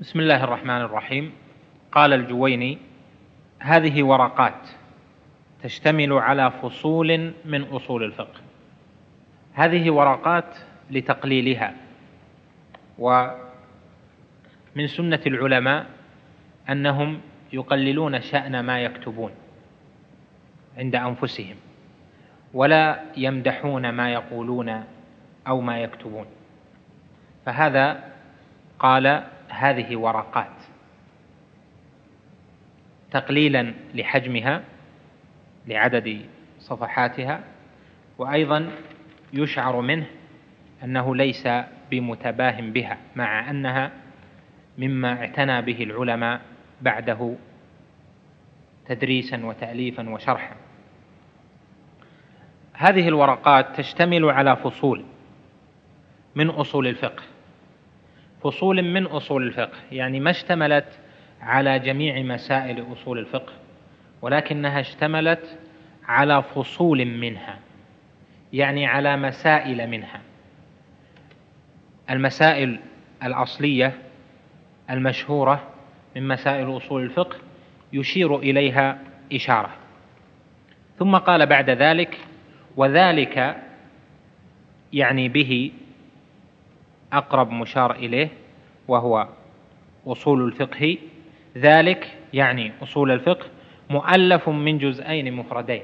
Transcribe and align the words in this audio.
بسم 0.00 0.20
الله 0.20 0.44
الرحمن 0.44 0.80
الرحيم. 0.80 1.32
قال 1.92 2.12
الجويني 2.12 2.78
هذه 3.58 4.02
ورقات 4.02 4.68
تشتمل 5.62 6.12
على 6.12 6.50
فصول 6.50 7.32
من 7.44 7.62
أصول 7.62 8.04
الفقه. 8.04 8.40
هذه 9.52 9.90
ورقات 9.90 10.56
لتقليلها. 10.90 11.74
ومن 12.98 13.36
سنة 14.86 15.20
العلماء 15.26 15.86
أنهم 16.70 17.20
يقللون 17.52 18.20
شأن 18.20 18.60
ما 18.60 18.80
يكتبون 18.80 19.30
عند 20.78 20.94
أنفسهم 20.94 21.56
ولا 22.54 23.02
يمدحون 23.16 23.90
ما 23.90 24.12
يقولون 24.12 24.84
أو 25.48 25.60
ما 25.60 25.78
يكتبون. 25.78 26.26
فهذا 27.46 28.04
قال 28.78 29.24
هذه 29.50 29.96
ورقات 29.96 30.52
تقليلا 33.10 33.74
لحجمها 33.94 34.62
لعدد 35.66 36.20
صفحاتها 36.58 37.40
وأيضا 38.18 38.70
يشعر 39.32 39.80
منه 39.80 40.06
أنه 40.84 41.16
ليس 41.16 41.48
بمتباه 41.90 42.60
بها 42.60 42.98
مع 43.16 43.50
أنها 43.50 43.90
مما 44.78 45.12
اعتنى 45.12 45.62
به 45.62 45.82
العلماء 45.82 46.40
بعده 46.82 47.36
تدريسا 48.86 49.44
وتاليفا 49.46 50.10
وشرحا. 50.10 50.56
هذه 52.72 53.08
الورقات 53.08 53.76
تشتمل 53.76 54.24
على 54.24 54.56
فصول 54.56 55.04
من 56.34 56.50
أصول 56.50 56.86
الفقه. 56.86 57.22
فصول 58.42 58.82
من 58.82 59.06
أصول 59.06 59.42
الفقه 59.46 59.78
يعني 59.92 60.20
ما 60.20 60.30
اشتملت 60.30 60.98
على 61.40 61.78
جميع 61.78 62.22
مسائل 62.22 62.92
أصول 62.92 63.18
الفقه 63.18 63.52
ولكنها 64.22 64.80
اشتملت 64.80 65.58
على 66.08 66.42
فصول 66.42 67.04
منها 67.04 67.58
يعني 68.52 68.86
على 68.86 69.16
مسائل 69.16 69.86
منها. 69.86 70.20
المسائل 72.10 72.80
الأصلية 73.22 73.92
المشهورة 74.90 75.68
من 76.16 76.28
مسائل 76.28 76.76
أصول 76.76 77.02
الفقه 77.02 77.36
يشير 77.92 78.38
إليها 78.38 78.98
إشارة. 79.32 79.70
ثم 80.98 81.16
قال 81.16 81.46
بعد 81.46 81.70
ذلك 81.70 82.18
وذلك 82.76 83.56
يعني 84.92 85.28
به 85.28 85.72
أقرب 87.12 87.50
مشار 87.50 87.94
إليه 87.94 88.28
وهو 88.88 89.28
أصول 90.06 90.44
الفقه. 90.48 90.98
ذلك 91.56 92.18
يعني 92.32 92.72
أصول 92.82 93.10
الفقه 93.10 93.46
مؤلف 93.90 94.48
من 94.48 94.78
جزئين 94.78 95.32
مفردين. 95.32 95.82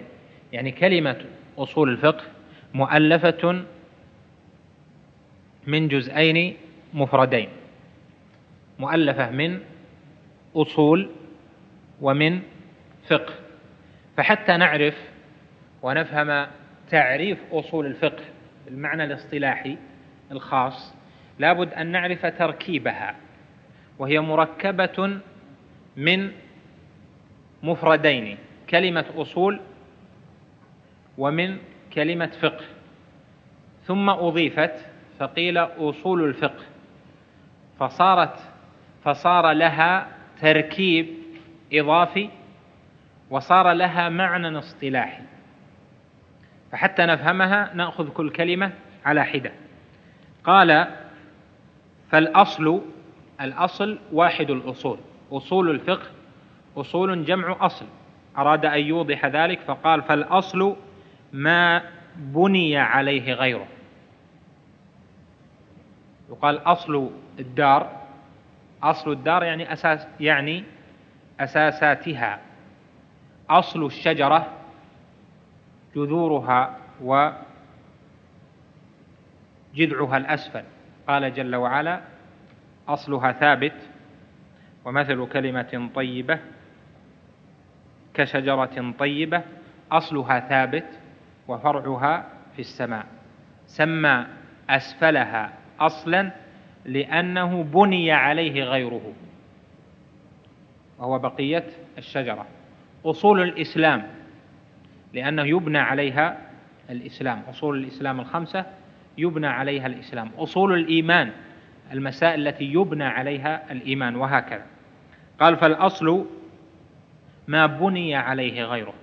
يعني 0.53 0.71
كلمة 0.71 1.25
أصول 1.59 1.89
الفقه 1.89 2.25
مؤلفة 2.75 3.65
من 5.67 5.89
جزئين 5.89 6.57
مفردين. 6.95 7.49
مؤلفة 8.79 9.31
من 9.31 9.61
أصول 10.57 11.11
ومن 12.01 12.41
فقه. 13.09 13.35
فحتى 14.17 14.57
نعرف 14.57 14.95
ونفهم 15.83 16.47
تعريف 16.91 17.39
أصول 17.53 17.87
الفقه 17.87 18.25
بالمعنى 18.67 19.05
الاصطلاحي 19.05 19.77
الخاص 20.33 20.95
لابد 21.39 21.73
أن 21.73 21.87
نعرف 21.87 22.27
تركيبها 22.27 23.17
وهي 23.99 24.21
مركبة 24.21 25.21
من 25.97 26.33
مفردين 27.63 28.39
كلمة 28.71 29.05
أصول 29.17 29.61
ومن 31.19 31.59
كلمة 31.93 32.27
فقه. 32.27 32.65
ثم 33.85 34.11
أضيفت 34.11 34.87
فقيل 35.19 35.59
أصول 35.59 36.25
الفقه. 36.25 36.65
فصارت 37.79 38.39
فصار 39.05 39.53
لها 39.53 40.09
تركيب 40.41 41.07
إضافي 41.73 42.31
وصار 43.31 43.73
لها 43.73 44.09
معنى 44.09 44.59
اصطلاحي. 44.59 45.23
فحتى 46.73 47.07
نفهمها 47.07 47.71
نأخذ 47.75 48.09
كل 48.09 48.31
كلمة 48.31 48.73
على 49.05 49.25
حدة. 49.25 49.53
قال 50.45 50.87
فالأصل 52.11 52.81
الأصل 53.41 53.99
واحد 54.13 54.51
الأصول. 54.51 54.99
أصول 55.33 55.71
الفقه 55.71 56.07
أصول 56.77 57.25
جمع 57.25 57.57
أصل. 57.61 57.87
أراد 58.39 58.65
أن 58.65 58.81
يوضح 58.81 59.27
ذلك 59.27 59.61
فقال 59.61 60.03
فالأصل 60.03 60.77
ما 61.33 61.83
بني 62.17 62.77
عليه 62.77 63.33
غيره. 63.33 63.67
يقال 66.31 66.59
أصل 66.59 67.11
الدار. 67.39 68.03
أصل 68.83 69.13
الدار 69.13 69.45
يعني 69.45 69.73
أساس 69.73 70.07
يعني 70.21 70.65
أساساتها. 71.41 72.41
أصل 73.51 73.87
الشجرة 73.87 74.53
جذورها 75.97 76.77
وجذعها 79.75 80.17
الأسفل. 80.17 80.65
قال 81.09 81.35
جل 81.35 81.57
وعلا 81.57 82.01
أصلها 82.89 83.33
ثابت 83.33 83.91
ومثل 84.85 85.29
كلمة 85.29 85.91
طيبة 85.95 86.39
كشجرة 88.15 88.95
طيبة 88.99 89.43
أصلها 89.93 90.41
ثابت 90.41 90.87
وفرعها 91.49 92.27
في 92.55 92.59
السماء. 92.59 93.07
سمى 93.67 94.27
أسفلها 94.71 95.53
أصلا 95.81 96.31
لأنه 96.85 97.63
بني 97.63 98.13
عليه 98.13 98.65
غيره 98.65 99.13
وهو 100.99 101.19
بقية 101.19 101.65
الشجرة. 101.99 102.47
أصول 103.05 103.43
الإسلام 103.43 104.07
لأنه 105.13 105.43
يبنى 105.43 105.79
عليها 105.79 106.39
الإسلام. 106.91 107.43
أصول 107.51 107.79
الإسلام 107.79 108.21
الخمسة 108.21 108.67
يبنى 109.19 109.47
عليها 109.47 109.87
الإسلام. 109.87 110.31
أصول 110.39 110.75
الإيمان 110.75 111.33
المسائل 111.93 112.49
التي 112.49 112.65
يبنى 112.65 113.05
عليها 113.05 113.73
الإيمان 113.73 114.17
وهكذا. 114.17 114.67
قال 115.41 115.57
فالأصل 115.57 116.27
ما 117.49 117.67
بني 117.67 118.15
عليه 118.15 118.65
غيره 118.65 118.95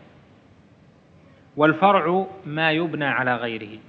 والفرع 1.57 2.28
ما 2.46 2.72
يبنى 2.72 3.06
على 3.06 3.35
غيره. 3.35 3.79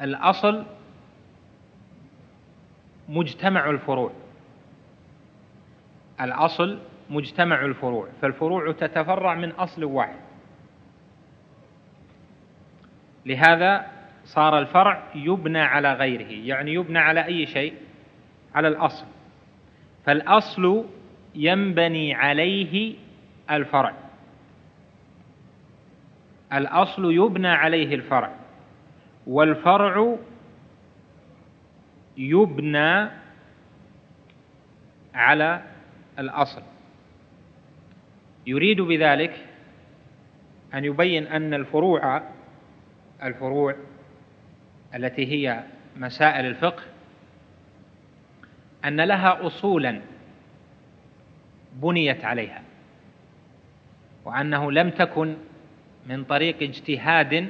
الأصل 0.00 0.64
مجتمع 3.08 3.70
الفروع. 3.70 4.12
الأصل 6.20 6.78
مجتمع 7.10 7.64
الفروع 7.64 8.08
فالفروع 8.22 8.72
تتفرع 8.72 9.34
من 9.34 9.50
أصل 9.50 9.84
واحد. 9.84 10.29
لهذا 13.26 13.86
صار 14.24 14.58
الفرع 14.58 15.02
يبنى 15.14 15.60
على 15.60 15.92
غيره 15.92 16.46
يعني 16.46 16.74
يبنى 16.74 16.98
على 16.98 17.24
أي 17.24 17.46
شيء؟ 17.46 17.74
على 18.54 18.68
الأصل. 18.68 19.06
فالأصل 20.06 20.84
ينبني 21.34 22.14
عليه 22.14 22.94
الفرع. 23.50 23.94
الأصل 26.52 27.12
يبنى 27.12 27.48
عليه 27.48 27.94
الفرع. 27.94 28.32
والفرع 29.26 30.16
يبنى 32.16 33.08
على 35.14 35.62
الأصل. 36.18 36.62
يريد 38.46 38.80
بذلك 38.80 39.46
أن 40.74 40.84
يبين 40.84 41.26
أن 41.26 41.54
الفروع 41.54 42.22
الفروع 43.22 43.76
التي 44.94 45.26
هي 45.26 45.64
مسائل 45.96 46.46
الفقه 46.46 46.82
أن 48.84 49.00
لها 49.00 49.46
أصولا 49.46 50.00
بنيت 51.72 52.24
عليها 52.24 52.62
وأنه 54.24 54.72
لم 54.72 54.90
تكن 54.90 55.36
من 56.06 56.24
طريق 56.24 56.62
اجتهاد 56.62 57.48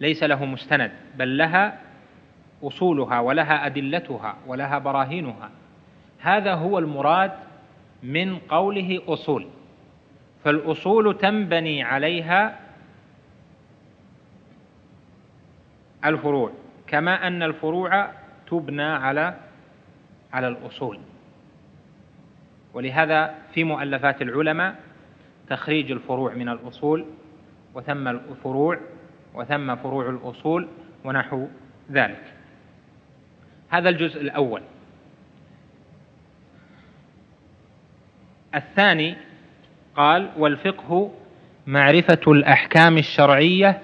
ليس 0.00 0.22
له 0.22 0.44
مستند 0.44 0.92
بل 1.16 1.38
لها 1.38 1.78
أصولها 2.62 3.20
ولها 3.20 3.66
أدلتها 3.66 4.36
ولها 4.46 4.78
براهينها. 4.78 5.50
هذا 6.18 6.54
هو 6.54 6.78
المراد 6.78 7.32
من 8.02 8.38
قوله 8.38 9.02
أصول 9.08 9.46
فالأصول 10.44 11.18
تنبني 11.18 11.82
عليها 11.82 12.58
الفروع 16.08 16.52
كما 16.86 17.26
أن 17.26 17.42
الفروع 17.42 18.10
تبنى 18.50 18.82
على 18.82 19.34
على 20.32 20.48
الأصول. 20.48 20.98
ولهذا 22.74 23.34
في 23.54 23.64
مؤلفات 23.64 24.22
العلماء 24.22 24.76
تخريج 25.48 25.90
الفروع 25.90 26.34
من 26.34 26.48
الأصول 26.48 27.06
وثم 27.74 28.08
الفروع 28.08 28.78
وثم 29.34 29.76
فروع 29.76 30.10
الأصول 30.10 30.68
ونحو 31.04 31.46
ذلك. 31.92 32.22
هذا 33.68 33.88
الجزء 33.88 34.20
الأول. 34.20 34.62
الثاني 38.54 39.16
قال 39.96 40.30
والفقه 40.36 41.12
معرفة 41.66 42.20
الأحكام 42.26 42.98
الشرعية 42.98 43.80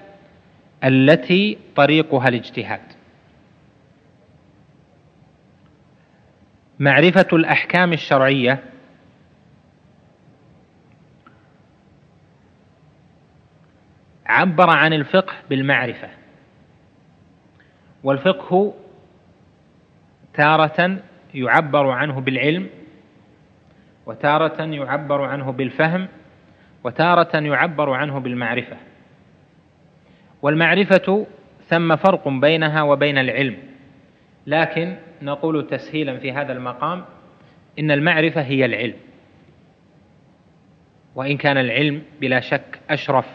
التي 0.85 1.59
طريقها 1.77 2.29
الاجتهاد. 2.29 2.81
معرفة 6.79 7.27
الأحكام 7.33 7.93
الشرعية 7.93 8.65
عبر 14.27 14.71
عن 14.71 14.93
الفقه 14.93 15.35
بالمعرفة 15.51 16.09
والفقه 18.05 18.75
تارة 20.35 20.99
يعبر 21.35 21.91
عنه 21.91 22.21
بالعلم 22.21 22.69
وتارة 24.07 24.63
يعبر 24.63 25.23
عنه 25.23 25.53
بالفهم 25.53 26.09
وتارة 26.85 27.37
يعبر 27.37 27.91
عنه 27.91 28.19
بالمعرفة. 28.19 28.77
والمعرفة 30.43 31.27
ثم 31.69 31.97
فرق 31.97 32.29
بينها 32.29 32.83
وبين 32.83 33.19
العلم. 33.19 33.57
لكن 34.47 34.97
نقول 35.23 35.67
تسهيلا 35.67 36.19
في 36.19 36.33
هذا 36.33 36.53
المقام 36.53 37.05
إن 37.79 37.91
المعرفة 37.91 38.43
هي 38.43 38.65
العلم. 38.65 38.95
وإن 41.15 41.37
كان 41.37 41.57
العلم 41.59 42.03
بلا 42.21 42.41
شك 42.41 42.81
أشرف 42.91 43.27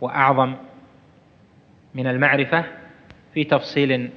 وأعظم 0.00 0.54
من 1.94 2.06
المعرفة 2.06 2.64
في 3.34 3.44
تفصيل 3.44 4.10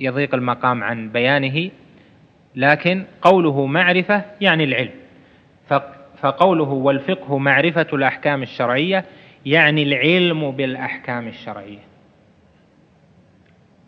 يضيق 0.00 0.34
المقام 0.34 0.84
عن 0.84 1.08
بيانه 1.08 1.70
لكن 2.54 3.04
قوله 3.22 3.66
معرفة 3.66 4.24
يعني 4.40 4.64
العلم. 4.64 4.90
فقوله 6.22 6.68
والفقه 6.68 7.38
معرفة 7.38 7.86
الأحكام 7.92 8.42
الشرعية 8.42 9.04
يعني 9.46 9.82
العلم 9.82 10.50
بالأحكام 10.50 11.28
الشرعية. 11.28 11.78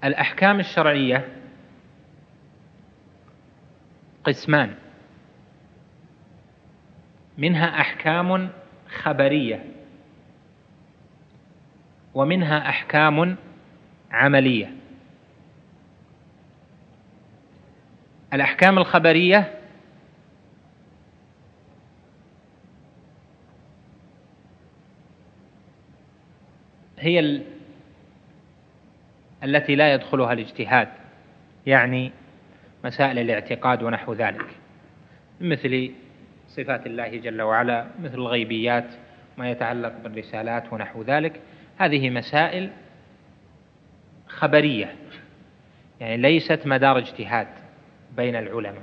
الأحكام 0.05 0.61
الشرعية 0.61 1.29
قسمان. 4.25 4.75
منها 7.39 7.81
أحكام 7.81 8.51
خبرية 8.89 9.65
ومنها 12.15 12.69
أحكام 12.69 13.37
عملية. 14.11 14.73
الأحكام 18.33 18.79
الخبرية 18.79 19.60
هي 27.01 27.21
ال... 27.21 27.43
التي 29.45 29.75
لا 29.75 29.95
يدخلها 29.95 30.33
الاجتهاد 30.33 30.89
يعني 31.67 32.13
مسائل 32.85 33.19
الاعتقاد 33.19 33.83
ونحو 33.83 34.13
ذلك 34.13 34.47
مثل 35.41 35.93
صفات 36.49 36.87
الله 36.87 37.09
جل 37.09 37.43
وعلا 37.43 37.87
مثل 38.03 38.15
الغيبيات 38.15 38.87
ما 39.39 39.51
يتعلق 39.51 39.93
بالرسالات 40.05 40.73
ونحو 40.73 41.03
ذلك. 41.03 41.41
هذه 41.79 42.11
مسائل 42.11 42.71
خبرية 44.29 44.95
يعني 46.01 46.17
ليست 46.17 46.67
مدار 46.67 46.99
اجتهاد 46.99 47.49
بين 48.17 48.37
العلماء. 48.37 48.83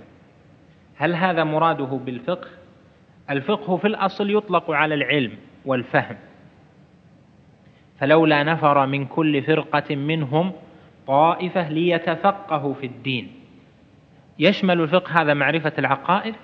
هل 0.95 1.15
هذا 1.15 1.43
مراده 1.43 1.85
بالفقه؟ 1.85 2.47
الفقه 3.29 3.77
في 3.77 3.87
الأصل 3.87 4.37
يطلق 4.37 4.71
على 4.71 4.95
العلم 4.95 5.31
والفهم. 5.65 6.17
فلولا 7.99 8.43
نفر 8.43 8.85
من 8.85 9.05
كل 9.05 9.43
فرقة 9.43 9.95
منهم 9.95 10.51
طائفة 11.07 11.69
ليتفقهوا 11.69 12.73
في 12.73 12.85
الدين. 12.85 13.31
يشمل 14.39 14.81
الفقه 14.81 15.21
هذا 15.21 15.33
معرفة 15.33 15.73
العقائد 15.77 16.35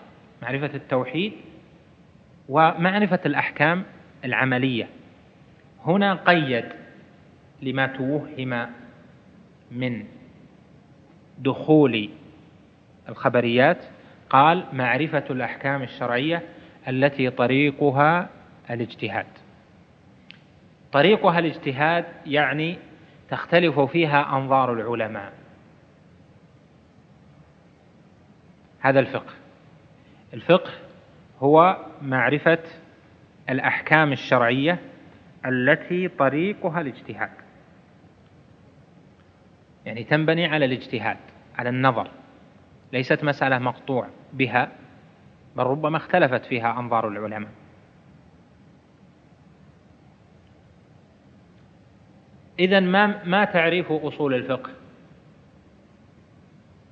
معرفة 0.42 0.76
التوحيد 0.76 1.34
ومعرفة 2.50 3.20
الأحكام 3.26 3.84
العملية. 4.26 4.88
هنا 5.86 6.14
قيد 6.14 6.66
لما 7.62 7.88
توهم 7.88 8.70
من 9.72 10.06
دخول 11.40 12.10
الخبريات 13.10 13.86
قال 14.30 14.64
معرفة 14.74 15.24
الأحكام 15.30 15.84
الشرعية 15.84 16.42
التي 16.88 17.30
طريقها 17.30 18.30
الاجتهاد. 18.70 19.26
طريقها 20.94 21.40
الاجتهاد 21.40 22.06
يعني 22.25 22.78
تختلف 23.30 23.80
فيها 23.80 24.38
أنظار 24.38 24.74
العلماء. 24.74 25.34
هذا 28.80 29.00
الفقه. 29.00 29.34
الفقه 30.34 30.72
هو 31.40 31.86
معرفة 32.01 32.60
الأحكام 33.50 34.12
الشرعية 34.12 34.80
التي 35.45 36.07
طريقها 36.07 36.81
الاجتهاد. 36.81 37.30
يعني 39.86 40.04
تنبني 40.04 40.45
على 40.45 40.66
الاجتهاد 40.66 41.18
على 41.57 41.69
النظر. 41.69 42.07
ليست 42.94 43.24
مسألة 43.24 43.60
مقطوع 43.60 44.07
بها 44.34 44.72
بل 45.56 45.63
ربما 45.63 45.98
اختلفت 45.98 46.45
فيها 46.45 46.80
أنظار 46.80 47.07
العلماء. 47.07 47.50
إذا 52.60 52.80
ما 52.80 53.24
ما 53.26 53.46
تعريف 53.46 53.92
أصول 53.92 54.34
الفقه؟ 54.34 54.70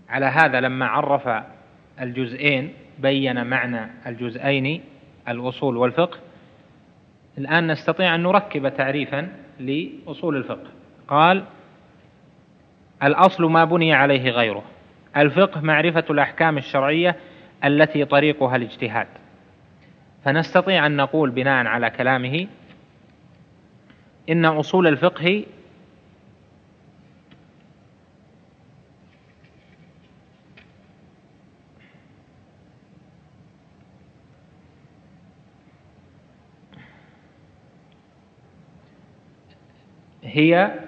على 0.10 0.26
هذا 0.26 0.60
لما 0.60 0.86
عرف 0.86 1.44
الجزئين 2.02 2.74
بين 3.00 3.46
معنى 3.46 3.92
الجزئين 4.08 4.84
الأصول 5.28 5.78
والفقه. 5.78 6.18
الآن 7.38 7.72
نستطيع 7.72 8.16
أن 8.16 8.24
نركب 8.24 8.76
تعريفا 8.78 9.30
لأصول 9.60 10.36
الفقه. 10.36 10.68
قال 11.08 11.44
الأصل 13.04 13.44
ما 13.44 13.66
بني 13.66 13.94
عليه 13.94 14.32
غيره. 14.32 14.64
الفقه 15.18 15.62
معرفة 15.62 16.06
الأحكام 16.10 16.58
الشرعية 16.58 17.16
التي 17.66 18.06
طريقها 18.06 18.56
الاجتهاد. 18.56 19.08
فنستطيع 20.26 20.86
أن 20.86 20.96
نقول 20.96 21.30
بناء 21.30 21.66
على 21.66 21.90
كلامه 21.90 22.48
إن 24.30 24.46
أصول 24.46 24.88
الفقه 24.88 25.46
هي 40.24 40.80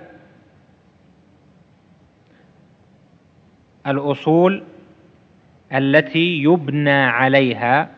الأصول 3.87 4.63
التي 5.73 6.43
يبنى 6.43 6.89
عليها 7.03 7.89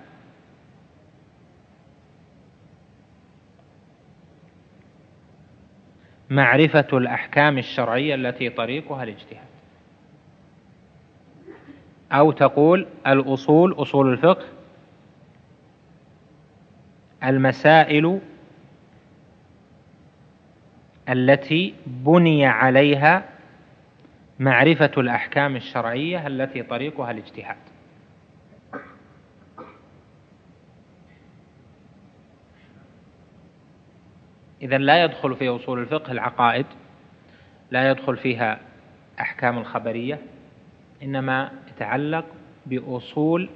معرفة 6.29 6.87
الأحكام 6.93 7.57
الشرعية 7.57 8.15
التي 8.15 8.49
طريقها 8.49 9.03
الاجتهاد. 9.03 9.45
أو 12.11 12.31
تقول 12.31 12.87
الأصول 13.07 13.73
أصول 13.73 14.13
الفقه 14.13 14.45
المسائل 17.23 18.19
التي 21.09 21.73
بني 21.85 22.45
عليها 22.45 23.29
معرفة 24.39 24.91
الأحكام 24.97 25.55
الشرعية 25.55 26.27
التي 26.27 26.63
طريقها 26.63 27.11
الاجتهاد. 27.11 27.57
إذا 34.65 34.77
لا 34.77 35.03
يدخل 35.03 35.35
في 35.35 35.49
أصول 35.49 35.79
الفقه 35.79 36.11
العقائد 36.11 36.65
لا 37.71 37.89
يدخل 37.89 38.17
فيها 38.17 38.59
أحكام 39.19 39.57
الخبرية 39.57 40.19
إنما 41.03 41.51
يتعلق 41.67 42.25
بأصول 42.65 43.49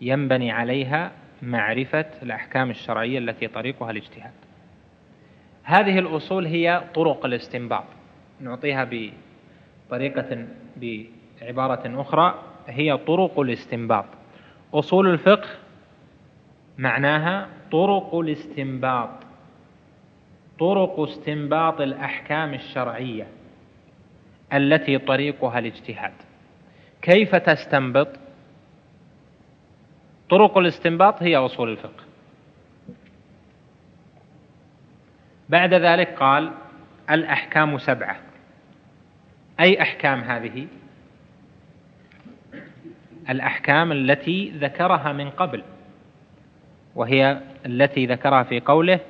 ينبني 0.00 0.52
عليها 0.52 1.12
معرفة 1.42 2.06
الأحكام 2.22 2.70
الشرعية 2.70 3.18
التي 3.18 3.48
طريقها 3.48 3.90
الاجتهاد. 3.90 4.32
هذه 5.62 5.98
الأصول 5.98 6.46
هي 6.46 6.82
طرق 6.94 7.24
الاستنباط. 7.24 7.84
نعطيها 8.40 8.88
بطريقة 9.88 10.46
بعبارة 10.76 12.00
أخرى 12.00 12.42
هي 12.66 12.96
طرق 12.96 13.40
الاستنباط. 13.40 14.06
أصول 14.74 15.08
الفقه 15.08 15.48
معناها 16.78 17.48
طرق 17.72 18.14
الاستنباط. 18.14 19.23
طرق 20.58 21.00
استنباط 21.00 21.80
الأحكام 21.80 22.54
الشرعية 22.54 23.26
التي 24.52 24.98
طريقها 24.98 25.58
الاجتهاد. 25.58 26.12
كيف 27.02 27.34
تستنبط؟ 27.34 28.08
طرق 30.30 30.58
الاستنباط 30.58 31.22
هي 31.22 31.36
أصول 31.36 31.70
الفقه. 31.70 32.04
بعد 35.48 35.74
ذلك 35.74 36.08
قال 36.18 36.52
الأحكام 37.10 37.78
سبعة. 37.78 38.16
أي 39.60 39.82
أحكام 39.82 40.20
هذه؟ 40.20 40.66
الأحكام 43.30 43.92
التي 43.92 44.50
ذكرها 44.50 45.12
من 45.12 45.30
قبل 45.30 45.62
وهي 46.94 47.40
التي 47.66 48.06
ذكرها 48.06 48.42
في 48.42 48.60
قوله 48.60 49.00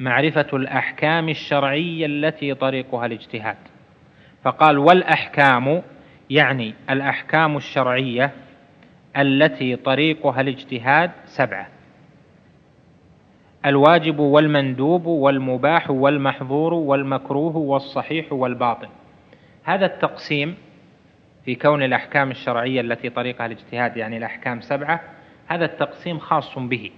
معرفة 0.00 0.46
الأحكام 0.52 1.28
الشرعية 1.28 2.06
التي 2.06 2.54
طريقها 2.54 3.06
الاجتهاد. 3.06 3.56
فقال 4.42 4.78
والأحكام 4.78 5.82
يعني 6.30 6.74
الأحكام 6.90 7.56
الشرعية 7.56 8.30
التي 9.16 9.76
طريقها 9.76 10.40
الاجتهاد 10.40 11.10
سبعة. 11.24 11.68
الواجب 13.66 14.18
والمندوب 14.18 15.06
والمباح 15.06 15.90
والمحظور 15.90 16.74
والمكروه 16.74 17.56
والصحيح 17.56 18.32
والباطل 18.32 18.88
هذا 19.64 19.86
التقسيم 19.86 20.54
في 21.44 21.54
كون 21.54 21.82
الأحكام 21.82 22.30
الشرعية 22.30 22.80
التي 22.80 23.10
طريقها 23.10 23.46
الاجتهاد 23.46 23.96
يعني 23.96 24.16
الأحكام 24.16 24.60
سبعة 24.60 25.00
هذا 25.46 25.64
التقسيم 25.64 26.18
خاص 26.18 26.58
به. 26.58 26.90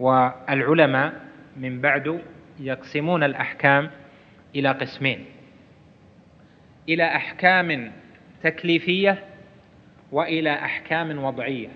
والعلماء 0.00 1.12
من 1.56 1.80
بعد 1.80 2.22
يقسمون 2.60 3.22
الأحكام 3.22 3.90
إلى 4.56 4.68
قسمين. 4.68 5.24
إلى 6.88 7.04
أحكام 7.04 7.92
تكليفية 8.42 9.24
وإلى 10.12 10.52
أحكام 10.52 11.24
وضعية. 11.24 11.68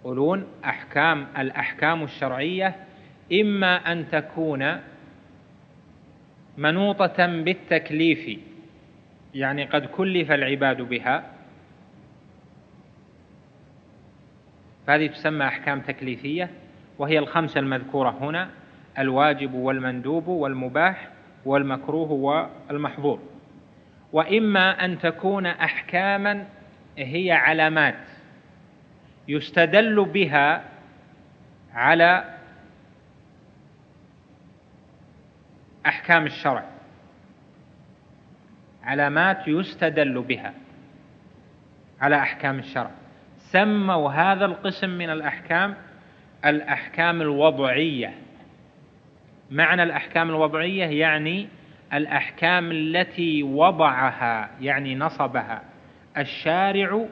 يقولون 0.00 0.46
أحكام 0.64 1.26
الأحكام 1.38 2.02
الشرعية 2.02 2.74
إما 3.32 3.92
أن 3.92 4.08
تكون 4.08 4.80
منوطة 6.58 7.26
بالتكليف 7.26 8.38
يعني 9.34 9.64
قد 9.64 9.86
كلف 9.86 10.30
العباد 10.32 10.82
بها. 10.82 11.30
فهذه 14.86 15.06
تسمى 15.06 15.44
أحكام 15.44 15.80
تكليفية. 15.80 16.50
وهي 16.98 17.18
الخمسة 17.18 17.60
المذكورة 17.60 18.10
هنا 18.20 18.50
الواجب 18.98 19.54
والمندوب 19.54 20.28
والمباح 20.28 21.08
والمكروه 21.44 22.12
والمحظور. 22.12 23.20
وإما 24.12 24.84
أن 24.84 24.98
تكون 24.98 25.46
أحكاما 25.46 26.46
هي 26.98 27.32
علامات 27.32 27.98
يستدل 29.28 30.04
بها 30.04 30.64
على 31.74 32.24
أحكام 35.86 36.26
الشرع. 36.26 36.64
علامات 38.82 39.48
يستدل 39.48 40.22
بها 40.22 40.54
على 42.00 42.16
أحكام 42.16 42.58
الشرع. 42.58 42.90
سموا 43.38 44.10
هذا 44.10 44.44
القسم 44.44 44.90
من 44.90 45.10
الأحكام 45.10 45.74
الأحكام 46.44 47.22
الوضعية. 47.22 48.14
معنى 49.50 49.82
الأحكام 49.82 50.30
الوضعية 50.30 50.84
يعني 50.84 51.48
الأحكام 51.92 52.70
التي 52.70 53.42
وضعها 53.42 54.50
يعني 54.60 54.94
نصبها. 54.94 55.62
الشارع 56.18 57.06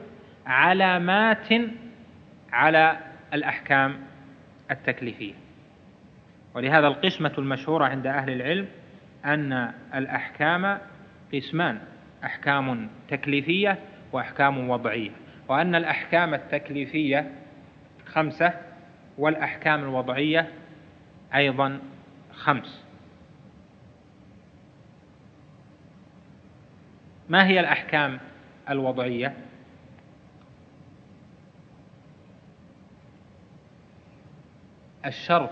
علامات 0.45 1.47
على 2.51 2.97
الأحكام 3.33 3.99
التكليفية. 4.71 5.33
ولهذا 6.53 6.87
القسمة 6.87 7.33
المشهورة 7.37 7.85
عند 7.85 8.07
أهل 8.07 8.29
العلم 8.29 8.67
أن 9.25 9.71
الأحكام 9.95 10.77
قسمان 11.33 11.79
أحكام 12.23 12.89
تكليفية 13.09 13.77
وأحكام 14.11 14.69
وضعية. 14.69 15.11
وأن 15.47 15.75
الأحكام 15.75 16.33
التكليفية 16.33 17.31
خمسة 18.05 18.66
والأحكام 19.17 19.83
الوضعية 19.83 20.53
أيضا 21.35 21.79
خمس. 22.33 22.83
ما 27.29 27.47
هي 27.47 27.59
الأحكام 27.59 28.19
الوضعية؟ 28.69 29.35
الشرط 35.05 35.51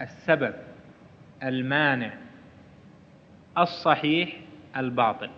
السبب 0.00 0.54
المانع 1.42 2.14
الصحيح 3.58 4.40
الباطل. 4.76 5.30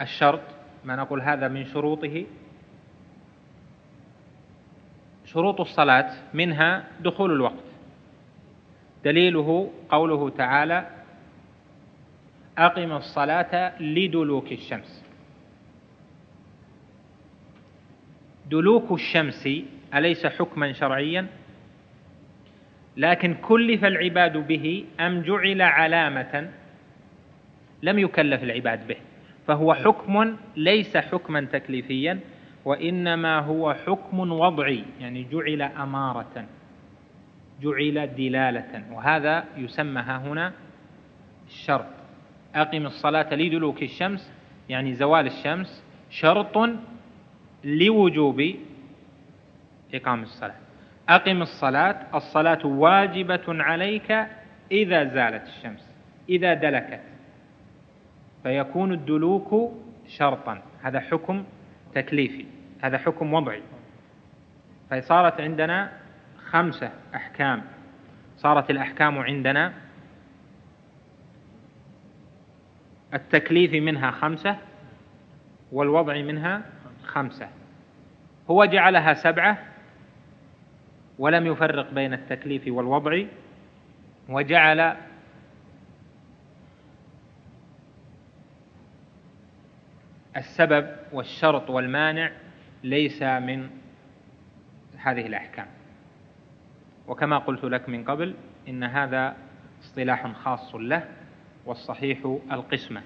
الشرط 0.00 0.40
ما 0.84 0.96
نقول 0.96 1.22
هذا 1.22 1.48
من 1.48 1.64
شروطه 1.64 2.26
شروط 5.26 5.60
الصلاة 5.60 6.10
منها 6.34 6.84
دخول 7.00 7.32
الوقت. 7.32 7.64
دليله 9.04 9.70
قوله 9.88 10.30
تعالى 10.30 10.86
أقم 12.58 12.92
الصلاة 12.92 13.82
لدلوك 13.82 14.52
الشمس. 14.52 15.04
دلوك 18.50 18.92
الشمس 18.92 19.48
أليس 19.94 20.26
حكما 20.26 20.72
شرعيا؟ 20.72 21.26
لكن 22.96 23.34
كلف 23.34 23.84
العباد 23.84 24.36
به 24.36 24.84
أم 25.00 25.22
جعل 25.22 25.62
علامة 25.62 26.50
لم 27.82 27.98
يكلف 27.98 28.42
العباد 28.42 28.86
به. 28.86 28.96
فهو 29.46 29.74
حكم 29.74 30.36
ليس 30.56 30.96
حكما 30.96 31.40
تكليفيا. 31.40 32.18
وإنما 32.66 33.38
هو 33.38 33.74
حكم 33.74 34.32
وضعي 34.32 34.84
يعني 35.00 35.26
جعل 35.32 35.62
أمارة 35.62 36.46
جعل 37.62 38.14
دلالة 38.14 38.84
وهذا 38.92 39.44
يسمى 39.56 40.00
هنا 40.00 40.52
الشرط. 41.46 41.86
أقم 42.54 42.86
الصلاة 42.86 43.34
لدلوك 43.34 43.82
الشمس 43.82 44.32
يعني 44.68 44.94
زوال 44.94 45.26
الشمس 45.26 45.84
شرط 46.10 46.70
لوجوب 47.64 48.54
إقام 49.94 50.22
الصلاة. 50.22 50.54
أقم 51.08 51.42
الصلاة 51.42 51.96
الصلاة 52.14 52.66
واجبة 52.66 53.46
عليك 53.48 54.26
إذا 54.72 55.04
زالت 55.04 55.46
الشمس 55.46 55.90
إذا 56.28 56.54
دلكت. 56.54 57.00
فيكون 58.42 58.92
الدلوك 58.92 59.72
شرطا 60.06 60.62
هذا 60.82 61.00
حكم 61.00 61.44
تكليفي. 61.94 62.55
هذا 62.82 62.98
حكم 62.98 63.34
وضعي. 63.34 63.62
فصارت 64.90 65.40
عندنا 65.40 65.92
خمسة 66.46 66.90
أحكام. 67.14 67.62
صارت 68.36 68.70
الأحكام 68.70 69.18
عندنا 69.18 69.72
التكليف 73.14 73.72
منها 73.72 74.10
خمسة 74.10 74.56
والوضع 75.72 76.22
منها 76.22 76.62
خمسة. 77.04 77.48
هو 78.50 78.64
جعلها 78.64 79.14
سبعة 79.14 79.58
ولم 81.18 81.46
يفرق 81.46 81.90
بين 81.90 82.12
التكليف 82.12 82.62
والوضع 82.68 83.22
وجعل 84.28 84.96
السبب 90.36 90.96
والشرط 91.12 91.70
والمانع 91.70 92.32
ليس 92.86 93.22
من 93.22 93.70
هذه 94.96 95.26
الأحكام. 95.26 95.66
وكما 97.08 97.38
قلت 97.38 97.64
لك 97.64 97.88
من 97.88 98.04
قبل 98.04 98.34
إن 98.68 98.84
هذا 98.84 99.36
اصطلاح 99.82 100.32
خاص 100.32 100.74
له 100.74 101.08
والصحيح 101.64 102.38
القسمة. 102.52 103.02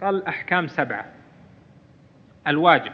قال 0.00 0.26
أحكام 0.26 0.66
سبعة. 0.68 1.12
الواجب. 2.46 2.92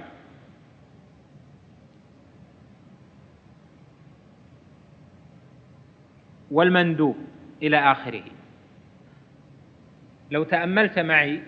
والمندوب 6.50 7.16
إلى 7.62 7.78
آخره. 7.92 8.24
لو 10.30 10.44
تأملت 10.44 10.98
معي 10.98 11.42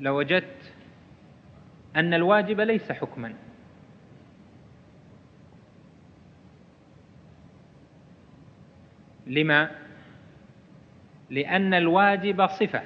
لوجدت 0.00 0.61
أن 1.96 2.14
الواجب 2.14 2.60
ليس 2.60 2.92
حكما. 2.92 3.34
لما؟ 9.26 9.70
لأن 11.30 11.74
الواجب 11.74 12.46
صفة. 12.46 12.82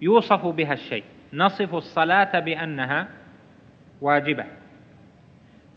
يوصف 0.00 0.46
بها 0.46 0.72
الشيء. 0.72 1.04
نصف 1.32 1.74
الصلاة 1.74 2.40
بأنها 2.40 3.08
واجبة. 4.00 4.44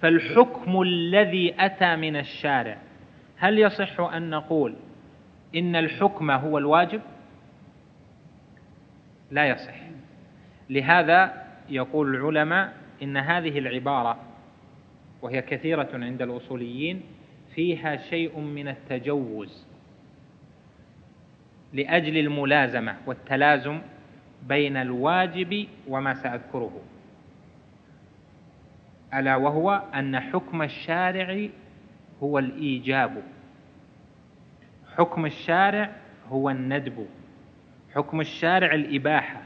فالحكم 0.01 0.81
الذي 0.81 1.55
أتى 1.59 1.95
من 1.95 2.15
الشارع 2.15 2.77
هل 3.37 3.59
يصح 3.59 3.99
أن 3.99 4.29
نقول 4.29 4.75
إن 5.55 5.75
الحكم 5.75 6.31
هو 6.31 6.57
الواجب؟ 6.57 7.01
لا 9.31 9.49
يصح. 9.49 9.75
لهذا 10.69 11.45
يقول 11.69 12.15
العلماء 12.15 12.73
إن 13.03 13.17
هذه 13.17 13.59
العبارة 13.59 14.17
وهي 15.21 15.41
كثيرة 15.41 15.89
عند 15.93 16.21
الأصوليين 16.21 17.01
فيها 17.55 17.95
شيء 17.95 18.39
من 18.39 18.67
التجوز 18.67 19.65
لأجل 21.73 22.17
الملازمة 22.17 22.95
والتلازم 23.05 23.81
بين 24.47 24.77
الواجب 24.77 25.67
وما 25.87 26.13
سأذكره 26.13 26.81
ألا 29.13 29.35
وهو 29.35 29.83
أن 29.95 30.19
حكم 30.19 30.61
الشارع 30.61 31.47
هو 32.23 32.39
الإيجاب. 32.39 33.23
حكم 34.97 35.25
الشارع 35.25 35.89
هو 36.29 36.49
الندب. 36.49 37.07
حكم 37.95 38.21
الشارع 38.21 38.73
الإباحة. 38.73 39.41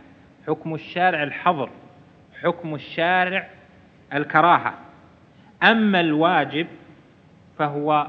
حكم 0.50 0.74
الشارع 0.74 1.24
الحظر 1.24 1.70
حكم 2.42 2.76
الشارع 2.76 3.50
الكراهة. 4.14 4.74
أما 5.64 6.00
الواجب 6.00 6.68
فهو 7.58 8.08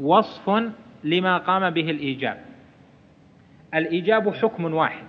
وصف 0.00 0.72
لما 1.04 1.38
قام 1.38 1.70
به 1.70 1.90
الإيجاب. 1.90 2.40
الإيجاب 3.74 4.34
حكم 4.34 4.74
واحد. 4.74 5.04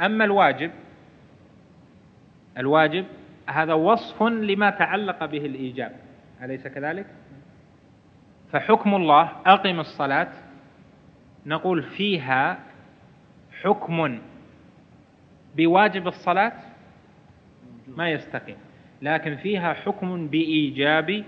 أما 0.00 0.24
الواجب 0.24 0.70
الواجب 2.58 3.04
هذا 3.48 3.74
وصف 3.74 4.22
لما 4.22 4.70
تعلق 4.70 5.24
به 5.24 5.46
الإيجاب. 5.46 5.96
أليس 6.42 6.66
كذلك؟ 6.66 7.06
فحكم 8.52 8.94
الله 8.94 9.32
أقم 9.46 9.80
الصلاة 9.80 10.32
نقول 11.46 11.82
فيها 11.82 12.58
حكم 13.62 14.18
بواجب 15.56 16.08
الصلاة 16.08 16.52
ما 17.88 18.10
يستقيم. 18.10 18.56
لكن 19.02 19.36
فيها 19.36 19.72
حكم 19.72 20.28
بإيجاب 20.28 21.24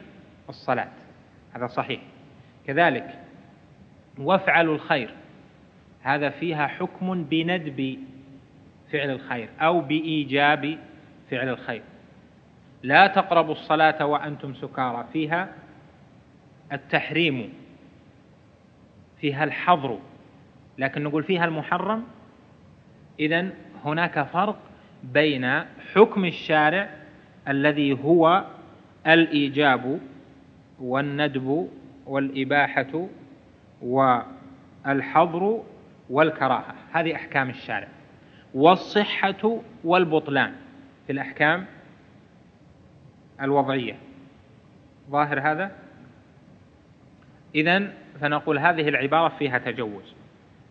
الصلاة. 0.48 0.88
هذا 1.52 1.66
صحيح. 1.66 2.00
كذلك 2.66 3.18
وافعلوا 4.18 4.74
الخير. 4.74 5.14
هذا 6.02 6.30
فيها 6.30 6.66
حكم 6.66 7.24
بندب 7.24 7.98
فعل 8.92 9.10
الخير 9.10 9.48
أو 9.60 9.80
بإيجاب 9.80 10.78
فعل 11.30 11.48
الخير. 11.48 11.82
لا 12.82 13.06
تقربوا 13.06 13.52
الصلاة 13.52 14.06
وأنتم 14.06 14.54
سكارى. 14.54 15.06
فيها 15.12 15.48
التحريم. 16.72 17.52
فيها 19.20 19.44
الحظر. 19.44 19.98
لكن 20.78 21.02
نقول 21.02 21.24
فيها 21.24 21.44
المحرم. 21.44 22.04
إذا 23.20 23.50
هناك 23.86 24.22
فرق 24.22 24.58
بين 25.02 25.60
حكم 25.94 26.24
الشارع 26.24 26.90
الذي 27.48 27.92
هو 28.04 28.44
الإيجاب 29.06 30.00
والندب 30.80 31.68
والإباحة 32.06 33.06
والحظر 33.82 35.62
والكراهة. 36.10 36.74
هذه 36.92 37.14
أحكام 37.14 37.50
الشارع. 37.50 37.88
والصحة 38.54 39.60
والبطلان 39.84 40.52
في 41.06 41.12
الأحكام 41.12 41.66
الوضعية. 43.40 43.96
ظاهر 45.10 45.40
هذا؟ 45.40 45.72
إذا 47.54 47.92
فنقول 48.20 48.58
هذه 48.58 48.88
العبارة 48.88 49.28
فيها 49.28 49.58
تجوز. 49.58 50.14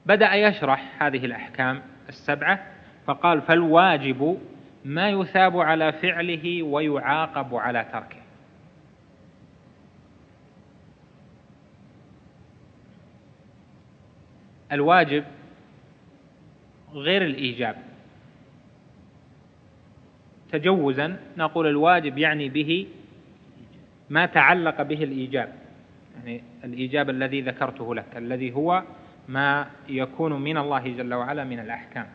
بدأ 0.06 0.34
يشرح 0.34 1.04
هذه 1.04 1.26
الأحكام 1.26 1.82
السبعة 2.10 2.75
فقال 3.08 3.42
فالواجب 3.42 4.40
ما 4.86 5.10
يثاب 5.10 5.58
على 5.60 5.94
فعله 5.94 6.64
ويعاقب 6.64 7.56
على 7.56 7.86
تركه. 7.92 8.18
الواجب 14.72 15.24
غير 16.94 17.26
الإيجاب. 17.26 17.76
تجوزا 20.52 21.20
نقول 21.38 21.68
الواجب 21.68 22.18
يعني 22.18 22.50
به 22.50 22.88
ما 24.10 24.26
تعلق 24.26 24.82
به 24.82 25.04
الإيجاب. 25.04 25.56
يعني 26.16 26.44
الإيجاب 26.64 27.10
الذي 27.10 27.42
ذكرته 27.42 27.96
لك 27.96 28.18
الذي 28.18 28.54
هو 28.54 28.84
ما 29.28 29.68
يكون 29.90 30.42
من 30.42 30.58
الله 30.58 30.88
جل 30.88 31.14
وعلا 31.14 31.44
من 31.44 31.60
الأحكام. 31.60 32.08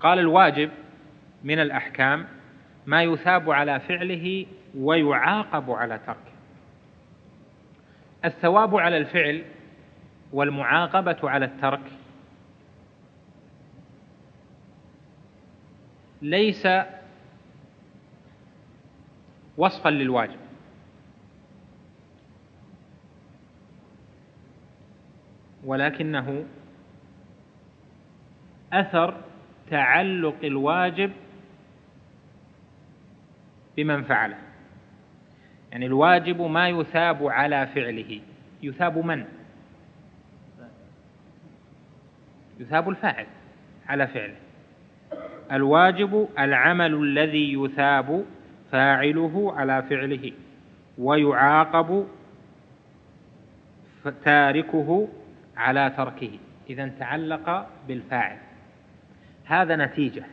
قال 0.00 0.18
الواجب 0.18 0.70
من 1.44 1.58
الأحكام 1.58 2.26
ما 2.86 3.02
يثاب 3.02 3.50
على 3.50 3.80
فعله 3.80 4.46
ويعاقب 4.78 5.70
على 5.70 5.98
تركه. 5.98 6.30
الثواب 8.24 8.76
على 8.76 8.96
الفعل 8.96 9.44
والمعاقبة 10.32 11.16
على 11.22 11.44
الترك 11.44 11.80
ليس 16.22 16.68
وصفا 19.56 19.88
للواجب. 19.88 20.40
ولكنه 25.64 26.44
أثر 28.72 29.29
تعلق 29.70 30.36
الواجب 30.44 31.12
بمن 33.76 34.02
فعله. 34.02 34.36
يعني 35.72 35.86
الواجب 35.86 36.40
ما 36.40 36.68
يثاب 36.68 37.26
على 37.26 37.66
فعله. 37.66 38.20
يثاب 38.62 38.98
من؟ 38.98 39.24
يثاب 42.60 42.88
الفاعل 42.88 43.26
على 43.88 44.06
فعله. 44.06 44.36
الواجب 45.52 46.28
العمل 46.38 46.94
الذي 46.94 47.52
يثاب 47.52 48.24
فاعله 48.72 49.54
على 49.56 49.82
فعله 49.82 50.32
ويعاقب 50.98 52.06
تاركه 54.24 55.08
على 55.56 55.92
تركه. 55.96 56.38
إذا 56.70 56.88
تعلق 56.98 57.66
بالفاعل. 57.88 58.38
هذا 59.50 59.76
نتيجة. 59.76 60.24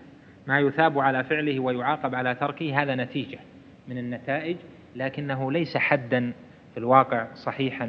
ما 0.47 0.60
يثاب 0.60 0.99
على 0.99 1.23
فعله 1.23 1.60
ويعاقب 1.60 2.15
على 2.15 2.36
تركه 2.36 2.82
هذا 2.82 2.95
نتيجة 2.95 3.39
من 3.88 3.97
النتائج 3.97 4.58
لكنه 4.95 5.51
ليس 5.51 5.77
حدا 5.77 6.34
في 6.73 6.77
الواقع 6.77 7.27
صحيحا 7.36 7.86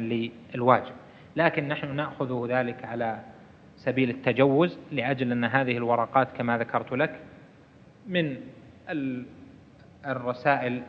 للواجب. 0.53 0.93
لكن 1.35 1.67
نحن 1.67 1.95
نأخذ 1.95 2.47
ذلك 2.49 2.85
على 2.85 3.19
سبيل 3.75 4.09
التجوز 4.09 4.79
لأجل 4.91 5.31
أن 5.31 5.45
هذه 5.45 5.77
الورقات 5.77 6.31
كما 6.31 6.57
ذكرت 6.57 6.91
لك 6.91 7.19
من 8.07 8.37
الرسائل 10.05 10.83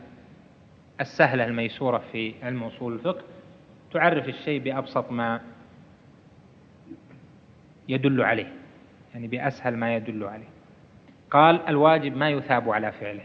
السهلة 1.01 1.45
الميسورة 1.45 2.03
في 2.13 2.35
علم 2.43 2.63
أصول 2.63 2.93
الفقه 2.93 3.23
تعرف 3.93 4.29
الشيء 4.29 4.61
بأبسط 4.61 5.11
ما 5.13 5.41
يدل 7.89 8.23
عليه. 8.23 8.60
يعني 9.15 9.27
بأسهل 9.27 9.77
ما 9.77 9.97
يدل 9.97 10.25
عليه. 10.25 10.49
قال 11.31 11.69
الواجب 11.69 12.17
ما 12.17 12.31
يثاب 12.31 12.71
على 12.71 12.93
فعله 12.93 13.25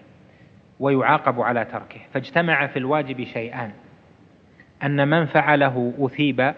ويعاقب 0.80 1.42
على 1.42 1.66
تركه. 1.66 2.00
فاجتمع 2.14 2.68
في 2.68 2.80
الواجب 2.80 3.24
شيئان 3.24 3.72
أن 4.84 5.08
من 5.08 5.26
فعله 5.26 5.94
أثيب 6.00 6.54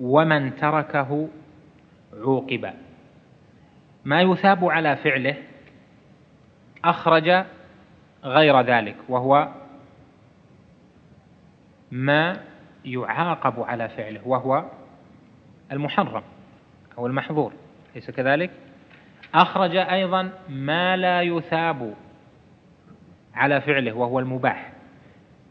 ومن 0.00 0.56
تركه 0.56 1.28
عوقب. 2.12 2.70
ما 4.04 4.22
يثاب 4.22 4.64
على 4.64 4.96
فعله 4.96 5.36
أخرج 6.84 7.44
غير 8.24 8.60
ذلك 8.60 8.96
وهو 9.08 9.48
ما 11.90 12.40
يعاقب 12.84 13.62
على 13.62 13.88
فعله 13.88 14.20
وهو 14.28 14.64
المحرم. 15.72 16.22
أو 16.98 17.06
المحظور 17.06 17.52
ليس 17.94 18.10
كذلك؟ 18.10 18.50
أخرج 19.34 19.76
أيضا 19.76 20.30
ما 20.48 20.96
لا 20.96 21.22
يثاب 21.22 21.94
على 23.34 23.60
فعله 23.60 23.92
وهو 23.92 24.18
المباح. 24.18 24.72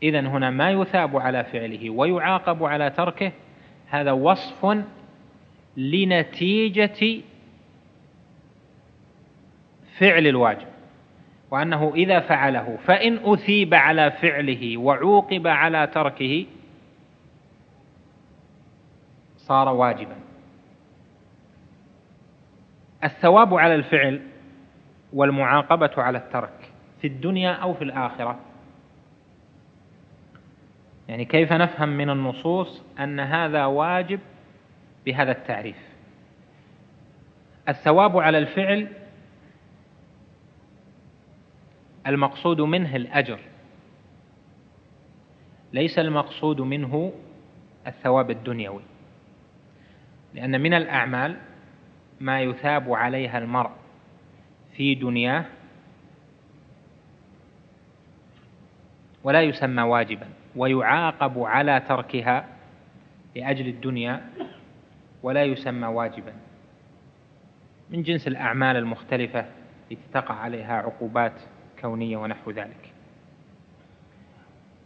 إذا 0.03 0.19
هنا 0.19 0.49
ما 0.49 0.71
يثاب 0.71 1.17
على 1.17 1.43
فعله 1.43 1.89
ويعاقب 1.89 2.63
على 2.63 2.89
تركه 2.89 3.31
هذا 3.88 4.12
وصف 4.12 4.77
لنتيجة 5.77 7.21
فعل 9.97 10.27
الواجب. 10.27 10.67
وأنه 11.51 11.93
إذا 11.95 12.19
فعله 12.19 12.77
فإن 12.86 13.19
أثيب 13.23 13.73
على 13.73 14.12
فعله 14.12 14.77
وعوقب 14.77 15.47
على 15.47 15.88
تركه 15.88 16.45
صار 19.38 19.69
واجبا. 19.69 20.25
الثواب 23.06 23.54
على 23.54 23.76
الفعل 23.76 24.22
والمعاقبة 25.13 25.91
على 25.98 26.18
الترك 26.18 26.72
في 27.02 27.08
الدنيا 27.08 27.52
أو 27.52 27.74
في 27.74 27.84
الآخرة. 27.84 28.39
يعني 31.08 31.26
كيف 31.26 31.54
نفهم 31.54 31.89
من 31.89 32.10
النصوص 32.10 32.84
أن 33.00 33.20
هذا 33.20 33.65
واجب 33.65 34.20
بهذا 35.06 35.32
التعريف؟ 35.32 35.78
الثواب 37.70 38.18
على 38.18 38.38
الفعل 38.38 38.88
المقصود 42.08 42.62
منه 42.62 42.96
الأجر 42.96 43.39
ليس 45.74 46.00
المقصود 46.00 46.62
منه 46.62 47.13
الثواب 47.88 48.32
الدنيوي 48.32 48.82
لأن 50.34 50.62
من 50.62 50.74
الأعمال 50.74 51.38
ما 52.19 52.41
يثاب 52.41 52.93
عليها 52.93 53.38
المرء 53.38 53.71
في 54.75 54.95
دنياه 54.95 55.45
ولا 59.23 59.41
يسمى 59.41 59.82
واجبا 59.82 60.28
ويعاقب 60.56 61.39
على 61.39 61.80
تركها 61.80 62.45
لأجل 63.36 63.67
الدنيا 63.67 64.21
ولا 65.23 65.43
يسمى 65.43 65.88
واجبا. 65.88 66.34
من 67.89 68.04
جنس 68.04 68.28
الأعمال 68.28 68.75
المختلفة 68.75 69.45
التي 69.91 70.08
تقع 70.13 70.36
عليها 70.36 70.73
عقوبات 70.73 71.34
كونية 71.82 72.17
ونحو 72.17 72.51
ذلك. 72.51 72.91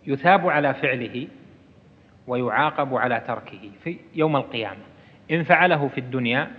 يثاب 0.07 0.49
على 0.49 0.73
فعله 0.73 1.27
ويعاقب 2.27 2.95
على 2.95 3.23
تركه 3.27 3.71
في 3.83 3.97
يوم 4.15 4.35
القيامة. 4.35 4.83
إن 5.31 5.43
فعله 5.43 5.87
في 5.87 5.97
الدنيا 5.97 6.51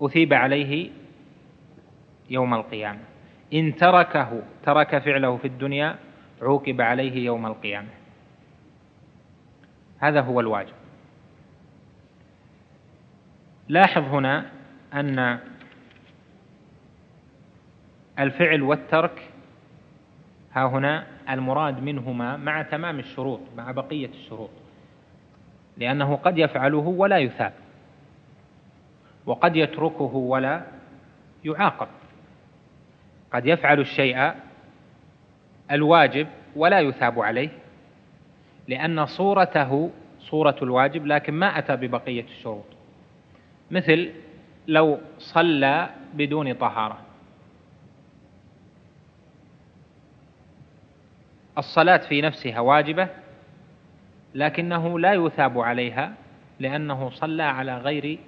أثيب 0.00 0.32
عليه 0.32 0.90
يوم 2.30 2.54
القيامة. 2.54 3.00
إن 3.52 3.76
تركه 3.76 4.42
ترك 4.62 4.98
فعله 4.98 5.36
في 5.36 5.46
الدنيا 5.46 5.98
عوقب 6.42 6.80
عليه 6.80 7.24
يوم 7.24 7.46
القيامة. 7.46 7.88
هذا 9.98 10.20
هو 10.20 10.40
الواجب. 10.40 10.74
لاحظ 13.68 14.02
هنا 14.02 14.50
أن 14.94 15.38
الفعل 18.18 18.62
والترك 18.62 19.28
ها 20.52 20.66
هنا 20.66 21.06
المراد 21.30 21.82
منهما 21.82 22.36
مع 22.36 22.62
تمام 22.62 22.98
الشروط 22.98 23.40
مع 23.56 23.70
بقية 23.70 24.08
الشروط. 24.08 24.50
لأنه 25.76 26.16
قد 26.16 26.38
يفعله 26.38 26.78
ولا 26.78 27.18
يثاب. 27.18 27.52
وقد 29.30 29.56
يتركه 29.56 30.16
ولا 30.16 30.62
يعاقب. 31.44 31.88
قد 33.32 33.46
يفعل 33.46 33.80
الشيء 33.80 34.32
الواجب 35.70 36.26
ولا 36.56 36.80
يثاب 36.80 37.20
عليه 37.20 37.48
لأن 38.68 39.06
صورته 39.06 39.90
صورة 40.20 40.56
الواجب 40.62 41.06
لكن 41.06 41.34
ما 41.34 41.58
أتى 41.58 41.76
ببقية 41.76 42.22
الشروط. 42.24 42.64
مثل 43.70 44.12
لو 44.68 44.98
صلى 45.18 45.90
بدون 46.14 46.52
طهارة. 46.52 46.98
الصلاة 51.58 51.96
في 51.96 52.20
نفسها 52.20 52.60
واجبة 52.60 53.08
لكنه 54.34 54.98
لا 54.98 55.12
يثاب 55.12 55.58
عليها 55.58 56.14
لأنه 56.60 57.10
صلى 57.10 57.42
على 57.42 57.78
غير 57.78 58.18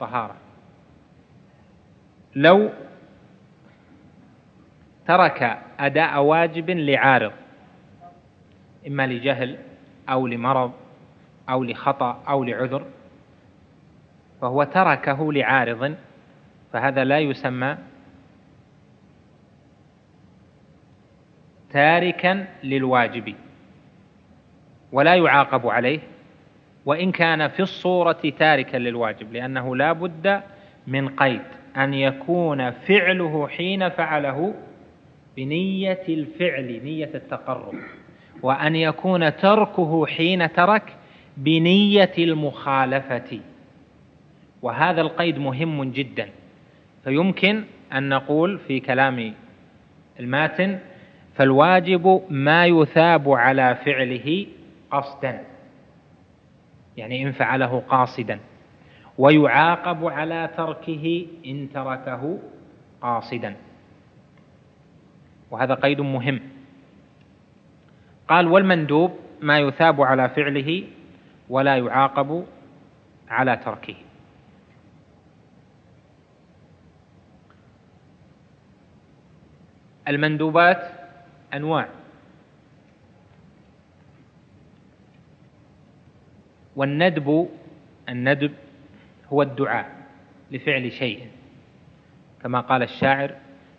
طهارة. 0.00 0.43
لو 2.36 2.70
ترك 5.06 5.58
أداء 5.78 6.22
واجب 6.22 6.70
لعارض 6.70 7.32
إما 8.86 9.06
لجهل 9.06 9.58
أو 10.08 10.26
لمرض 10.26 10.72
أو 11.48 11.64
لخطأ 11.64 12.22
أو 12.28 12.44
لعذر 12.44 12.84
فهو 14.40 14.64
تركه 14.64 15.32
لعارض 15.32 15.94
فهذا 16.72 17.04
لا 17.04 17.18
يسمى 17.18 17.76
تاركا 21.70 22.46
للواجب 22.64 23.34
ولا 24.92 25.14
يعاقب 25.14 25.66
عليه 25.66 26.00
وإن 26.86 27.12
كان 27.12 27.48
في 27.48 27.60
الصورة 27.60 28.32
تاركا 28.38 28.76
للواجب 28.76 29.32
لأنه 29.32 29.76
لا 29.76 29.92
بد 29.92 30.42
من 30.86 31.08
قيد. 31.08 31.63
أن 31.76 31.94
يكون 31.94 32.70
فعله 32.70 33.48
حين 33.48 33.88
فعله 33.88 34.54
بنية 35.36 36.02
الفعل 36.08 36.80
نية 36.84 37.10
التقرب. 37.14 37.74
وأن 38.42 38.76
يكون 38.76 39.36
تركه 39.36 40.06
حين 40.06 40.52
ترك 40.52 40.96
بنية 41.36 42.12
المخالفة. 42.18 43.40
وهذا 44.62 45.00
القيد 45.00 45.38
مهم 45.38 45.84
جدا. 45.84 46.28
فيمكن 47.04 47.64
أن 47.92 48.08
نقول 48.08 48.58
في 48.58 48.80
كلام 48.80 49.34
الماتن 50.20 50.78
فالواجب 51.34 52.22
ما 52.30 52.66
يثاب 52.66 53.30
على 53.30 53.78
فعله 53.84 54.46
قصدا. 54.90 55.40
يعني 56.96 57.22
إن 57.22 57.32
فعله 57.32 57.82
قاصدا. 57.88 58.38
ويعاقب 59.18 60.06
على 60.06 60.50
تركه 60.56 61.26
إن 61.46 61.68
تركه 61.74 62.38
قاصدا. 63.00 63.56
وهذا 65.50 65.74
قيد 65.74 66.00
مهم. 66.00 66.40
قال 68.28 68.48
والمندوب 68.48 69.18
ما 69.40 69.58
يثاب 69.58 70.02
على 70.02 70.28
فعله 70.28 70.84
ولا 71.48 71.76
يعاقب 71.76 72.46
على 73.28 73.56
تركه. 73.56 73.94
المندوبات 80.08 80.82
أنواع. 81.54 81.88
والندب 86.76 87.48
الندب 88.08 88.52
هو 89.34 89.42
الدعاء 89.42 89.90
لفعل 90.50 90.92
شيء. 90.92 91.20
كما 92.42 92.60
قال 92.60 92.82
الشاعر 92.82 93.30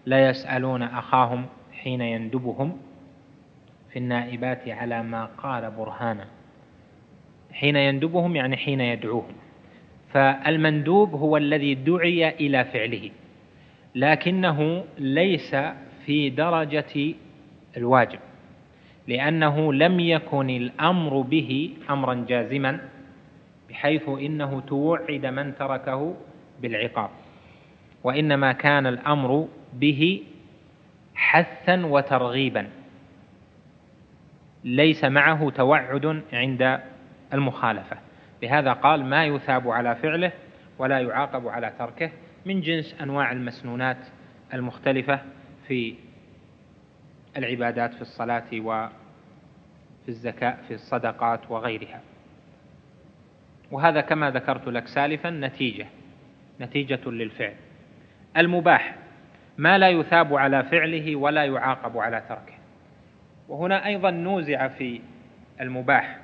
لا 0.06 0.30
يسألون 0.30 0.82
أخاهم 0.84 1.46
حين 1.74 2.02
يندبهم 2.02 2.78
في 3.92 4.00
النائبات 4.00 4.70
على 4.70 5.04
ما 5.04 5.26
قال 5.26 5.72
برهانا. 5.72 6.28
حين 7.52 7.76
يندبهم 7.76 8.36
يعني 8.36 8.58
حين 8.58 8.82
يدعوهم. 8.82 9.34
فالمندوب 10.14 11.14
هو 11.14 11.38
الذي 11.38 11.76
دعي 11.76 12.30
إلى 12.30 12.66
فعله 12.66 13.12
لكنه 13.96 14.84
ليس 14.98 15.56
في 16.06 16.30
درجة 16.30 17.14
الواجب 17.78 18.20
لأنه 19.08 19.74
لم 19.74 20.00
يكن 20.00 20.50
الأمر 20.50 21.22
به 21.22 21.70
أمرا 21.90 22.26
جازما 22.30 22.80
بحيث 23.76 24.10
إنه 24.10 24.62
توعد 24.62 25.26
من 25.26 25.56
تركه 25.56 26.16
بالعقاب. 26.62 27.10
وإنما 28.04 28.52
كان 28.52 28.88
الأمر 28.88 29.48
به 29.74 30.24
حثا 31.16 31.86
وترغيبا. 31.86 32.70
ليس 34.64 35.04
معه 35.04 35.50
توعد 35.50 36.22
عند 36.34 36.80
المخالفة. 37.34 37.98
لهذا 38.44 38.74
قال 38.74 39.06
ما 39.06 39.26
يثاب 39.26 39.70
على 39.70 39.96
فعله 39.96 40.32
ولا 40.78 41.00
يعاقب 41.00 41.48
على 41.48 41.74
تركه 41.80 42.12
من 42.46 42.62
جنس 42.62 42.96
أنواع 43.02 43.32
المسنونات 43.32 43.98
المختلفة 44.54 45.20
في 45.68 45.96
العبادات 47.38 47.94
في 47.94 48.02
الصلاة 48.02 48.46
وفي 48.54 48.90
الزكاة 50.10 50.58
في 50.68 50.74
الصدقات 50.74 51.52
وغيرها. 51.52 52.02
وهذا 53.72 54.02
كما 54.02 54.32
ذكرت 54.32 54.68
لك 54.68 54.88
سالفا 54.88 55.30
نتيجة 55.30 55.86
نتيجة 56.62 57.10
للفعل. 57.10 57.54
المباح 58.38 58.96
ما 59.58 59.78
لا 59.78 59.90
يثاب 59.90 60.34
على 60.36 60.64
فعله 60.64 61.16
ولا 61.16 61.46
يعاقب 61.46 61.98
على 61.98 62.24
تركه. 62.30 62.54
وهنا 63.48 63.86
أيضا 63.86 64.12
نوزع 64.12 64.68
في 64.68 65.02
المباح. 65.62 66.18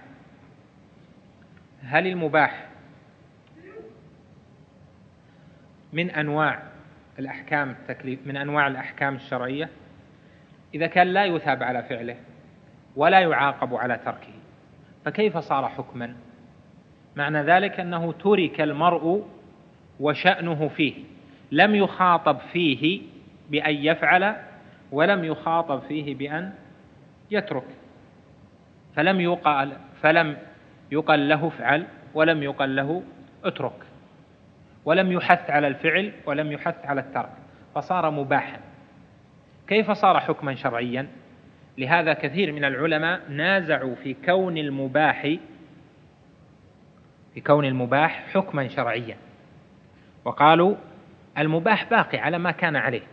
هل 1.84 2.08
المباح 2.08 2.67
من 5.93 6.12
أنواع 6.12 6.63
الأحكام 7.19 7.69
التكليف 7.69 8.19
من 8.25 8.38
أنواع 8.38 8.67
الأحكام 8.67 9.15
الشرعية؟ 9.15 9.69
إذا 10.73 10.88
كان 10.88 11.08
لا 11.08 11.25
يثاب 11.25 11.63
على 11.63 11.84
فعله 11.84 12.15
ولا 12.95 13.19
يعاقب 13.19 13.75
على 13.75 13.97
تركه 14.06 14.34
فكيف 15.06 15.38
صار 15.38 15.69
حكما؟ 15.69 16.15
معنى 17.15 17.41
ذلك 17.41 17.80
أنه 17.80 18.12
ترك 18.12 18.62
المرء 18.62 19.28
وشأنه 20.00 20.67
فيه. 20.67 20.93
لم 21.52 21.76
يخاطب 21.76 22.38
فيه 22.54 23.02
بأن 23.50 23.76
يفعل 23.76 24.36
ولم 24.91 25.24
يخاطب 25.24 25.82
فيه 25.88 26.15
بأن 26.15 26.54
يترك. 27.32 27.63
فلم 28.95 29.21
يقال 29.21 29.71
فلم 30.02 30.38
يقل 30.91 31.30
له 31.30 31.47
افعل 31.47 31.86
ولم 32.13 32.43
يقل 32.43 32.76
له 32.76 33.04
اترك. 33.43 33.84
ولم 34.86 35.12
يحث 35.12 35.50
على 35.50 35.67
الفعل 35.67 36.12
ولم 36.26 36.52
يحث 36.52 36.86
على 36.86 37.02
الترك. 37.02 37.32
فصار 37.76 38.12
مباحا. 38.12 38.60
كيف 39.67 39.91
صار 39.91 40.19
حكما 40.19 40.56
شرعيا؟ 40.56 41.08
لهذا 41.78 42.13
كثير 42.13 42.52
من 42.52 42.65
العلماء 42.65 43.21
نازعوا 43.30 43.95
في 43.95 44.13
كون 44.26 44.58
المباح 44.58 45.36
في 47.34 47.41
كون 47.41 47.65
المباح 47.65 48.26
حكما 48.34 48.67
شرعيا. 48.67 49.17
وقالوا 50.26 50.76
المباح 51.38 51.89
باقي 51.89 52.17
على 52.17 52.38
ما 52.38 52.52
كان 52.52 52.76
عليه 52.76 53.04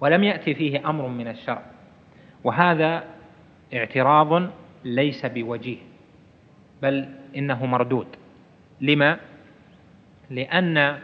ولم 0.00 0.24
يأتي 0.24 0.54
فيه 0.54 0.90
أمر 0.90 1.08
من 1.08 1.28
الشرع. 1.28 1.62
وهذا 2.44 3.04
اعتراض 3.74 4.50
ليس 4.84 5.26
بوجيه 5.26 5.78
بل 6.82 7.08
إنه 7.36 7.66
مردود. 7.66 8.06
لما؟ 8.80 9.18
لأن 10.30 10.98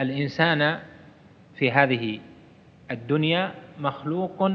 الإنسان 0.00 0.78
في 1.56 1.70
هذه 1.72 2.20
الدنيا 2.90 3.54
مخلوق 3.78 4.50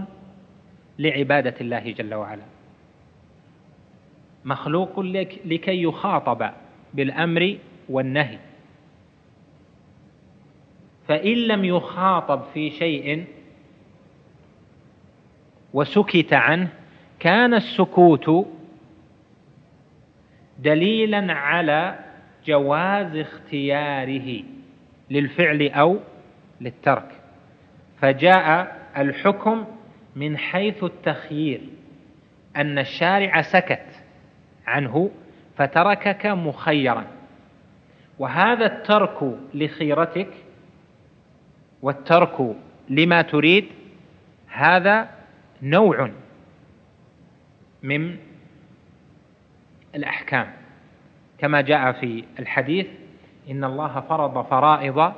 لعبادة 1.00 1.56
الله 1.62 1.92
جل 1.92 2.14
وعلا. 2.14 2.55
مخلوق 4.46 5.00
لكي 5.46 5.84
يخاطب 5.84 6.52
بالأمر 6.94 7.58
والنهي. 7.90 8.38
فإن 11.08 11.38
لم 11.38 11.66
يخاطب 11.66 12.42
في 12.54 12.70
شيء 12.72 13.26
وسكت 15.74 16.34
عنه 16.34 16.68
كان 17.20 17.54
السكوت 17.54 18.48
دليلا 20.60 21.34
على 21.34 22.00
جواز 22.46 23.16
اختياره 23.16 24.44
للفعل 25.10 25.68
أو 25.68 26.00
للترك. 26.62 27.12
فجاء 28.02 28.78
الحكم 28.98 29.66
من 30.16 30.38
حيث 30.38 30.84
التخيير 30.84 31.62
أن 32.56 32.80
الشارع 32.80 33.42
سكت. 33.42 33.95
عنه 34.68 35.12
فتركك 35.58 36.26
مخيرا. 36.26 37.06
وهذا 38.20 38.66
الترك 38.66 39.38
لخيرتك 39.54 40.30
والترك 41.82 42.56
لما 42.90 43.22
تريد 43.22 43.66
هذا 44.48 45.10
نوع 45.62 46.12
من 47.84 48.18
الأحكام. 49.96 50.54
كما 51.38 51.62
جاء 51.62 51.92
في 51.92 52.24
الحديث 52.40 52.88
إن 53.50 53.64
الله 53.64 54.00
فرض 54.10 54.46
فرائض 54.46 55.14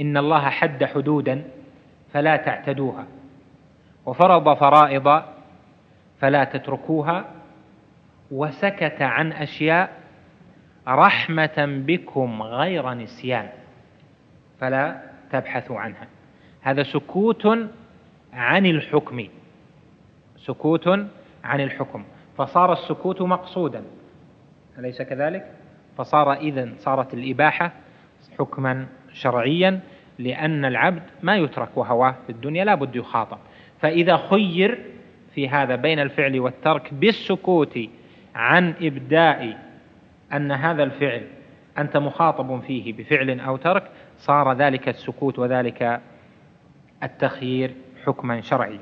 إن 0.00 0.16
الله 0.16 0.50
حد 0.50 0.84
حدودا 0.84 1.44
فلا 2.12 2.36
تعتدوها. 2.36 3.06
وفرض 4.06 4.56
فرائض 4.56 5.22
فلا 6.20 6.44
تتركوها. 6.44 7.24
وسكت 8.30 9.02
عن 9.02 9.32
أشياء 9.32 9.90
رحمة 10.88 11.82
بكم 11.86 12.42
غير 12.42 12.94
نسيان 12.94 13.48
فلا 14.60 15.02
تبحثوا 15.32 15.78
عنها. 15.78 16.06
هذا 16.60 16.82
سكوت 16.82 17.46
عن 18.32 18.66
الحكم 18.66 19.28
سكوت 20.36 20.88
عن 21.44 21.60
الحكم. 21.60 22.04
فصار 22.36 22.72
السكوت 22.72 23.22
مقصودا 23.22 23.82
أليس 24.78 25.02
كذلك؟ 25.02 25.52
فصار 25.96 26.32
إذن 26.32 26.74
صارت 26.78 27.14
الإباحة 27.14 27.72
حكما 28.38 28.86
شرعيا. 29.12 29.80
لأن 30.18 30.64
العبد 30.64 31.02
ما 31.22 31.36
يترك 31.36 31.76
وهواه 31.76 32.14
في 32.26 32.32
الدنيا 32.32 32.64
لا 32.64 32.74
بد 32.74 32.96
يخاطب. 32.96 33.38
فإذا 33.80 34.16
خير 34.16 34.78
في 35.34 35.48
هذا 35.48 35.76
بين 35.76 35.98
الفعل 35.98 36.40
والترك 36.40 36.94
بالسكوت 36.94 37.78
عن 38.34 38.74
إبداء 38.80 39.58
أن 40.32 40.52
هذا 40.52 40.82
الفعل 40.82 41.22
أنت 41.78 41.96
مخاطب 41.96 42.60
فيه 42.60 42.92
بفعل 42.92 43.40
أو 43.40 43.56
ترك 43.56 43.90
صار 44.18 44.52
ذلك 44.52 44.88
السكوت 44.88 45.38
وذلك 45.38 46.00
التخيير 47.02 47.74
حكما 48.06 48.40
شرعيا. 48.40 48.80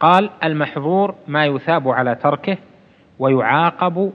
قال 0.00 0.30
المحظور 0.44 1.14
ما 1.26 1.46
يثاب 1.46 1.88
على 1.88 2.14
تركه 2.14 2.56
ويعاقب 3.18 4.12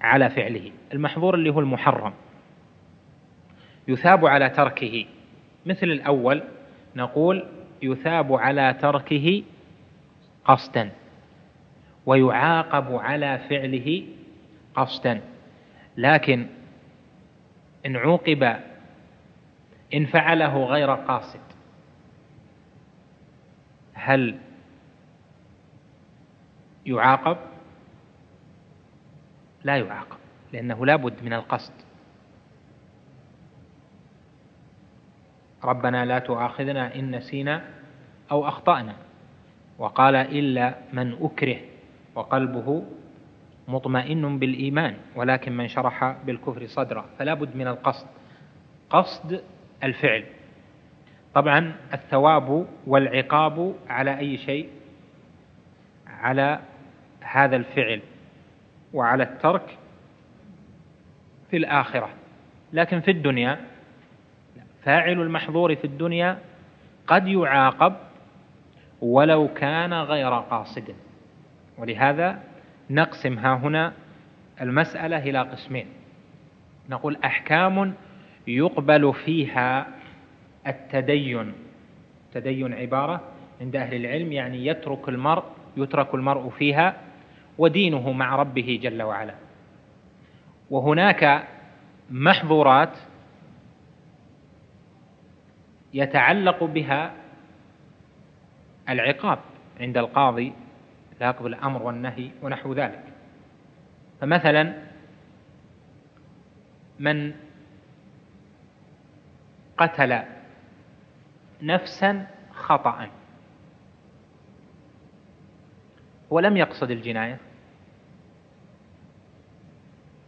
على 0.00 0.30
فعله. 0.30 0.70
المحظور 0.92 1.34
اللي 1.34 1.50
هو 1.50 1.60
المحرم. 1.60 2.12
يثاب 3.88 4.26
على 4.26 4.48
تركه. 4.48 5.06
مثل 5.66 5.86
الأول 5.86 6.42
نقول 6.96 7.48
يثاب 7.82 8.32
على 8.32 8.74
تركه 8.80 9.42
قصدا 10.44 10.90
ويعاقب 12.06 12.94
على 12.94 13.38
فعله 13.48 14.04
قصدا. 14.74 15.20
لكن 15.96 16.46
إن 17.86 17.96
عوقب 17.96 18.56
إن 19.94 20.06
فعله 20.06 20.64
غير 20.64 20.94
قاصد 20.94 21.40
هل 23.94 24.38
يعاقب؟ 26.86 27.36
لا 29.64 29.76
يعاقب 29.76 30.16
لأنه 30.52 30.86
لا 30.86 30.96
بد 30.96 31.22
من 31.22 31.32
القصد. 31.32 31.72
ربنا 35.64 36.04
لا 36.04 36.18
تؤاخذنا 36.18 36.94
إن 36.94 37.16
نسينا 37.16 37.64
أو 38.30 38.48
أخطأنا. 38.48 38.94
وقال 39.78 40.16
إلا 40.16 40.74
من 40.92 41.16
أكره 41.20 41.56
وقلبه 42.14 42.84
مطمئن 43.68 44.38
بالإيمان 44.38 44.96
ولكن 45.16 45.56
من 45.56 45.68
شرح 45.68 46.16
بالكفر 46.26 46.66
صدرا 46.66 47.04
فلا 47.18 47.34
بد 47.34 47.56
من 47.56 47.66
القصد. 47.66 48.06
قصد 48.90 49.42
الفعل. 49.84 50.24
طبعا 51.34 51.72
الثواب 51.92 52.66
والعقاب 52.86 53.74
على 53.88 54.18
أي 54.18 54.36
شيء؟ 54.36 54.68
على 56.06 56.60
هذا 57.20 57.56
الفعل. 57.56 58.00
وعلى 58.92 59.22
الترك 59.22 59.78
في 61.50 61.56
الآخرة. 61.56 62.08
لكن 62.72 63.00
في 63.00 63.10
الدنيا 63.10 63.69
فاعل 64.82 65.20
المحظور 65.20 65.76
في 65.76 65.84
الدنيا 65.84 66.38
قد 67.06 67.28
يعاقب 67.28 67.94
ولو 69.00 69.48
كان 69.54 69.92
غير 69.92 70.32
قاصد. 70.32 70.94
ولهذا 71.78 72.40
نقسم 72.90 73.38
ها 73.38 73.54
هنا 73.54 73.92
المسألة 74.60 75.18
إلى 75.18 75.38
قسمين. 75.38 75.86
نقول 76.88 77.16
أحكام 77.24 77.94
يقبل 78.46 79.14
فيها 79.14 79.86
التدين. 80.66 81.52
التدين 82.26 82.74
عبارة 82.74 83.20
عند 83.60 83.76
أهل 83.76 83.94
العلم 83.94 84.32
يعني 84.32 84.66
يترك 84.66 85.08
المرء 85.08 85.44
يترك 85.76 86.14
المرء 86.14 86.48
فيها 86.48 86.96
ودينه 87.58 88.12
مع 88.12 88.36
ربه 88.36 88.80
جل 88.82 89.02
وعلا. 89.02 89.34
وهناك 90.70 91.44
محظورات 92.10 92.92
يتعلق 95.94 96.64
بها 96.64 97.14
العقاب 98.88 99.38
عند 99.80 99.98
القاضي 99.98 100.52
لاقب 101.20 101.46
الأمر 101.46 101.82
والنهي 101.82 102.30
ونحو 102.42 102.72
ذلك. 102.72 103.04
فمثلا 104.20 104.74
من 106.98 107.34
قتل 109.78 110.22
نفسا 111.62 112.26
خطأ 112.52 113.08
ولم 116.30 116.56
يقصد 116.56 116.90
الجناية. 116.90 117.38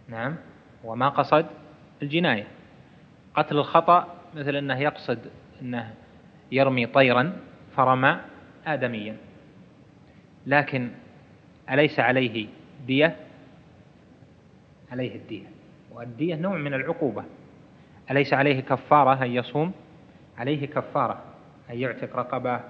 نعم 0.09 0.37
وما 0.85 1.09
قصد 1.09 1.46
الجناية. 2.03 2.46
قتل 3.35 3.59
الخطأ 3.59 4.14
مثل 4.35 4.57
أنه 4.57 4.79
يقصد 4.79 5.31
أنه 5.62 5.94
يرمي 6.53 6.87
طيرا 6.87 7.33
فرمى 7.77 8.20
آدميا. 8.66 9.16
لكن 10.46 10.90
أليس 11.70 12.01
عليه 12.01 12.46
دية؟ 12.87 13.16
عليه 14.92 15.14
الدية. 15.16 15.46
والدية 15.92 16.35
نوع 16.35 16.57
من 16.57 16.75
العقوبة. 16.75 17.25
أليس 18.11 18.35
عليه 18.35 18.61
كفارة 18.61 19.25
أن 19.25 19.31
يصوم؟ 19.31 19.72
عليه 20.38 20.66
كفارة 20.66 21.22
أن 21.70 21.79
يعتق 21.79 22.16
رقبة 22.16 22.61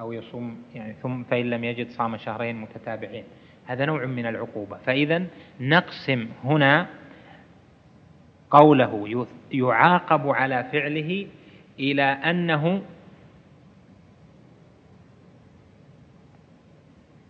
أو 0.00 0.12
يصوم 0.12 0.62
يعني 0.74 0.92
ثم 1.02 1.22
فإن 1.22 1.50
لم 1.50 1.64
يجد 1.64 1.90
صام 1.90 2.16
شهرين 2.16 2.56
متتابعين. 2.56 3.24
هذا 3.66 3.84
نوع 3.84 4.04
من 4.06 4.26
العقوبة. 4.26 4.76
فإذا 4.76 5.26
نقسم 5.60 6.28
هنا 6.44 6.86
قوله 8.50 9.26
يعاقب 9.52 10.28
على 10.28 10.64
فعله 10.72 11.26
إلى 11.78 12.02
أنه 12.02 12.82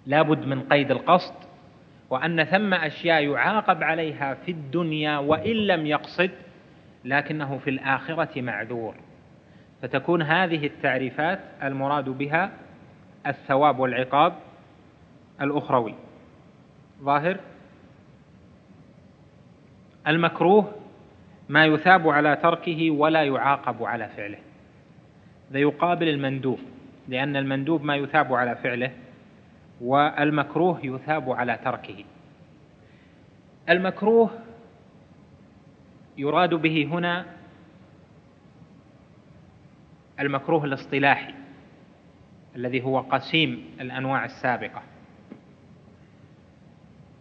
لابد 0.07 0.47
من 0.47 0.63
قيد 0.63 0.91
القصد 0.91 1.35
وأن 2.11 2.45
ثم 2.45 2.75
أشياء 2.75 3.25
يعاقب 3.25 3.83
عليها 3.83 4.35
في 4.35 4.51
الدنيا 4.51 5.19
وإن 5.19 5.57
لم 5.57 5.87
يقصد 5.87 6.31
لكنه 7.05 7.59
في 7.59 7.71
الآخرة 7.71 8.41
معذور. 8.41 8.95
فتكون 9.83 10.23
هذه 10.23 10.67
التعريفات 10.67 11.41
المراد 11.63 12.09
بها 12.09 12.53
الثواب 13.27 13.79
والعقاب 13.79 14.35
الأخروي. 15.41 15.95
ظاهر؟ 17.03 17.37
المكروه 20.07 20.82
ما 21.49 21.65
يثاب 21.65 22.09
على 22.09 22.37
تركه 22.37 22.91
ولا 22.91 23.23
يعاقب 23.23 23.83
على 23.83 24.09
فعله. 24.09 24.39
ذا 25.53 25.59
يقابل 25.59 26.09
المندوب 26.09 26.59
لأن 27.09 27.37
المندوب 27.37 27.83
ما 27.85 27.97
يثاب 27.97 28.35
على 28.35 28.57
فعله 28.57 28.91
والمكروه 29.81 30.81
يثاب 30.83 31.31
على 31.31 31.59
تركه. 31.65 32.05
المكروه 33.69 34.31
يراد 36.19 36.55
به 36.55 36.89
هنا 36.93 37.27
المكروه 40.21 40.65
الاصطلاحي 40.65 41.35
الذي 42.57 42.85
هو 42.85 43.01
قسيم 43.01 43.65
الأنواع 43.81 44.25
السابقة. 44.25 44.83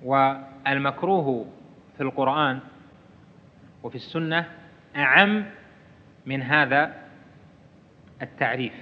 والمكروه 0.03 1.45
في 1.97 2.03
القرآن 2.03 2.59
وفي 3.83 3.95
السنة 3.95 4.45
أعم 4.95 5.45
من 6.25 6.41
هذا 6.41 6.93
التعريف. 8.21 8.73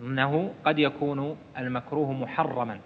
إنه 0.00 0.54
قد 0.64 0.78
يكون 0.78 1.36
المكروه 1.58 2.12
محرما 2.12 2.80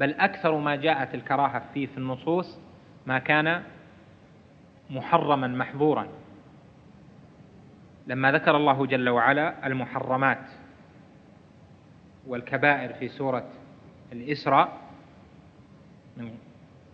بل 0.00 0.14
أكثر 0.14 0.58
ما 0.58 0.76
جاءت 0.76 1.14
الكراهة 1.14 1.62
فيه 1.74 1.86
في 1.86 1.98
النصوص 1.98 2.58
ما 3.06 3.18
كان 3.18 3.62
محرما 4.90 5.46
محظورا. 5.46 6.08
لما 8.06 8.32
ذكر 8.32 8.56
الله 8.56 8.86
جل 8.86 9.08
وعلا 9.08 9.66
المحرمات 9.66 10.46
والكبائر 12.26 12.92
في 12.92 13.08
سورة 13.08 13.48
الإسراء 14.12 14.80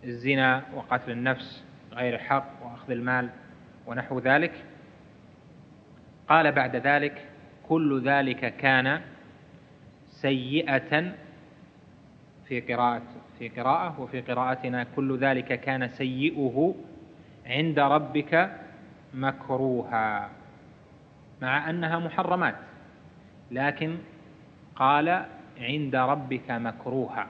الزنا 0.03 0.63
وقتل 0.75 1.11
النفس 1.11 1.63
غير 1.93 2.17
حق 2.17 2.47
وأخذ 2.63 2.91
المال 2.91 3.29
ونحو 3.87 4.19
ذلك. 4.19 4.51
قال 6.29 6.51
بعد 6.51 6.75
ذلك 6.75 7.25
كل 7.69 8.01
ذلك 8.05 8.55
كان 8.57 9.01
سيئة 10.09 11.11
في 12.47 12.61
قراءة 12.61 13.01
في 13.39 13.49
قراءة 13.49 14.01
وفي 14.01 14.21
قراءتنا 14.21 14.85
كل 14.95 15.17
ذلك 15.17 15.59
كان 15.61 15.87
سيئه 15.87 16.75
عند 17.45 17.79
ربك 17.79 18.51
مكروها 19.13 20.29
مع 21.41 21.69
أنها 21.69 21.99
محرمات 21.99 22.55
لكن 23.51 23.97
قال 24.75 25.25
عند 25.59 25.95
ربك 25.95 26.51
مكروها. 26.51 27.27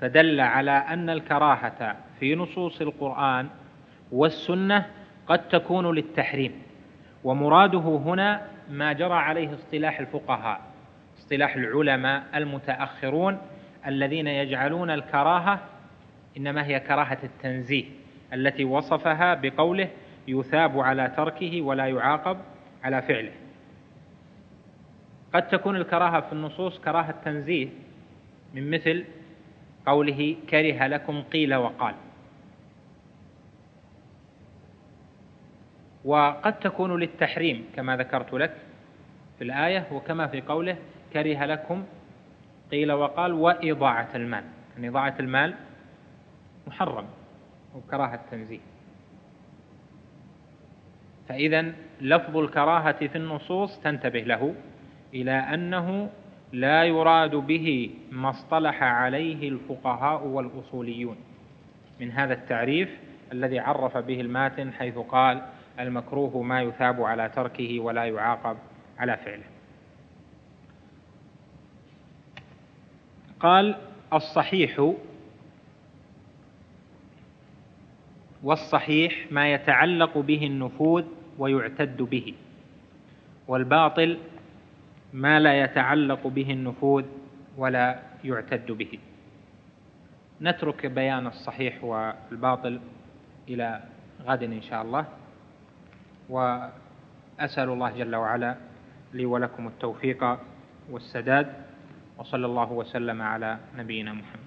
فدل 0.00 0.40
على 0.40 0.70
أن 0.70 1.10
الكراهة 1.10 1.96
في 2.20 2.34
نصوص 2.34 2.80
القرآن 2.80 3.48
والسنة 4.12 4.86
قد 5.26 5.48
تكون 5.48 5.94
للتحريم 5.94 6.62
ومراده 7.24 7.78
هنا 7.78 8.46
ما 8.70 8.92
جرى 8.92 9.14
عليه 9.14 9.54
اصطلاح 9.54 10.00
الفقهاء 10.00 10.60
اصطلاح 11.18 11.54
العلماء 11.54 12.22
المتأخرون 12.34 13.38
الذين 13.86 14.26
يجعلون 14.26 14.90
الكراهة 14.90 15.60
إنما 16.36 16.66
هي 16.66 16.80
كراهة 16.80 17.18
التنزيه 17.24 17.84
التي 18.32 18.64
وصفها 18.64 19.34
بقوله 19.34 19.88
يثاب 20.28 20.80
على 20.80 21.12
تركه 21.16 21.62
ولا 21.62 21.86
يعاقب 21.86 22.38
على 22.84 23.02
فعله. 23.02 23.32
قد 25.34 25.48
تكون 25.48 25.76
الكراهة 25.76 26.20
في 26.20 26.32
النصوص 26.32 26.78
كراهة 26.78 27.14
تنزيه 27.24 27.68
من 28.54 28.70
مثل 28.70 29.04
قوله 29.86 30.36
كره 30.50 30.86
لكم 30.86 31.22
قيل 31.22 31.54
وقال. 31.54 31.94
وقد 36.04 36.58
تكون 36.58 37.00
للتحريم 37.00 37.66
كما 37.76 37.96
ذكرت 37.96 38.32
لك 38.32 38.54
في 39.38 39.44
الآية 39.44 39.86
وكما 39.92 40.26
في 40.26 40.40
قوله 40.40 40.76
كره 41.12 41.44
لكم 41.44 41.84
قيل 42.70 42.92
وقال 42.92 43.32
وإضاعة 43.32 44.08
المال. 44.14 44.44
يعني 44.74 44.88
إضاعة 44.88 45.14
المال 45.20 45.54
محرم 46.66 47.06
وكراهة 47.74 48.20
تنزيه. 48.30 48.60
فإذا 51.28 51.72
لفظ 52.00 52.36
الكراهة 52.36 53.06
في 53.06 53.16
النصوص 53.18 53.80
تنتبه 53.80 54.20
له 54.20 54.54
إلى 55.14 55.32
أنه 55.32 56.10
لا 56.54 56.84
يراد 56.84 57.34
به 57.34 57.90
ما 58.10 58.30
اصطلح 58.30 58.82
عليه 58.82 59.48
الفقهاء 59.48 60.26
والأصوليون. 60.26 61.16
من 62.00 62.10
هذا 62.10 62.34
التعريف 62.34 62.88
الذي 63.32 63.58
عرف 63.58 63.96
به 63.96 64.20
الماتن 64.20 64.72
حيث 64.72 64.98
قال 64.98 65.42
المكروه 65.80 66.42
ما 66.42 66.62
يثاب 66.62 67.02
على 67.02 67.28
تركه 67.28 67.80
ولا 67.80 68.04
يعاقب 68.04 68.56
على 68.98 69.16
فعله. 69.16 69.44
قال 73.40 73.76
الصحيح 74.12 74.92
والصحيح 78.42 79.26
ما 79.30 79.52
يتعلق 79.52 80.18
به 80.18 80.46
النفوذ 80.46 81.04
ويعتد 81.38 82.02
به 82.02 82.34
والباطل 83.48 84.18
ما 85.14 85.38
لا 85.40 85.62
يتعلق 85.62 86.26
به 86.26 86.50
النفوذ 86.50 87.04
ولا 87.56 88.02
يعتد 88.24 88.66
به. 88.66 88.98
نترك 90.40 90.86
بيان 90.86 91.26
الصحيح 91.26 91.84
والباطل 91.84 92.80
إلى 93.48 93.82
غد 94.26 94.42
إن 94.42 94.62
شاء 94.62 94.82
الله. 94.82 95.04
وأسأل 96.28 97.68
الله 97.68 97.90
جل 97.90 98.14
وعلا 98.16 98.56
لي 99.14 99.26
ولكم 99.26 99.66
التوفيق 99.66 100.38
والسداد 100.90 101.52
وصلى 102.18 102.46
الله 102.46 102.72
وسلم 102.72 103.22
على 103.22 103.58
نبينا 103.78 104.12
محمد. 104.12 104.43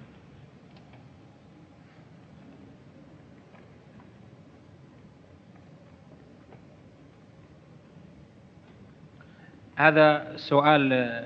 هذا 9.78 10.36
سؤال 10.36 11.22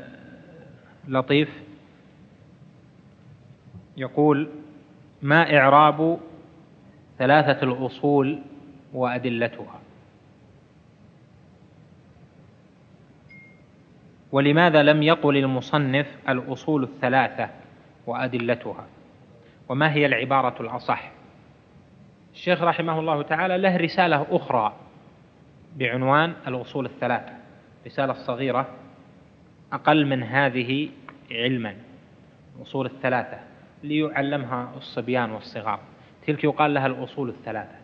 لطيف. 1.09 1.48
يقول 3.96 4.48
ما 5.22 5.59
إعراب 5.59 6.18
ثلاثة 7.18 7.62
الأصول 7.62 8.38
وأدلتها؟ 8.92 9.80
ولماذا 14.32 14.82
لم 14.82 15.03
يقل 15.03 15.36
المصنف 15.36 16.07
الأصول 16.28 16.82
الثلاثة 16.82 17.50
وأدلتها؟ 18.07 18.86
وما 19.68 19.92
هي 19.92 20.07
العبارة 20.07 20.62
الأصح؟ 20.62 21.11
الشيخ 22.34 22.62
رحمه 22.62 23.00
الله 23.00 23.22
تعالى 23.22 23.59
له 23.59 23.76
رسالة 23.76 24.26
أخرى 24.30 24.72
بعنوان 25.76 26.34
الأصول 26.46 26.86
الثلاثة. 26.86 27.41
رسالة 27.87 28.12
صغيرة 28.12 28.66
أقل 29.72 30.07
من 30.07 30.22
هذه 30.22 30.89
علما 31.30 31.74
الأصول 32.57 32.87
الثلاثة 32.87 33.39
ليعلمها 33.83 34.72
الصبيان 34.76 35.30
والصغار. 35.30 35.80
تلك 36.26 36.45
يقال 36.45 36.74
لها 36.74 36.87
الأصول 36.87 37.28
الثلاثة. 37.28 37.74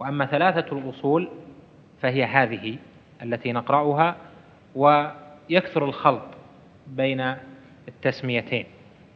وأما 0.00 0.26
ثلاثة 0.26 0.78
الأصول 0.78 1.28
فهي 2.02 2.24
هذه 2.24 2.76
التي 3.22 3.52
نقرأها 3.52 4.16
ويكثر 4.74 5.84
الخلط 5.84 6.22
بين 6.86 7.34
التسميتين. 7.88 8.66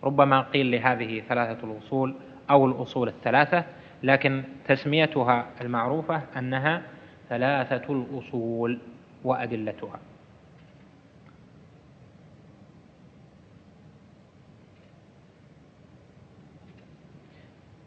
ربما 0.04 0.40
قيل 0.40 0.70
لهذه 0.70 1.22
ثلاثة 1.28 1.72
الأصول 1.72 2.14
أو 2.50 2.66
الأصول 2.66 3.08
الثلاثة 3.08 3.64
لكن 4.02 4.42
تسميتها 4.68 5.46
المعروفة 5.60 6.22
أنها 6.38 6.82
ثلاثة 7.28 7.92
الأصول. 7.92 8.78
وأدلتها. 9.24 10.00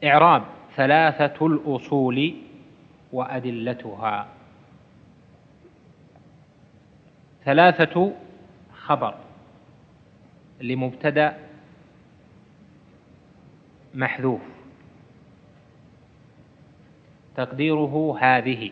إعراب 0.04 0.44
ثلاثة 0.76 1.48
الأصول 1.48 2.34
وأدلتها. 3.14 4.28
ثلاثة 7.46 8.14
خبر 8.74 9.16
لمبتدأ 10.62 11.38
محذوف. 13.94 14.42
تقديره 17.36 18.18
هذه. 18.22 18.72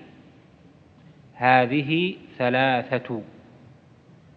هذه 1.36 2.16
ثلاثة. 2.38 3.22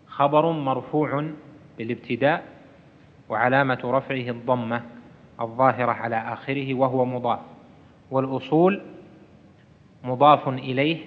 خبر 0.06 0.52
مرفوع 0.52 1.30
بالابتداء 1.78 2.44
وعلامة 3.28 3.80
رفعه 3.84 4.30
الضمة 4.30 4.82
الظاهرة 5.40 5.92
على 5.92 6.16
آخره 6.16 6.74
وهو 6.74 7.04
مضاف. 7.04 7.38
والأصول 8.10 8.82
مضاف 10.04 10.48
إليه 10.48 10.98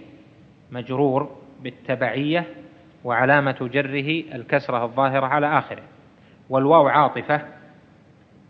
مجرور 0.71 1.35
بالتبعية 1.61 2.45
وعلامة 3.03 3.69
جره 3.73 4.35
الكسرة 4.35 4.83
الظاهرة 4.85 5.25
على 5.25 5.57
آخره. 5.57 5.83
والواو 6.49 6.87
عاطفة 6.87 7.41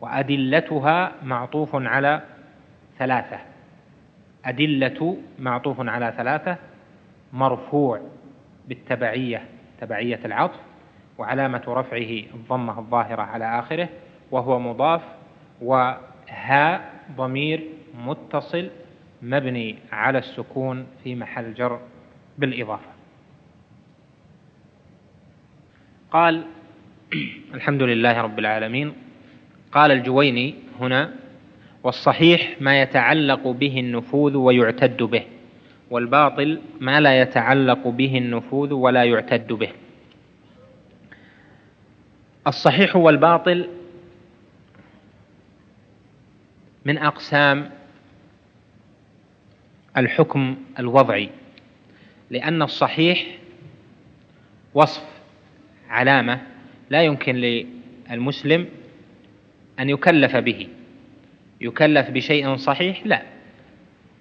وأدلتها 0.01 1.11
معطوف 1.23 1.69
على 1.75 2.21
ثلاثة. 2.97 3.39
أدلة 4.45 5.17
معطوف 5.39 5.77
على 5.79 6.13
ثلاثة 6.17 6.57
مرفوع 7.34 8.01
بالتبعية 8.67 9.45
تبعية 9.82 10.19
العطف 10.25 10.59
وعلامة 11.17 11.63
رفعه 11.67 12.23
الضمة 12.34 12.79
الظاهرة 12.79 13.21
على 13.21 13.59
آخره 13.59 13.89
وهو 14.32 14.59
مضاف 14.59 15.01
وهاء 15.61 16.93
ضمير 17.17 17.63
متصل 18.05 18.69
مبني 19.21 19.75
على 19.91 20.17
السكون 20.17 20.88
في 21.03 21.15
محل 21.15 21.53
جر 21.53 21.79
بالإضافة. 22.38 22.91
قال 26.11 26.45
الحمد 27.53 27.84
لله 27.84 28.21
رب 28.21 28.39
العالمين. 28.39 28.93
قال 29.71 29.91
الجويني 29.91 30.55
هنا 30.79 31.13
والصحيح 31.84 32.55
ما 32.61 32.82
يتعلق 32.82 33.47
به 33.47 33.79
النفوذ 33.79 34.36
ويعتد 34.36 35.03
به. 35.03 35.23
والباطل 35.91 36.61
ما 36.79 36.99
لا 36.99 37.21
يتعلق 37.21 37.87
به 37.87 38.17
النفوذ 38.17 38.73
ولا 38.73 39.03
يعتد 39.03 39.47
به. 39.53 39.69
الصحيح 42.47 42.95
والباطل 42.95 43.69
من 46.85 46.97
أقسام 46.97 47.69
الحكم 49.97 50.57
الوضعي 50.79 51.29
لأن 52.29 52.61
الصحيح 52.61 53.37
وصف 54.73 55.03
علامة 55.89 56.41
لا 56.89 57.03
يمكن 57.03 57.35
للمسلم 57.35 58.67
أن 59.79 59.89
يكلف 59.89 60.35
به. 60.35 60.67
يكلف 61.61 62.09
بشيء 62.09 62.55
صحيح؟ 62.55 63.01
لا. 63.05 63.21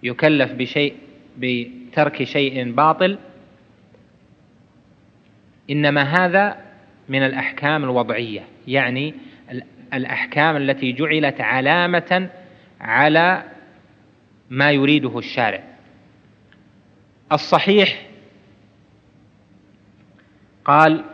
يكلف 0.02 0.52
بشيء 0.52 0.94
بترك 1.38 2.24
شيء 2.24 2.72
باطل 2.72 3.18
إنما 5.70 6.02
هذا 6.02 6.56
من 7.08 7.22
الأحكام 7.22 7.84
الوضعية 7.84 8.44
يعني 8.68 9.14
الأحكام 9.94 10.56
التي 10.56 10.92
جعلت 10.92 11.40
علامة 11.40 12.30
على 12.80 13.44
ما 14.50 14.70
يريده 14.70 15.18
الشارع. 15.18 15.62
الصحيح 17.32 18.06
قال 20.64 21.04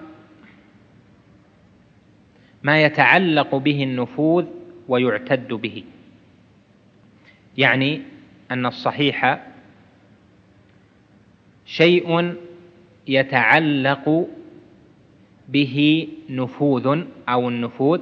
ما 2.63 2.83
يتعلق 2.83 3.55
به 3.55 3.83
النفوذ 3.83 4.45
ويعتد 4.89 5.49
به. 5.49 5.85
يعني 7.59 8.03
أن 8.51 8.67
الصحيح 8.67 9.47
شيء 11.67 12.37
يتعلق 13.07 14.29
به 15.49 16.09
نفوذ 16.31 17.05
أو 17.29 17.49
النفوذ 17.49 18.01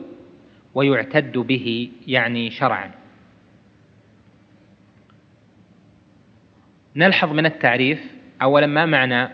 ويعتد 0.75 1.39
به 1.39 1.91
يعني 2.07 2.51
شرعا. 2.51 2.91
نلحظ 6.97 7.33
من 7.33 7.47
التعريف. 7.47 8.15
اولا 8.43 8.67
ما 8.67 8.87
معنى 8.87 9.29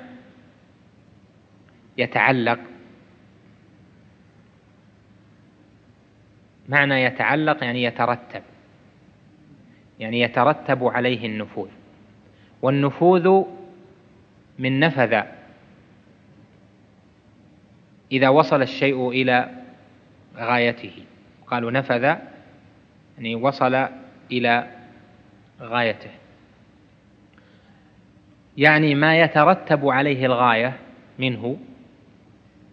يتعلق؟ 1.98 2.58
معنى 6.68 7.02
يتعلق 7.02 7.64
يعني 7.64 7.82
يترتب 7.82 8.42
يعني 9.98 10.20
يترتب 10.20 10.84
عليه 10.84 11.26
النفوذ. 11.26 11.68
والنفوذ 12.62 13.44
من 14.60 14.80
نفذ. 14.80 15.22
إذا 18.12 18.28
وصل 18.28 18.62
الشيء 18.62 19.08
إلى 19.08 19.50
غايته. 20.36 21.04
قالوا 21.46 21.70
نفذ 21.70 22.02
يعني 23.18 23.34
وصل 23.34 23.88
إلى 24.32 24.66
غايته. 25.60 26.10
يعني 28.56 28.94
ما 28.94 29.20
يترتب 29.20 29.88
عليه 29.88 30.26
الغاية 30.26 30.76
منه 31.18 31.58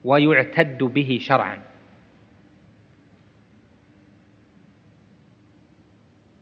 ويعتد 0.04 0.84
به 0.84 1.20
شرعا. 1.22 1.60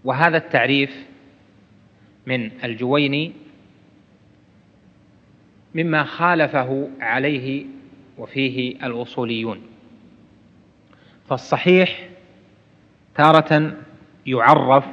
وهذا 0.04 0.38
التعريف 0.38 1.06
من 2.26 2.64
الجويني 2.64 3.45
مما 5.76 6.04
خالفه 6.04 6.90
عليه 7.02 7.66
وفيه 8.18 8.86
الأصوليون. 8.86 9.62
فالصحيح 11.30 12.10
تارة 13.16 13.74
يعرف 14.26 14.86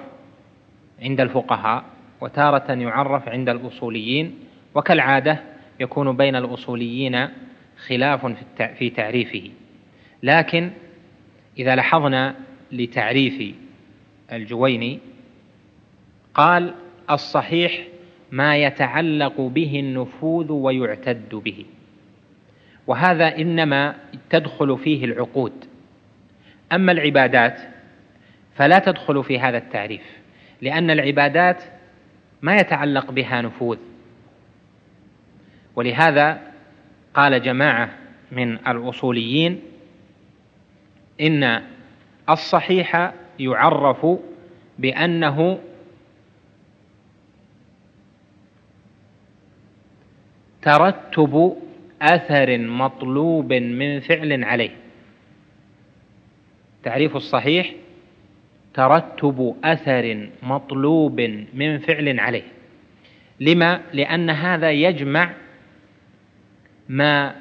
عند 1.02 1.20
الفقهاء 1.20 1.84
وتارة 2.20 2.72
يعرف 2.72 3.28
عند 3.28 3.48
الأصوليين 3.48 4.38
وكالعادة 4.74 5.42
يكون 5.80 6.16
بين 6.16 6.36
الأصوليين 6.36 7.28
خلاف 7.86 8.26
في 8.78 8.90
تعريفه. 8.90 9.50
لكن 10.22 10.70
إذا 11.58 11.76
لاحظنا 11.76 12.34
لتعريف 12.72 13.54
الجويني 14.32 14.98
قال 16.34 16.74
الصحيح 17.10 17.82
ما 18.32 18.56
يتعلق 18.56 19.40
به 19.40 19.80
النفوذ 19.80 20.52
ويعتد 20.52 21.34
به. 21.34 21.64
وهذا 22.86 23.36
إنما 23.36 23.94
تدخل 24.30 24.78
فيه 24.78 25.04
العقود. 25.04 25.52
أما 26.72 26.92
العبادات 26.92 27.60
فلا 28.54 28.78
تدخل 28.78 29.24
في 29.24 29.38
هذا 29.38 29.58
التعريف 29.58 30.02
لأن 30.60 30.90
العبادات 30.90 31.62
ما 32.42 32.56
يتعلق 32.56 33.10
بها 33.10 33.42
نفوذ. 33.42 33.78
ولهذا 35.76 36.40
قال 37.14 37.42
جماعة 37.42 37.90
من 38.32 38.52
الأصوليين 38.52 39.60
إن 41.20 41.62
الصحيح 42.30 43.12
يعرف 43.38 44.06
بأنه 44.78 45.58
ترتب 50.62 51.56
أثر 52.02 52.58
مطلوب 52.58 53.52
من 53.52 54.00
فعل 54.00 54.44
عليه. 54.44 54.70
تعريف 56.82 57.16
الصحيح؟ 57.16 57.72
ترتب 58.74 59.56
أثر 59.64 60.28
مطلوب 60.42 61.20
من 61.54 61.78
فعل 61.78 62.20
عليه. 62.20 62.42
لما؟ 63.40 63.80
لأن 63.92 64.30
هذا 64.30 64.70
يجمع 64.70 65.30
ما 66.88 67.34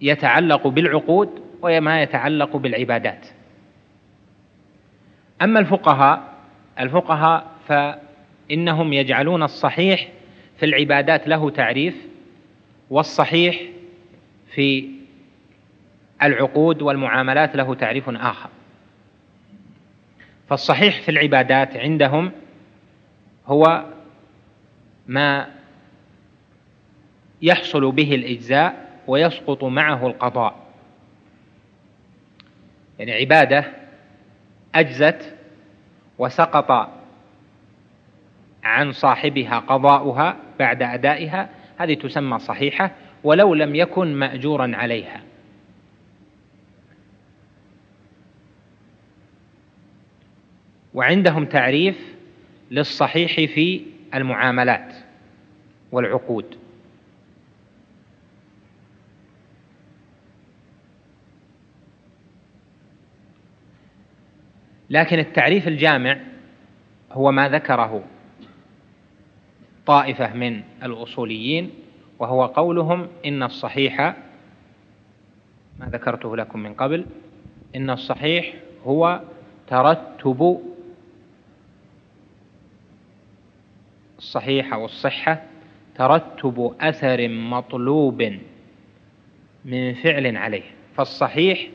يتعلق 0.00 0.66
بالعقود 0.66 1.42
وما 1.62 2.02
يتعلق 2.02 2.56
بالعبادات. 2.56 3.26
أما 5.42 5.60
الفقهاء 5.60 6.34
الفقهاء 6.80 7.46
فإنهم 7.68 8.92
يجعلون 8.92 9.42
الصحيح 9.42 10.08
في 10.58 10.64
العبادات 10.64 11.28
له 11.28 11.50
تعريف 11.50 11.94
والصحيح 12.90 13.60
في 14.54 14.90
العقود 16.22 16.82
والمعاملات 16.82 17.56
له 17.56 17.74
تعريف 17.74 18.08
آخر. 18.08 18.50
فالصحيح 20.48 21.00
في 21.02 21.10
العبادات 21.10 21.76
عندهم 21.76 22.32
هو 23.46 23.84
ما 25.06 25.46
يحصل 27.42 27.92
به 27.92 28.14
الإجزاء 28.14 29.00
ويسقط 29.06 29.64
معه 29.64 30.06
القضاء. 30.06 30.56
يعني 32.98 33.12
عبادة 33.12 33.72
أجزت 34.74 35.34
وسقط 36.18 36.97
عن 38.68 38.92
صاحبها 38.92 39.58
قضاؤها 39.58 40.36
بعد 40.58 40.82
أدائها 40.82 41.48
هذه 41.78 41.94
تسمى 41.94 42.38
صحيحة 42.38 42.90
ولو 43.24 43.54
لم 43.54 43.74
يكن 43.74 44.14
مأجورا 44.14 44.76
عليها. 44.76 45.22
وعندهم 50.94 51.44
تعريف 51.44 52.14
للصحيح 52.70 53.34
في 53.34 53.82
المعاملات 54.14 54.94
والعقود. 55.92 56.58
لكن 64.90 65.18
التعريف 65.18 65.68
الجامع 65.68 66.18
هو 67.12 67.32
ما 67.32 67.48
ذكره 67.48 68.04
طائفة 69.88 70.34
من 70.34 70.62
الأصوليين 70.82 71.70
وهو 72.18 72.46
قولهم 72.46 73.08
إن 73.26 73.42
الصحيح 73.42 74.00
ما 75.78 75.86
ذكرته 75.86 76.36
لكم 76.36 76.58
من 76.58 76.74
قبل 76.74 77.06
إن 77.76 77.90
الصحيح 77.90 78.54
هو 78.84 79.20
ترتب 79.66 80.60
الصحيح 84.18 84.72
أو 84.72 84.84
الصحة 84.84 85.42
ترتب 85.94 86.74
أثر 86.80 87.28
مطلوب 87.28 88.22
من 89.64 89.94
فعل 89.94 90.36
عليه. 90.36 90.62
فالصحيح 90.96 91.68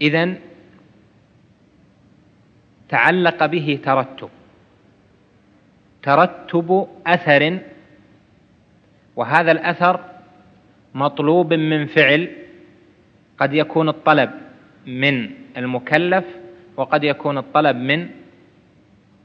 إذن 0.00 0.38
تعلق 2.94 3.46
به 3.46 3.78
ترتب. 3.84 4.28
ترتب 6.02 6.88
أثر 7.06 7.58
وهذا 9.16 9.52
الأثر 9.52 10.00
مطلوب 10.94 11.54
من 11.54 11.86
فعل 11.86 12.30
قد 13.38 13.54
يكون 13.54 13.88
الطلب 13.88 14.30
من 14.86 15.30
المكلف 15.56 16.24
وقد 16.76 17.04
يكون 17.04 17.38
الطلب 17.38 17.76
من 17.76 18.08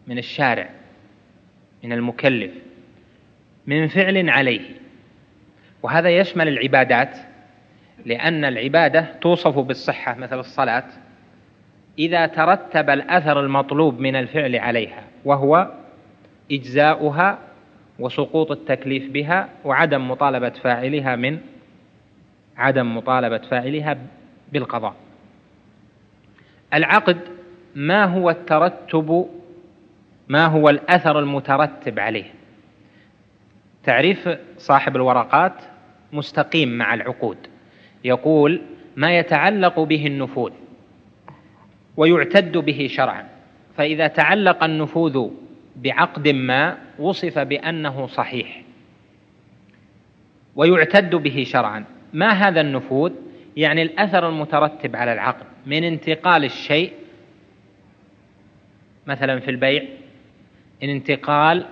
من 0.07 0.17
الشارع 0.17 0.69
من 1.83 1.93
المكلف 1.93 2.51
من 3.67 3.87
فعل 3.87 4.29
عليه. 4.29 4.69
وهذا 5.83 6.09
يشمل 6.09 6.47
العبادات 6.47 7.17
لأن 8.05 8.45
العبادة 8.45 9.05
توصف 9.21 9.59
بالصحة 9.59 10.15
مثل 10.15 10.39
الصلاة. 10.39 10.85
إذا 11.99 12.25
ترتب 12.25 12.89
الأثر 12.89 13.39
المطلوب 13.39 13.99
من 13.99 14.15
الفعل 14.15 14.55
عليها 14.55 15.03
وهو 15.25 15.71
إجزاؤها 16.51 17.39
وسقوط 17.99 18.51
التكليف 18.51 19.11
بها 19.11 19.49
وعدم 19.65 20.11
مطالبة 20.11 20.49
فاعلها 20.49 21.15
من 21.15 21.39
عدم 22.57 22.97
مطالبة 22.97 23.37
فاعلها 23.37 23.97
بالقضاء. 24.51 24.95
العقد 26.73 27.17
ما 27.75 28.05
هو 28.05 28.29
الترتب 28.29 29.29
ما 30.27 30.45
هو 30.45 30.69
الأثر 30.69 31.19
المترتب 31.19 31.99
عليه؟ 31.99 32.33
تعريف 33.83 34.29
صاحب 34.57 34.95
الورقات 34.95 35.53
مستقيم 36.13 36.77
مع 36.77 36.93
العقود. 36.93 37.37
يقول 38.03 38.61
ما 38.95 39.17
يتعلق 39.17 39.79
به 39.79 40.07
النفوذ 40.07 40.51
ويعتد 41.99 42.57
به 42.57 42.87
شرعا. 42.91 43.25
فإذا 43.77 44.07
تعلق 44.07 44.63
النفوذ 44.63 45.29
بعقد 45.75 46.27
ما 46.27 46.77
وصف 46.99 47.39
بأنه 47.39 48.07
صحيح 48.07 48.61
ويعتد 50.55 51.15
به 51.15 51.43
شرعا 51.47 51.85
ما 52.13 52.29
هذا 52.29 52.61
النفوذ؟ 52.61 53.11
يعني 53.57 53.81
الأثر 53.81 54.29
المترتب 54.29 54.95
على 54.95 55.13
العقد 55.13 55.45
من 55.65 55.83
انتقال 55.83 56.45
الشيء 56.45 56.93
مثلا 59.07 59.39
في 59.39 59.51
البيع 59.51 59.83
إن 60.83 60.89
انتقال 60.89 61.65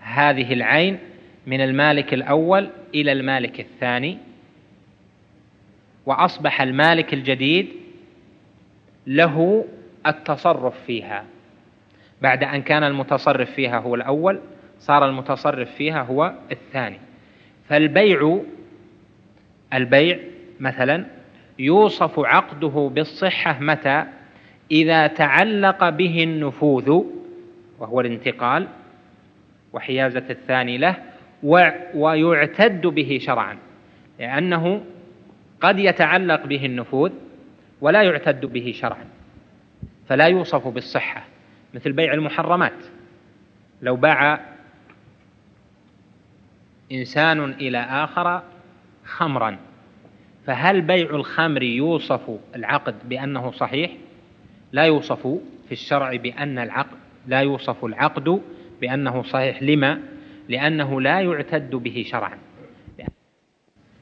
هذه 0.00 0.52
العين 0.52 0.98
من 1.46 1.60
المالك 1.60 2.14
الأول 2.14 2.70
إلى 2.94 3.12
المالك 3.12 3.60
الثاني 3.60 4.18
وأصبح 6.06 6.62
المالك 6.62 7.14
الجديد 7.14 7.68
له 9.08 9.64
التصرف 10.06 10.74
فيها. 10.86 11.24
بعد 12.22 12.44
أن 12.44 12.62
كان 12.62 12.84
المتصرف 12.84 13.50
فيها 13.50 13.78
هو 13.78 13.94
الأول 13.94 14.40
صار 14.78 15.08
المتصرف 15.08 15.70
فيها 15.70 16.02
هو 16.02 16.34
الثاني. 16.52 16.98
فالبيع 17.68 18.40
البيع 19.74 20.18
مثلا 20.60 21.04
يوصف 21.58 22.18
عقده 22.18 22.90
بالصحة 22.94 23.58
متى؟ 23.60 24.04
إذا 24.70 25.06
تعلق 25.06 25.88
به 25.88 26.24
النفوذ 26.24 27.02
وهو 27.78 28.00
الانتقال 28.00 28.68
وحيازة 29.72 30.24
الثاني 30.30 30.78
له 30.78 30.96
ويعتد 31.94 32.86
به 32.86 33.18
شرعا 33.22 33.56
لأنه 34.18 34.80
قد 35.60 35.78
يتعلق 35.78 36.46
به 36.46 36.66
النفوذ 36.66 37.10
ولا 37.80 38.02
يعتد 38.02 38.46
به 38.46 38.74
شرعا 38.76 39.04
فلا 40.08 40.24
يوصف 40.24 40.68
بالصحة 40.68 41.24
مثل 41.74 41.92
بيع 41.92 42.14
المحرمات. 42.14 42.84
لو 43.82 43.96
باع 43.96 44.40
إنسان 46.92 47.44
إلى 47.44 47.78
آخر 47.78 48.42
خمرا 49.04 49.58
فهل 50.46 50.80
بيع 50.80 51.10
الخمر 51.10 51.62
يوصف 51.62 52.38
العقد 52.54 52.94
بأنه 53.08 53.50
صحيح؟ 53.50 53.92
لا 54.72 54.82
يوصف 54.82 55.26
في 55.66 55.72
الشرع 55.72 56.16
بأن 56.16 56.58
العقد 56.58 56.96
لا 57.26 57.40
يوصف 57.40 57.84
العقد 57.84 58.40
بأنه 58.80 59.22
صحيح. 59.22 59.62
لما؟ 59.62 60.00
لأنه 60.48 61.00
لا 61.00 61.20
يعتد 61.20 61.70
به 61.70 62.04
شرعا. 62.10 62.38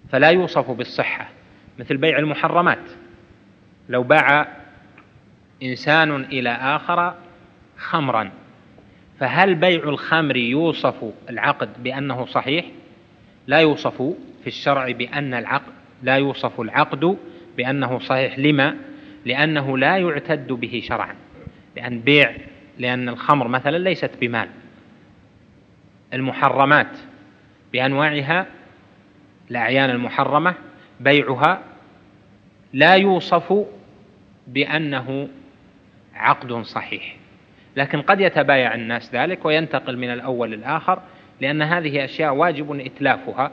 فلا 0.08 0.28
يوصف 0.28 0.70
بالصحة 0.70 1.28
مثل 1.78 1.96
بيع 1.96 2.18
المحرمات. 2.18 2.78
لو 3.88 4.02
باع 4.02 4.48
إنسان 5.62 6.24
إلى 6.24 6.50
آخر 6.50 7.14
خمرا 7.78 8.30
فهل 9.20 9.54
بيع 9.54 9.82
الخمر 9.82 10.36
يوصف 10.36 11.12
العقد 11.30 11.82
بأنه 11.82 12.26
صحيح؟ 12.26 12.64
لا 13.46 13.58
يوصف 13.58 14.02
في 14.42 14.46
الشرع 14.46 14.90
بأن 14.90 15.34
العقد 15.34 15.72
لا 16.02 16.16
يوصف 16.16 16.60
العقد 16.60 17.16
بأنه 17.56 17.98
صحيح. 17.98 18.38
لما؟ 18.38 18.76
لأنه 19.24 19.78
لا 19.78 19.96
يعتد 19.96 20.52
به 20.52 20.82
شرعا. 20.84 21.14
لأن 21.76 22.00
بيع 22.00 22.36
لأن 22.78 23.08
الخمر 23.08 23.48
مثلا 23.48 23.78
ليست 23.78 24.10
بمال. 24.20 24.48
المحرمات 26.14 26.98
بأنواعها 27.72 28.46
الأعيان 29.50 29.90
المحرمة 29.90 30.54
بيعها 31.00 31.60
لا 32.72 32.94
يوصف 32.94 33.66
بأنه 34.46 35.28
عقد 36.14 36.52
صحيح. 36.52 37.16
لكن 37.76 38.02
قد 38.02 38.20
يتبايع 38.20 38.74
الناس 38.74 39.14
ذلك 39.14 39.44
وينتقل 39.44 39.96
من 39.96 40.12
الأول 40.12 40.50
للآخر 40.50 41.02
لأن 41.40 41.62
هذه 41.62 42.04
أشياء 42.04 42.34
واجب 42.34 42.80
إتلافها 42.80 43.52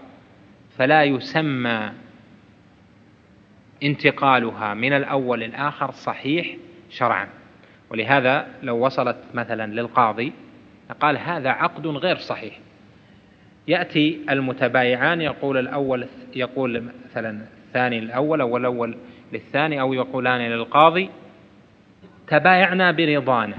فلا 0.77 1.03
يسمى 1.03 1.91
انتقالها 3.83 4.73
من 4.73 4.93
الأول 4.93 5.39
للآخر 5.39 5.91
صحيح 5.91 6.55
شرعا. 6.89 7.27
ولهذا 7.89 8.47
لو 8.63 8.85
وصلت 8.85 9.17
مثلا 9.33 9.73
للقاضي 9.73 10.33
قال 10.99 11.17
هذا 11.17 11.49
عقد 11.49 11.87
غير 11.87 12.17
صحيح. 12.17 12.59
يأتي 13.67 14.19
المتبايعان 14.29 15.21
يقول 15.21 15.57
الأول 15.57 16.07
يقول 16.35 16.83
مثلا 17.05 17.45
الثاني 17.67 17.99
الأول 17.99 18.41
أو 18.41 18.57
الأول 18.57 18.97
للثاني 19.33 19.81
أو 19.81 19.93
يقولان 19.93 20.41
للقاضي 20.41 21.09
تبايعنا 22.27 22.91
برضانا. 22.91 23.57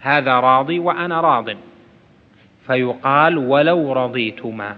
هذا 0.00 0.40
راضي 0.40 0.78
وأنا 0.78 1.20
راض. 1.20 1.50
فيقال 2.66 3.38
ولو 3.38 3.92
رضيتما. 3.92 4.76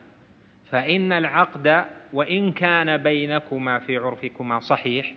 فإن 0.70 1.12
العقد 1.12 1.84
وإن 2.12 2.52
كان 2.52 2.96
بينكما 2.96 3.78
في 3.78 3.96
عرفكما 3.96 4.60
صحيح 4.60 5.14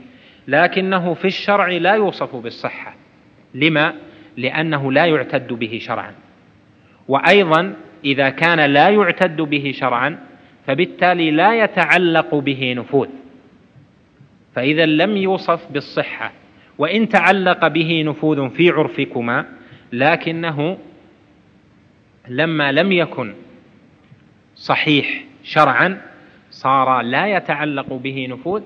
لكنه 0.48 1.14
في 1.14 1.26
الشرع 1.26 1.68
لا 1.68 1.94
يوصف 1.94 2.36
بالصحة. 2.36 2.96
لما؟ 3.54 3.94
لأنه 4.38 4.92
لا 4.92 5.06
يعتد 5.06 5.54
به 5.54 5.80
شرعا. 5.82 6.14
وأيضا 7.08 7.74
إذا 8.06 8.30
كان 8.30 8.60
لا 8.60 8.90
يعتد 8.90 9.42
به 9.42 9.72
شرعا 9.76 10.20
فبالتالي 10.68 11.32
لا 11.32 11.64
يتعلق 11.64 12.36
به 12.36 12.74
نفوذ. 12.78 13.10
فإذا 14.56 14.86
لم 14.86 15.18
يوصف 15.18 15.72
بالصحة 15.72 16.32
وإن 16.78 17.10
تعلق 17.10 17.68
به 17.68 18.04
نفوذ 18.04 18.50
في 18.50 18.70
عرفكما 18.70 19.46
لكنه 19.94 20.78
لما 22.28 22.72
لم 22.72 22.92
يكن 22.92 23.34
صحيح 24.56 25.24
شرعا 25.44 26.02
صار 26.52 27.02
لا 27.02 27.28
يتعلق 27.28 27.94
به 27.94 28.28
نفوذ 28.30 28.62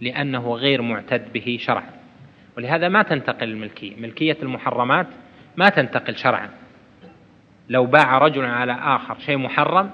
لأنه 0.00 0.54
غير 0.54 0.82
معتد 0.82 1.32
به 1.32 1.58
شرعا. 1.60 1.90
ولهذا 2.56 2.88
ما 2.88 3.02
تنتقل 3.02 3.48
الملكية 3.48 3.96
ملكية 3.96 4.36
المحرمات 4.42 5.06
ما 5.56 5.68
تنتقل 5.68 6.16
شرعا. 6.16 6.50
لو 7.68 7.86
باع 7.86 8.18
رجل 8.18 8.44
على 8.44 8.72
آخر 8.72 9.18
شيء 9.18 9.36
محرم 9.36 9.90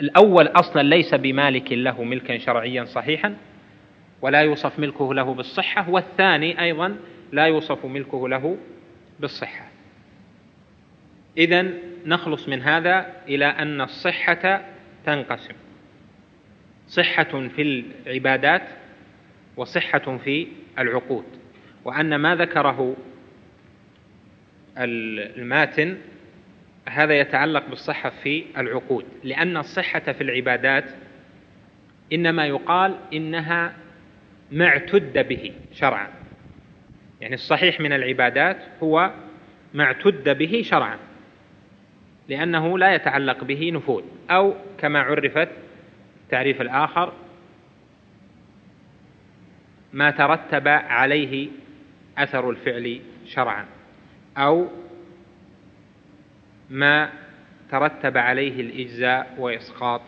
الأول 0.00 0.46
أصلا 0.46 0.82
ليس 0.82 1.14
بمالك 1.14 1.72
له 1.72 2.04
ملكا 2.04 2.38
شرعيا 2.38 2.84
صحيحا 2.84 3.34
ولا 4.24 4.40
يوصف 4.40 4.78
ملكه 4.78 5.14
له 5.14 5.34
بالصحة 5.34 5.90
والثاني 5.90 6.60
أيضا 6.60 6.96
لا 7.32 7.46
يوصف 7.46 7.84
ملكه 7.84 8.28
له 8.28 8.58
بالصحة. 9.20 9.68
إذا 11.36 11.66
نخلص 12.06 12.48
من 12.48 12.62
هذا 12.62 13.12
إلى 13.28 13.46
أن 13.46 13.80
الصحة 13.80 14.64
تنقسم. 15.06 15.54
صحة 16.88 17.48
في 17.48 17.62
العبادات 18.06 18.62
وصحة 19.56 20.18
في 20.24 20.46
العقود. 20.78 21.24
وأن 21.84 22.16
ما 22.16 22.36
ذكره 22.36 22.96
الماتن 24.78 25.98
هذا 26.88 27.18
يتعلق 27.18 27.68
بالصحة 27.68 28.10
في 28.10 28.44
العقود. 28.58 29.04
لأن 29.24 29.56
الصحة 29.56 30.12
في 30.12 30.20
العبادات 30.20 30.84
إنما 32.12 32.46
يقال 32.46 32.96
إنها 33.12 33.83
ما 34.52 34.66
اعتد 34.66 35.28
به 35.28 35.52
شرعا. 35.72 36.08
يعني 37.20 37.34
الصحيح 37.34 37.80
من 37.80 37.92
العبادات 37.92 38.56
هو 38.82 39.10
ما 39.74 39.84
اعتد 39.84 40.38
به 40.38 40.62
شرعا 40.64 40.98
لأنه 42.28 42.78
لا 42.78 42.94
يتعلق 42.94 43.44
به 43.44 43.70
نفوذ 43.70 44.04
أو 44.30 44.54
كما 44.78 45.00
عرفت 45.00 45.48
التعريف 46.24 46.60
الآخر 46.60 47.12
ما 49.92 50.10
ترتب 50.10 50.68
عليه 50.68 51.48
أثر 52.18 52.50
الفعل 52.50 53.00
شرعا 53.26 53.66
أو 54.36 54.68
ما 56.70 57.12
ترتب 57.70 58.16
عليه 58.16 58.60
الإجزاء 58.60 59.34
وإسقاط 59.38 60.00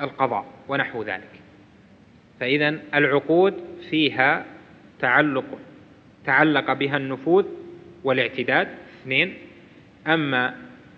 القضاء 0.00 0.46
ونحو 0.68 1.02
ذلك. 1.02 1.41
فإذا 2.42 2.78
العقود 2.94 3.54
فيها 3.90 4.46
تعلق 4.98 5.44
تعلق 6.24 6.72
بها 6.72 6.96
النفوذ 6.96 7.46
والاعتداد. 8.04 8.68
اثنين 9.02 9.34
أما 10.06 10.56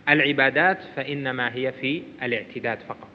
العبادات 0.09 0.79
فإنما 0.97 1.55
هي 1.55 1.73
في 1.73 2.03
الاعتداد 2.23 2.79
فقط. 2.79 3.09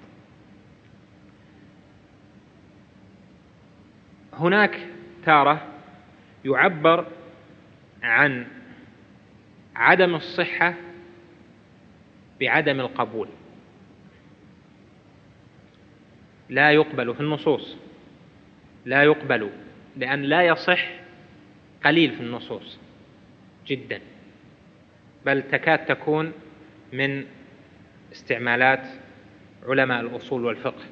هناك 4.33 4.79
تارة 5.25 5.67
يعبر 6.45 7.05
عن 8.03 8.47
عدم 9.75 10.15
الصحة 10.15 10.73
بعدم 12.39 12.79
القبول. 12.79 13.27
لا 16.49 16.71
يقبل 16.71 17.15
في 17.15 17.21
النصوص. 17.21 17.88
لا 18.89 19.03
يقبل 19.03 19.49
لأن 19.97 20.21
لا 20.21 20.41
يصح 20.41 20.89
قليل 21.85 22.11
في 22.11 22.21
النصوص 22.21 22.79
جدا 23.67 24.01
بل 25.25 25.43
تكاد 25.51 25.85
تكون 25.85 26.33
من 26.93 27.25
استعمالات 28.11 28.87
علماء 29.67 30.01
الأصول 30.01 30.45
والفقه. 30.45 30.83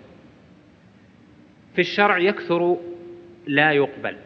في 1.76 1.82
الشرع 1.82 2.18
يكثر 2.18 2.78
لا 3.48 3.72
يقبل 3.72 4.18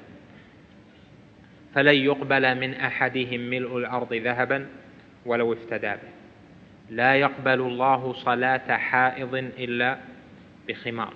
فلن 1.75 1.95
يقبل 1.95 2.55
من 2.59 2.73
أحدهم 2.73 3.39
ملء 3.39 3.77
الأرض 3.77 4.13
ذهبا 4.13 4.67
ولو 5.25 5.53
افتدى 5.53 5.91
به. 5.91 6.11
لا 6.89 7.15
يقبل 7.15 7.61
الله 7.61 8.13
صلاة 8.13 8.77
حائض 8.77 9.35
إلا 9.35 9.97
بخمار. 10.67 11.13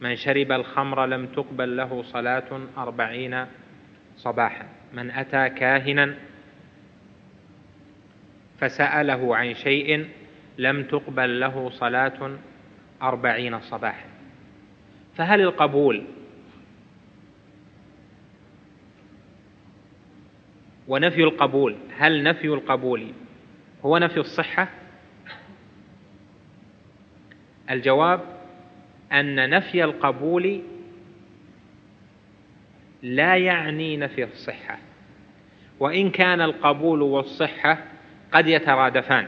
من 0.00 0.16
شرب 0.16 0.52
الخمر 0.52 1.06
لم 1.06 1.26
تقبل 1.26 1.76
له 1.76 2.02
صلاة 2.02 2.60
أربعين 2.78 3.46
صباحا. 4.16 4.68
من 4.92 5.10
أتى 5.10 5.48
كاهنا 5.48 6.14
فسأله 8.58 9.36
عن 9.36 9.54
شيء 9.54 10.08
لم 10.58 10.84
تقبل 10.84 11.40
له 11.40 11.70
صلاة 11.70 12.38
أربعين 13.02 13.60
صباحا. 13.60 14.08
فهل 15.16 15.40
القبول 15.40 16.04
ونفي 20.88 21.22
القبول 21.22 21.76
هل 21.98 22.22
نفي 22.22 22.46
القبول 22.46 23.12
هو 23.84 23.98
نفي 23.98 24.20
الصحة؟ 24.20 24.68
الجواب 27.70 28.35
أن 29.12 29.50
نفي 29.50 29.84
القبول 29.84 30.60
لا 33.02 33.36
يعني 33.36 33.96
نفي 33.96 34.24
الصحة. 34.24 34.78
وإن 35.80 36.10
كان 36.10 36.40
القبول 36.40 37.02
والصحة 37.02 37.78
قد 38.32 38.46
يترادفان. 38.46 39.26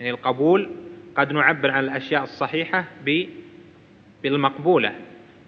يعني 0.00 0.10
القبول 0.10 0.70
قد 1.16 1.32
نعبر 1.32 1.70
عن 1.70 1.84
الأشياء 1.84 2.22
الصحيحة 2.22 2.84
بالمقبولة 4.22 4.94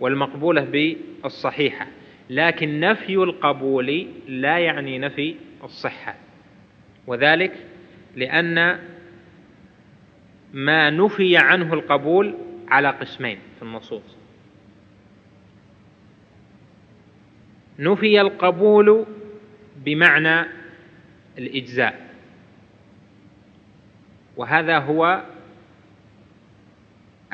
والمقبولة 0.00 0.94
بالصحيحة. 1.22 1.86
لكن 2.30 2.80
نفي 2.80 3.14
القبول 3.14 4.06
لا 4.28 4.58
يعني 4.58 4.98
نفي 4.98 5.34
الصحة. 5.64 6.14
وذلك 7.06 7.52
لأن 8.16 8.78
ما 10.52 10.90
نفي 10.90 11.36
عنه 11.36 11.74
القبول 11.74 12.34
على 12.70 12.88
قسمين 12.88 13.38
في 13.56 13.62
النصوص. 13.62 14.16
نفي 17.78 18.20
القبول 18.20 19.06
بمعنى 19.76 20.46
الإجزاء. 21.38 22.08
وهذا 24.36 24.78
هو 24.78 25.22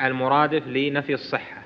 المرادف 0.01 0.67
لنفي 0.67 1.13
الصحة. 1.13 1.61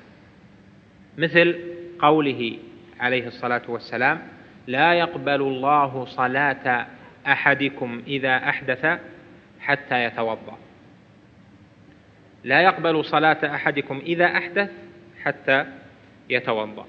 مثل 1.18 1.60
قوله 1.98 2.58
عليه 3.00 3.26
الصلاة 3.26 3.62
والسلام 3.68 4.28
لا 4.66 4.94
يقبل 4.94 5.42
الله 5.42 6.04
صلاة 6.04 6.86
أحدكم 7.26 8.02
إذا 8.06 8.36
أحدث 8.36 9.00
حتى 9.60 10.04
يتوضأ. 10.04 10.58
لا 12.44 12.60
يقبل 12.60 13.04
صلاة 13.04 13.54
أحدكم 13.54 13.98
إذا 13.98 14.24
أحدث 14.24 14.70
حتى 15.22 15.66
يتوضأ. 16.28 16.86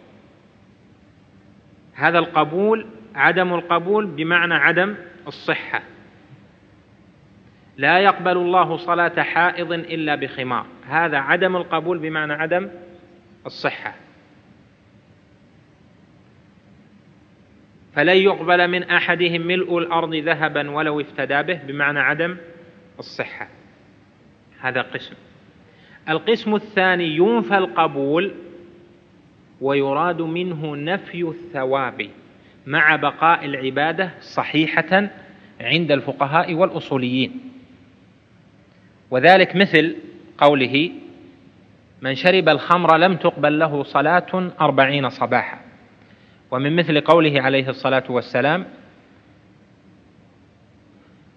هذا 1.93 2.19
القبول 2.19 2.87
عدم 3.15 3.53
القبول 3.53 4.05
بمعنى 4.05 4.53
عدم 4.53 4.95
الصحة. 5.27 5.81
لا 7.77 7.99
يقبل 7.99 8.37
الله 8.37 8.77
صلاة 8.77 9.21
حائض 9.21 9.71
إلا 9.71 10.15
بخمار. 10.15 10.65
هذا 10.87 11.17
عدم 11.17 11.55
القبول 11.55 11.99
بمعنى 11.99 12.33
عدم 12.33 12.69
الصحة. 13.45 13.95
فلن 17.93 18.17
يقبل 18.17 18.67
من 18.67 18.83
أحدهم 18.83 19.41
ملء 19.41 19.77
الأرض 19.77 20.15
ذهبا 20.15 20.71
ولو 20.71 21.01
افتدى 21.01 21.43
به 21.43 21.59
بمعنى 21.67 21.99
عدم 21.99 22.37
الصحة. 22.99 23.47
هذا 24.59 24.81
قسم. 24.81 25.15
القسم 26.09 26.55
الثاني 26.55 27.17
ينفى 27.17 27.57
القبول 27.57 28.31
ويراد 29.61 30.21
منه 30.21 30.75
نفي 30.75 31.21
الثواب 31.21 32.09
مع 32.65 32.95
بقاء 32.95 33.45
العبادة 33.45 34.11
صحيحة 34.21 35.09
عند 35.61 35.91
الفقهاء 35.91 36.53
والأصوليين. 36.53 37.39
وذلك 39.11 39.55
مثل 39.55 39.95
قوله 40.37 40.91
من 42.01 42.15
شرب 42.15 42.49
الخمر 42.49 42.97
لم 42.97 43.15
تقبل 43.15 43.59
له 43.59 43.83
صلاة 43.83 44.51
أربعين 44.61 45.09
صباحا 45.09 45.59
ومن 46.51 46.75
مثل 46.75 47.01
قوله 47.01 47.41
عليه 47.41 47.69
الصلاة 47.69 48.03
والسلام 48.09 48.65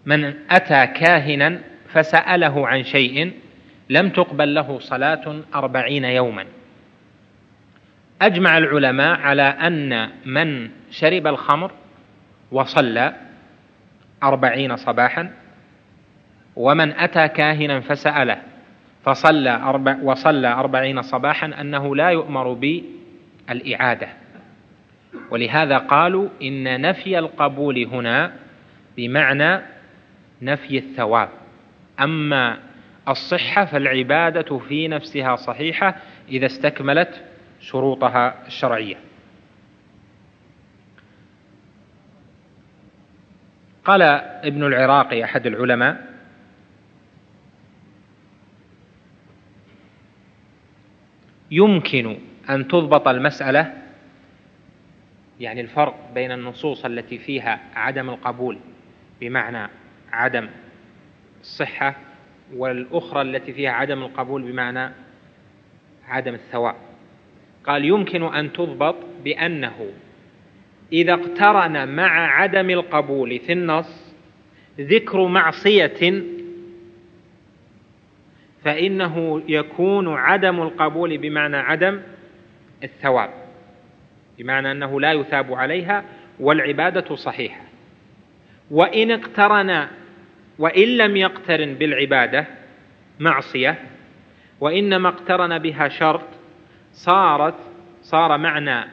من 0.07 0.35
أتى 0.51 0.87
كاهنا 0.87 1.61
فسأله 1.89 2.69
عن 2.69 2.85
شيء 2.85 3.33
لم 3.91 4.09
تقبل 4.09 4.55
له 4.55 4.79
صلاة 4.79 5.41
أربعين 5.55 6.05
يوما. 6.05 6.45
أجمع 8.23 8.59
العلماء 8.59 9.21
على 9.21 9.43
أن 9.43 10.11
من 10.25 10.71
شرب 10.91 11.27
الخمر 11.27 11.71
وصلى 12.53 13.15
أربعين 14.23 14.77
صباحا 14.77 15.31
ومن 16.57 16.93
أتى 16.93 17.29
كاهنا 17.29 17.81
فسأله 17.81 18.43
فصلى 19.05 19.51
أربع 19.51 19.97
وصلى 20.03 20.49
أربعين 20.49 21.03
صباحا 21.03 21.47
أنه 21.61 21.97
لا 21.97 22.09
يؤمر 22.09 22.53
بالإعادة. 22.53 24.09
ولهذا 25.31 25.79
قالوا 25.79 26.29
إن 26.43 26.81
نفي 26.81 27.19
القبول 27.19 27.85
هنا 27.85 28.33
بمعنى 28.97 29.61
نفي 30.43 30.79
الثواب. 30.79 31.29
أما 32.01 32.59
الصحة 33.09 33.65
فالعبادة 33.65 34.59
في 34.59 34.89
نفسها 34.89 35.37
صحيحة 35.37 35.97
إذا 36.29 36.47
استكملت 36.47 37.25
شروطها 37.61 38.47
الشرعية. 38.47 38.97
قال 43.85 44.03
ابن 44.03 44.65
العراقي 44.65 45.25
أحد 45.25 45.47
العلماء 45.47 46.15
يمكن 51.51 52.19
أن 52.51 52.69
تضبط 52.69 53.09
المسألة 53.09 53.73
يعني 55.41 55.61
الفرق 55.61 56.11
بين 56.15 56.33
النصوص 56.33 56.85
التي 56.85 57.19
فيها 57.19 57.61
عدم 57.75 58.11
القبول 58.11 58.59
بمعنى 59.21 59.69
عدم 60.13 60.49
الصحة 61.41 61.95
والأخرى 62.57 63.23
التي 63.23 63.53
فيها 63.53 63.71
عدم 63.71 64.03
القبول 64.03 64.43
بمعنى 64.43 64.91
عدم 66.09 66.35
الثواب 66.35 66.75
قال 67.67 67.85
يمكن 67.85 68.23
أن 68.23 68.53
تضبط 68.53 68.97
بأنه 69.25 69.91
إذا 70.93 71.15
اقترن 71.15 71.89
مع 71.97 72.41
عدم 72.41 72.71
القبول 72.71 73.39
في 73.39 73.53
النص 73.53 74.15
ذكر 74.81 75.27
معصية 75.27 76.23
فإنه 78.65 79.43
يكون 79.49 80.09
عدم 80.09 80.63
القبول 80.63 81.19
بمعنى 81.19 81.57
عدم 81.57 82.01
الثواب 82.85 83.31
بمعنى 84.39 84.71
أنه 84.73 85.01
لا 85.01 85.13
يثاب 85.13 85.55
عليها 85.55 86.05
والعبادة 86.41 87.17
صحيحة. 87.17 87.61
وإن 88.71 89.11
اقترن 89.11 89.87
وإن 90.59 90.89
لم 90.97 91.17
يقترن 91.17 91.75
بالعبادة 91.75 92.47
معصية 93.21 93.79
وإنما 94.61 95.09
اقترن 95.09 95.59
بها 95.59 95.89
شرط 95.89 96.27
صارت 96.93 97.55
صار 98.03 98.39
معنى 98.39 98.91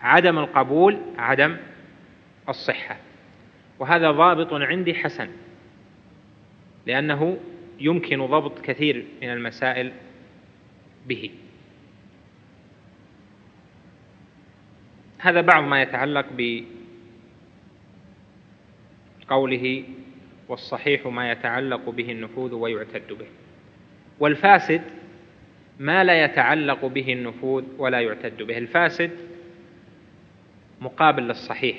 عدم 0.00 0.38
القبول 0.38 0.98
عدم 1.18 1.56
الصحة. 2.48 2.96
وهذا 3.78 4.10
ضابط 4.10 4.52
عندي 4.52 4.94
حسن 4.94 5.28
لأنه 6.86 7.38
يمكن 7.80 8.26
ضبط 8.26 8.60
كثير 8.60 9.04
من 9.22 9.30
المسائل 9.32 9.92
به. 11.06 11.30
هذا 15.18 15.40
بعض 15.40 15.64
ما 15.64 15.82
يتعلق 15.82 16.26
بقوله 19.26 19.84
والصحيح 20.48 21.06
ما 21.06 21.30
يتعلق 21.30 21.90
به 21.90 22.12
النفوذ 22.12 22.54
ويعتد 22.54 23.12
به. 23.12 23.26
والفاسد 24.20 24.82
ما 25.78 26.04
لا 26.04 26.24
يتعلق 26.24 26.86
به 26.86 27.12
النفوذ 27.12 27.64
ولا 27.78 28.00
يعتد 28.00 28.42
به. 28.42 28.58
الفاسد 28.58 29.10
مقابل 30.80 31.22
للصحيح. 31.22 31.76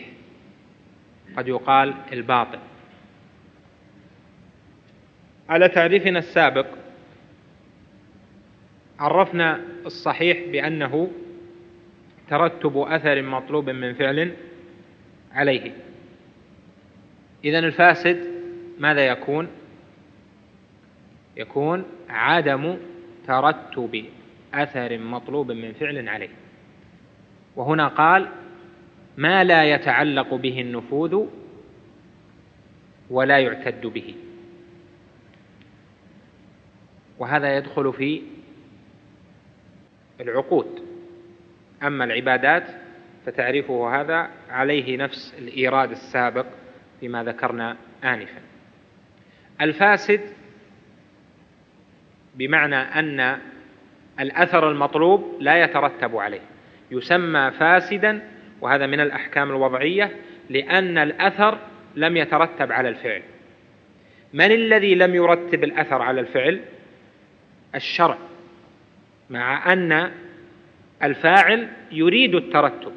قد 1.37 1.47
يقال 1.47 1.93
الباطل. 2.13 2.59
على 5.49 5.69
تعريفنا 5.69 6.19
السابق 6.19 6.67
عرفنا 8.99 9.61
الصحيح 9.85 10.37
بأنه 10.51 11.11
ترتب 12.29 12.77
أثر 12.77 13.21
مطلوب 13.21 13.69
من 13.69 13.93
فعل 13.93 14.33
عليه. 15.31 15.71
إذن 17.45 17.63
الفاسد 17.63 18.38
ماذا 18.79 19.07
يكون؟ 19.07 19.47
يكون 21.37 21.85
عدم 22.09 22.77
ترتب 23.27 24.05
أثر 24.53 24.97
مطلوب 24.97 25.51
من 25.51 25.73
فعل 25.73 26.09
عليه. 26.09 26.29
وهنا 27.55 27.87
قال 27.87 28.29
ما 29.17 29.43
لا 29.43 29.63
يتعلق 29.63 30.33
به 30.33 30.61
النفوذ 30.61 31.25
ولا 33.09 33.39
يعتد 33.39 33.87
به. 33.87 34.15
وهذا 37.19 37.57
يدخل 37.57 37.93
في 37.93 38.21
العقود. 40.21 40.79
أما 41.83 42.03
العبادات 42.03 42.67
فتعريفه 43.25 44.01
هذا 44.01 44.29
عليه 44.49 44.97
نفس 44.97 45.35
الإيراد 45.37 45.91
السابق 45.91 46.45
فيما 46.99 47.23
ذكرنا 47.23 47.77
آنفا. 48.03 48.48
الفاسد 49.61 50.21
بمعنى 52.35 52.75
أن 52.75 53.37
الأثر 54.19 54.71
المطلوب 54.71 55.37
لا 55.39 55.63
يترتب 55.63 56.15
عليه 56.15 56.41
يسمى 56.91 57.51
فاسدا 57.51 58.21
وهذا 58.61 58.85
من 58.85 58.99
الأحكام 58.99 59.49
الوضعية 59.49 60.11
لأن 60.49 60.97
الأثر 60.97 61.57
لم 61.95 62.17
يترتب 62.17 62.71
على 62.71 62.89
الفعل. 62.89 63.21
من 64.33 64.51
الذي 64.51 64.95
لم 64.95 65.15
يرتب 65.15 65.63
الأثر 65.63 66.01
على 66.01 66.21
الفعل؟ 66.21 66.61
الشرع 67.75 68.17
مع 69.29 69.73
أن 69.73 70.11
الفاعل 71.03 71.67
يريد 71.91 72.35
الترتب 72.35 72.91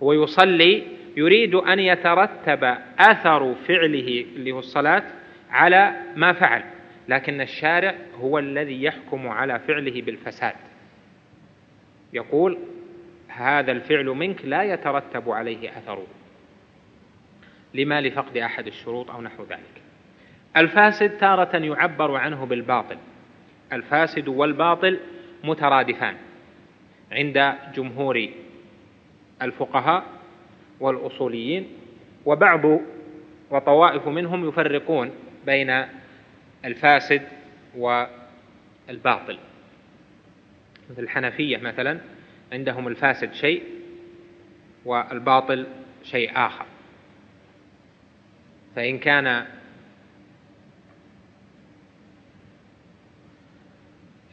ويصلي 0.00 0.82
يريد 1.16 1.54
أن 1.54 1.78
يترتب 1.78 2.74
أثر 2.98 3.54
فعله 3.54 4.24
اللي 4.36 4.52
هو 4.52 4.58
الصلاة 4.58 5.02
على 5.50 5.92
ما 6.16 6.32
فعل 6.32 6.64
لكن 7.08 7.40
الشارع 7.40 7.94
هو 8.20 8.38
الذي 8.38 8.82
يحكم 8.82 9.28
على 9.28 9.58
فعله 9.58 10.02
بالفساد. 10.02 10.54
يقول 12.12 12.58
هذا 13.28 13.72
الفعل 13.72 14.06
منك 14.06 14.44
لا 14.44 14.62
يترتب 14.62 15.30
عليه 15.30 15.78
أثره 15.78 16.06
لما 17.74 18.00
لفقد 18.00 18.36
أحد 18.36 18.66
الشروط 18.66 19.10
أو 19.10 19.20
نحو 19.20 19.42
ذلك. 19.42 19.82
الفاسد 20.56 21.10
تارة 21.10 21.56
يعبر 21.56 22.16
عنه 22.16 22.46
بالباطل. 22.46 22.96
الفاسد 23.72 24.28
والباطل 24.28 24.98
مترادفان. 25.44 26.14
عند 27.12 27.54
جمهور 27.74 28.28
الفقهاء 29.42 30.04
والأصوليين 30.80 31.68
وبعض 32.26 32.80
وطوائف 33.50 34.08
منهم 34.08 34.48
يفرقون 34.48 35.10
بين 35.46 35.84
الفاسد 36.64 37.22
والباطل. 37.76 39.38
مثل 40.90 41.02
الحنفية 41.02 41.56
مثلا 41.56 42.00
عندهم 42.52 42.88
الفاسد 42.88 43.32
شيء 43.32 43.64
والباطل 44.84 45.66
شيء 46.02 46.30
آخر. 46.36 46.66
فإن 48.76 48.98
كان 48.98 49.46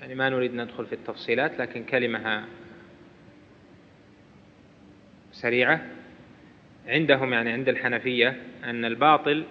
يعني 0.01 0.15
ما 0.15 0.29
نريد 0.29 0.53
ندخل 0.53 0.85
في 0.85 0.93
التفصيلات 0.93 1.59
لكن 1.59 1.83
كلمة 1.83 2.45
سريعة. 5.31 5.81
عندهم 6.87 7.33
يعني 7.33 7.51
عند 7.51 7.69
الحنفية 7.69 8.41
أن 8.63 8.85
الباطل 8.85 9.45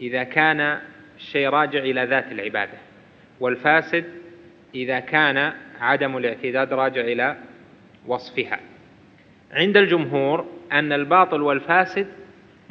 إذا 0.00 0.22
كان 0.22 0.78
الشيء 1.16 1.48
راجع 1.48 1.78
إلى 1.78 2.04
ذات 2.04 2.32
العبادة 2.32 2.78
والفاسد 3.40 4.04
إذا 4.74 5.00
كان 5.00 5.52
عدم 5.80 6.16
الاعتداد 6.16 6.72
راجع 6.72 7.00
إلى 7.00 7.36
وصفها. 8.06 8.60
عند 9.52 9.76
الجمهور 9.76 10.46
أن 10.72 10.92
الباطل 10.92 11.42
والفاسد 11.42 12.06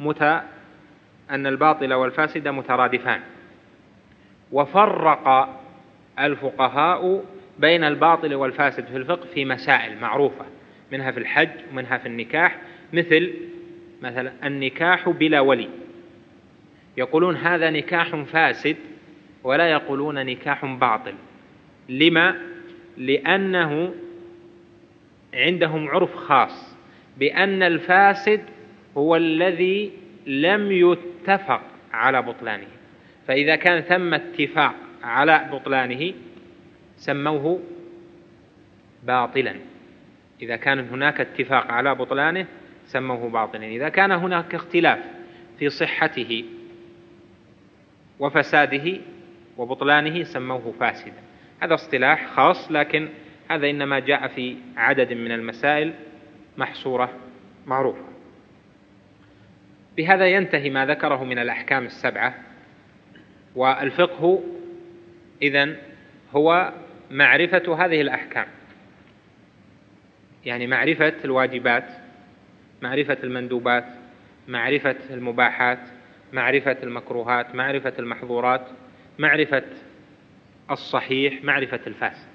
مت 0.00 0.22
أن 1.30 1.46
الباطل 1.46 1.92
والفاسد 1.92 2.48
مترادفان. 2.48 3.20
وفرق 4.52 5.48
الفقهاء 6.18 7.24
بين 7.58 7.84
الباطل 7.84 8.34
والفاسد 8.34 8.84
في 8.84 8.96
الفقه 8.96 9.26
في 9.34 9.44
مسائل 9.44 10.00
معروفة 10.00 10.44
منها 10.92 11.10
في 11.10 11.18
الحج 11.20 11.50
ومنها 11.72 11.98
في 11.98 12.06
النكاح 12.06 12.58
مثل 12.92 13.34
مثلا 14.02 14.32
النكاح 14.44 15.08
بلا 15.08 15.40
ولي. 15.40 15.68
يقولون 16.96 17.36
هذا 17.36 17.70
نكاح 17.70 18.16
فاسد 18.16 18.76
ولا 19.44 19.70
يقولون 19.70 20.26
نكاح 20.26 20.64
باطل. 20.64 21.14
لما؟ 21.88 22.34
لأنه 22.96 23.94
عندهم 25.34 25.88
عرف 25.88 26.14
خاص 26.14 26.76
بأن 27.18 27.62
الفاسد 27.62 28.40
هو 28.96 29.16
الذي 29.16 29.92
لم 30.26 30.72
يتفق 30.72 31.60
على 31.92 32.22
بطلانه. 32.22 32.66
فإذا 33.26 33.56
كان 33.56 33.80
ثم 33.80 34.14
اتفاق 34.14 34.74
على 35.02 35.48
بطلانه 35.52 36.14
سموه 36.96 37.60
باطلا. 39.02 39.54
إذا 40.42 40.56
كان 40.56 40.78
هناك 40.78 41.20
اتفاق 41.20 41.72
على 41.72 41.94
بطلانه 41.94 42.46
سموه 42.86 43.28
باطلا. 43.28 43.66
إذا 43.66 43.88
كان 43.88 44.12
هناك 44.12 44.54
اختلاف 44.54 44.98
في 45.58 45.68
صحته 45.68 46.44
وفساده 48.20 48.98
وبطلانه 49.56 50.24
سموه 50.24 50.74
فاسدا. 50.80 51.22
هذا 51.60 51.74
اصطلاح 51.74 52.26
خاص 52.26 52.72
لكن 52.72 53.08
هذا 53.50 53.70
إنما 53.70 53.98
جاء 53.98 54.28
في 54.28 54.56
عدد 54.76 55.12
من 55.12 55.32
المسائل 55.32 55.94
محصورة 56.56 57.12
معروفة. 57.66 58.04
بهذا 59.96 60.26
ينتهي 60.26 60.70
ما 60.70 60.86
ذكره 60.86 61.24
من 61.24 61.38
الأحكام 61.38 61.84
السبعة. 61.84 62.34
والفقه 63.56 64.42
إذن 65.42 65.76
هو 66.32 66.72
معرفة 67.10 67.84
هذه 67.84 68.00
الأحكام. 68.00 68.46
يعني 70.44 70.66
معرفة 70.66 71.14
الواجبات 71.24 71.84
معرفة 72.82 73.18
المندوبات 73.24 73.84
معرفة 74.48 74.96
المباحات 75.10 75.78
معرفة 76.32 76.76
المكروهات 76.82 77.54
معرفة 77.54 77.92
المحظورات 77.98 78.66
معرفة 79.18 79.64
الصحيح 80.70 81.44
معرفة 81.44 81.80
الفاسد. 81.86 82.28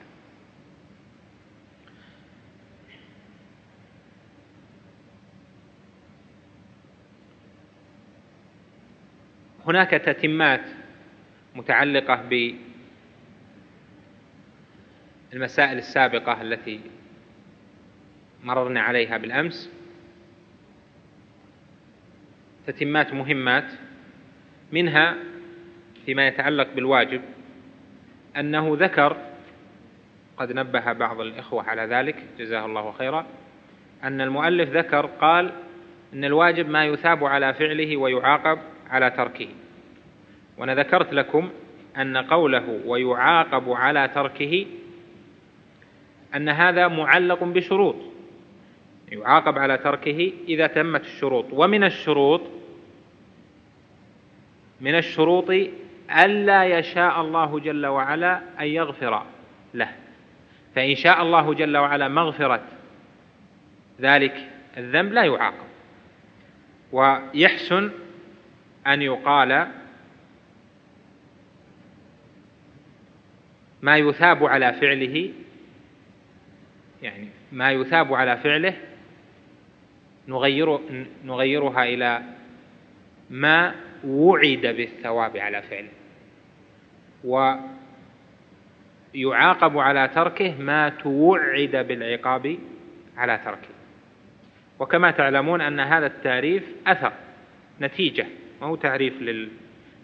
هناك 9.66 9.90
تتمات 9.90 10.62
متعلقة 11.56 12.50
بالمسائل 15.32 15.78
السابقة 15.78 16.42
التي 16.42 16.80
مررنا 18.44 18.82
عليها 18.82 19.18
بالأمس. 19.18 19.70
تتمات 22.68 23.14
مهمات 23.14 23.72
منها 24.72 25.16
فيما 26.06 26.28
يتعلق 26.28 26.68
بالواجب 26.76 27.22
أنه 28.38 28.78
ذكر 28.80 29.18
قد 30.38 30.52
نبه 30.52 30.94
بعض 30.94 31.22
الإخوة 31.22 31.64
على 31.64 31.82
ذلك 31.82 32.16
جزاه 32.40 32.66
الله 32.66 32.92
خيرا 32.92 33.26
أن 34.04 34.22
المؤلف 34.22 34.70
ذكر 34.70 35.06
قال 35.06 35.52
أن 36.14 36.26
الواجب 36.26 36.70
ما 36.70 36.86
يثاب 36.86 37.24
على 37.24 37.54
فعله 37.54 37.98
ويعاقب 37.98 38.60
على 38.90 39.10
تركه. 39.10 39.48
وأنا 40.58 40.76
ذكرت 40.76 41.14
لكم 41.14 41.50
أن 41.98 42.18
قوله 42.18 42.80
ويعاقب 42.86 43.72
على 43.72 44.08
تركه 44.08 44.66
أن 46.36 46.50
هذا 46.50 46.88
معلق 46.88 47.44
بشروط. 47.44 47.96
يعاقب 49.12 49.58
على 49.58 49.78
تركه 49.78 50.34
إذا 50.48 50.68
تمت 50.68 51.02
الشروط. 51.02 51.46
ومن 51.52 51.84
الشروط 51.84 52.42
من 54.82 54.96
الشروط 54.96 55.50
ألا 56.20 56.80
يشاء 56.80 57.22
الله 57.22 57.60
جل 57.60 57.86
وعلا 57.86 58.42
أن 58.60 58.68
يغفر 58.68 59.24
له. 59.74 59.90
فإن 60.76 60.96
شاء 60.96 61.22
الله 61.22 61.54
جل 61.54 61.78
وعلا 61.78 62.08
مغفرة 62.08 62.64
ذلك 64.02 64.50
الذنب 64.78 65.14
لا 65.14 65.24
يعاقب. 65.24 65.68
ويحسن 66.92 67.92
أن 68.88 69.02
يقال 69.02 69.68
ما 73.82 73.98
يثاب 73.98 74.46
على 74.46 74.74
فعله 74.74 75.32
يعني 77.02 77.28
ما 77.52 77.72
يثاب 77.72 78.14
على 78.14 78.38
فعله 78.38 78.74
نغير 80.28 80.80
نغيرها 81.26 81.84
إلى 81.84 82.22
ما 83.30 83.76
وعد 84.06 84.62
بالثواب 84.62 85.38
على 85.38 85.62
فعله 85.62 85.90
ويعاقب 89.14 89.78
على 89.78 90.08
تركه 90.08 90.56
ما 90.60 90.90
توعد 90.90 91.76
بالعقاب 91.88 92.58
على 93.18 93.40
تركه. 93.46 93.68
وكما 94.80 95.12
تعلمون 95.12 95.62
أن 95.62 95.80
هذا 95.80 96.06
التعريف 96.06 96.64
أثر 96.88 97.14
نتيجة 97.82 98.26
ما 98.62 98.68
هو 98.68 98.76
تعريف 98.76 99.22
لل... 99.22 99.50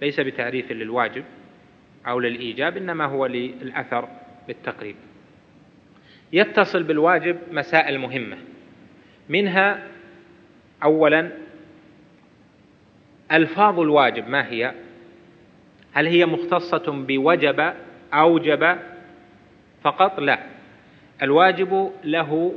ليس 0.01 0.19
بتعريف 0.19 0.71
للواجب 0.71 1.23
أو 2.07 2.19
للإيجاب 2.19 2.77
إنما 2.77 3.05
هو 3.05 3.25
للأثر 3.25 4.07
بالتقريب. 4.47 4.95
يتصل 6.33 6.83
بالواجب 6.83 7.37
مسائل 7.51 7.99
مهمة 7.99 8.37
منها 9.29 9.87
أولا 10.83 11.31
ألفاظ 13.31 13.79
الواجب 13.79 14.27
ما 14.27 14.47
هي؟ 14.47 14.73
هل 15.93 16.07
هي 16.07 16.25
مختصة 16.25 16.91
بوجب 16.91 17.73
أوجب 18.13 18.77
فقط؟ 19.83 20.19
لا. 20.19 20.39
الواجب 21.21 21.91
له 22.03 22.55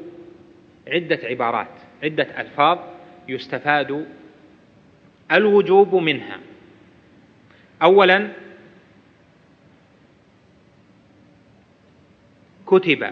عدة 0.89 1.19
عبارات 1.23 1.69
عدة 2.03 2.41
ألفاظ 2.41 2.79
يستفاد 3.29 4.07
الوجوب 5.33 5.95
منها. 5.95 6.39
أولا 7.83 8.29
كتب. 12.67 13.03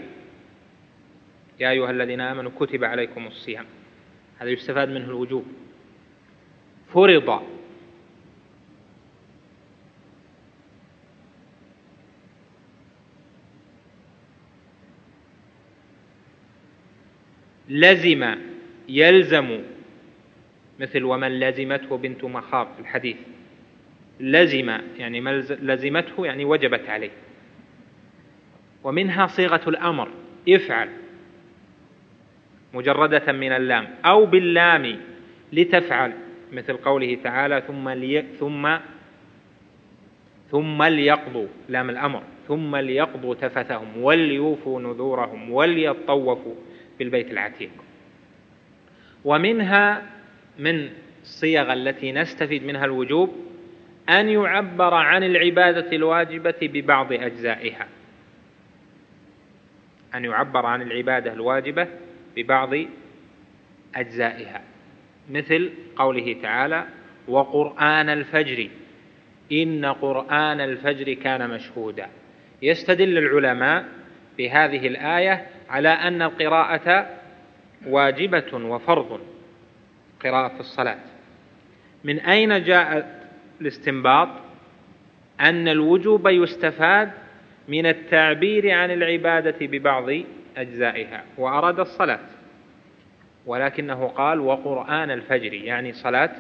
يا 1.61 1.71
أيها 1.71 1.91
الذين 1.91 2.21
آمنوا 2.21 2.51
كتب 2.61 2.85
عليكم 2.85 3.27
الصيام. 3.27 3.65
هذا 4.41 4.51
يستفاد 4.51 4.89
منه 4.89 5.05
الوجوب. 5.05 5.45
فرض. 6.95 7.43
لزم 17.69 18.35
يلزم 18.89 19.61
مثل 20.81 21.05
ومن 21.05 21.41
لزمته 21.41 21.97
بنت 21.97 22.25
مخاض 22.25 22.75
في 22.75 22.81
الحديث. 22.81 23.17
لزم 24.21 24.69
يعني 24.97 25.21
لزمته 25.51 26.27
يعني 26.27 26.45
وجبت 26.45 26.89
عليه. 26.89 27.11
ومنها 28.85 29.27
صيغة 29.27 29.69
الأمر 29.69 30.09
افعل. 30.49 30.89
مجردة 32.75 33.33
من 33.33 33.53
اللام 33.53 33.89
أو 34.05 34.27
باللام 34.27 35.01
لتفعل 35.53 36.13
مثل 36.53 36.77
قوله 36.77 37.19
تعالى 37.25 37.63
ثم 37.67 37.89
لي 37.89 38.25
ثم 38.41 38.77
ثم 40.51 40.83
ليقضوا 40.83 41.47
لام 41.69 41.91
الأمر 41.91 42.23
ثم 42.49 42.77
ليقضوا 42.77 43.35
تفثهم 43.35 44.03
وليوفوا 44.03 44.81
نذورهم 44.81 45.51
وليطوفوا 45.51 46.55
بالبيت 46.99 47.31
العتيق. 47.31 47.71
ومنها 49.25 50.03
من 50.59 50.91
الصيغ 51.23 51.73
التي 51.73 52.13
نستفيد 52.13 52.65
منها 52.65 52.85
الوجوب 52.85 53.37
أن 54.09 54.29
يعبر 54.29 54.95
عن 54.95 55.23
العبادة 55.25 55.93
الواجبة 55.93 56.55
ببعض 56.63 57.13
أجزائها. 57.13 57.89
أن 60.15 60.25
يعبر 60.25 60.67
عن 60.67 60.83
العبادة 60.83 61.33
الواجبة 61.33 61.89
ببعض 62.37 62.75
أجزائها 63.95 64.63
مثل 65.31 65.71
قوله 65.97 66.37
تعالى 66.43 66.87
وقرآن 67.29 68.09
الفجر 68.09 68.69
إن 69.53 69.85
قرآن 69.85 70.61
الفجر 70.61 71.13
كان 71.13 71.51
مشهودا. 71.51 72.09
يستدل 72.63 73.19
العلماء 73.19 73.85
بهذه 74.39 74.87
الآية 74.87 75.47
على 75.69 75.89
أن 75.89 76.23
القراءة 76.23 77.07
واجبة 77.87 78.55
وفرض 78.55 79.21
قراءة 80.25 80.55
في 80.55 80.61
الصلاة. 80.61 80.99
من 82.05 82.19
أين 82.19 82.63
جاء 82.65 83.21
الاستنباط؟ 83.61 84.29
أن 85.41 85.69
الوجوب 85.69 86.29
يستفاد 86.29 87.11
من 87.69 87.87
التعبير 87.87 88.71
عن 88.71 88.91
العبادة 88.91 89.67
ببعض 89.67 90.11
أجزائها 90.57 91.25
وأراد 91.39 91.81
الصلاة. 91.81 92.21
ولكنه 93.47 94.07
قال 94.07 94.41
وقرآن 94.41 95.11
الفجر 95.11 95.55
يعني 95.55 95.93
صلاة 95.93 96.31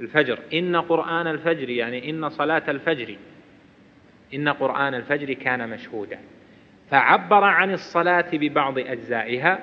الفجر. 0.00 0.38
إن 0.52 0.76
قرآن 0.76 1.26
الفجر 1.26 1.70
يعني 1.70 2.10
إن 2.10 2.28
صلاة 2.28 2.62
الفجر. 2.68 3.16
إن 4.34 4.48
قرآن 4.48 4.94
الفجر 4.94 5.32
كان 5.32 5.68
مشهودا. 5.68 6.18
فعبر 6.90 7.44
عن 7.44 7.72
الصلاة 7.72 8.30
ببعض 8.32 8.78
أجزائها 8.78 9.58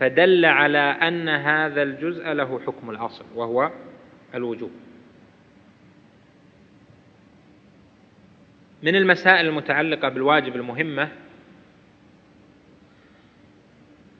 فدل 0.00 0.44
على 0.44 0.78
أن 0.78 1.28
هذا 1.28 1.82
الجزء 1.82 2.28
له 2.32 2.60
حكم 2.66 2.90
الأصل 2.90 3.24
وهو 3.34 3.70
الوجوب. 4.34 4.70
من 8.82 8.96
المسائل 8.96 9.46
المتعلقة 9.46 10.08
بالواجب 10.08 10.56
المهمة 10.56 11.08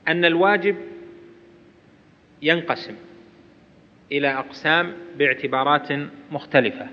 أن 0.07 0.25
الواجب 0.25 0.75
ينقسم 2.41 2.95
إلى 4.11 4.27
أقسام 4.27 4.93
باعتبارات 5.17 5.87
مختلفة. 6.31 6.87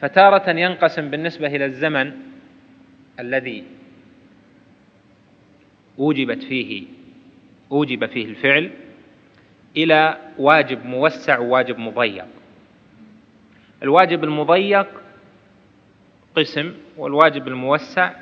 فتارة 0.00 0.50
ينقسم 0.50 1.10
بالنسبة 1.10 1.46
إلى 1.46 1.64
الزمن 1.64 2.12
الذي 3.20 3.64
أوجبت 5.98 6.42
فيه 6.42 6.86
أوجب 7.72 8.06
فيه 8.06 8.24
الفعل 8.24 8.70
إلى 9.76 10.16
واجب 10.38 10.86
موسع 10.86 11.38
وواجب 11.38 11.78
مضيق. 11.78 12.26
الواجب 13.82 14.24
المضيق 14.24 14.86
قسم 16.36 16.74
والواجب 16.96 17.48
الموسع 17.48 18.12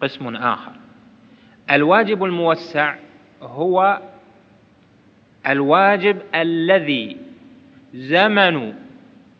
قسم 0.00 0.36
آخر. 0.36 0.72
الواجب 1.70 2.24
الموسع 2.24 2.96
هو 3.42 4.00
الواجب 5.46 6.18
الذي 6.34 7.16
زمن 7.94 8.74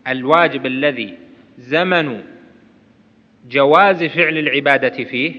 الواجب 0.08 0.66
الذي 0.66 1.18
زمن 1.58 2.24
جواز 3.48 4.04
فعل 4.04 4.38
العبادة 4.38 5.04
فيه 5.04 5.34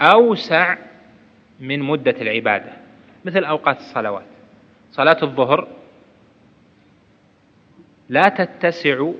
أوسع 0.00 0.76
من 1.60 1.80
مدة 1.80 2.14
العبادة 2.20 2.72
مثل 3.24 3.44
أوقات 3.44 3.78
الصلوات. 3.78 4.26
صلاة 4.90 5.18
الظهر 5.22 5.68
لا 8.08 8.22
تتسع 8.22 9.10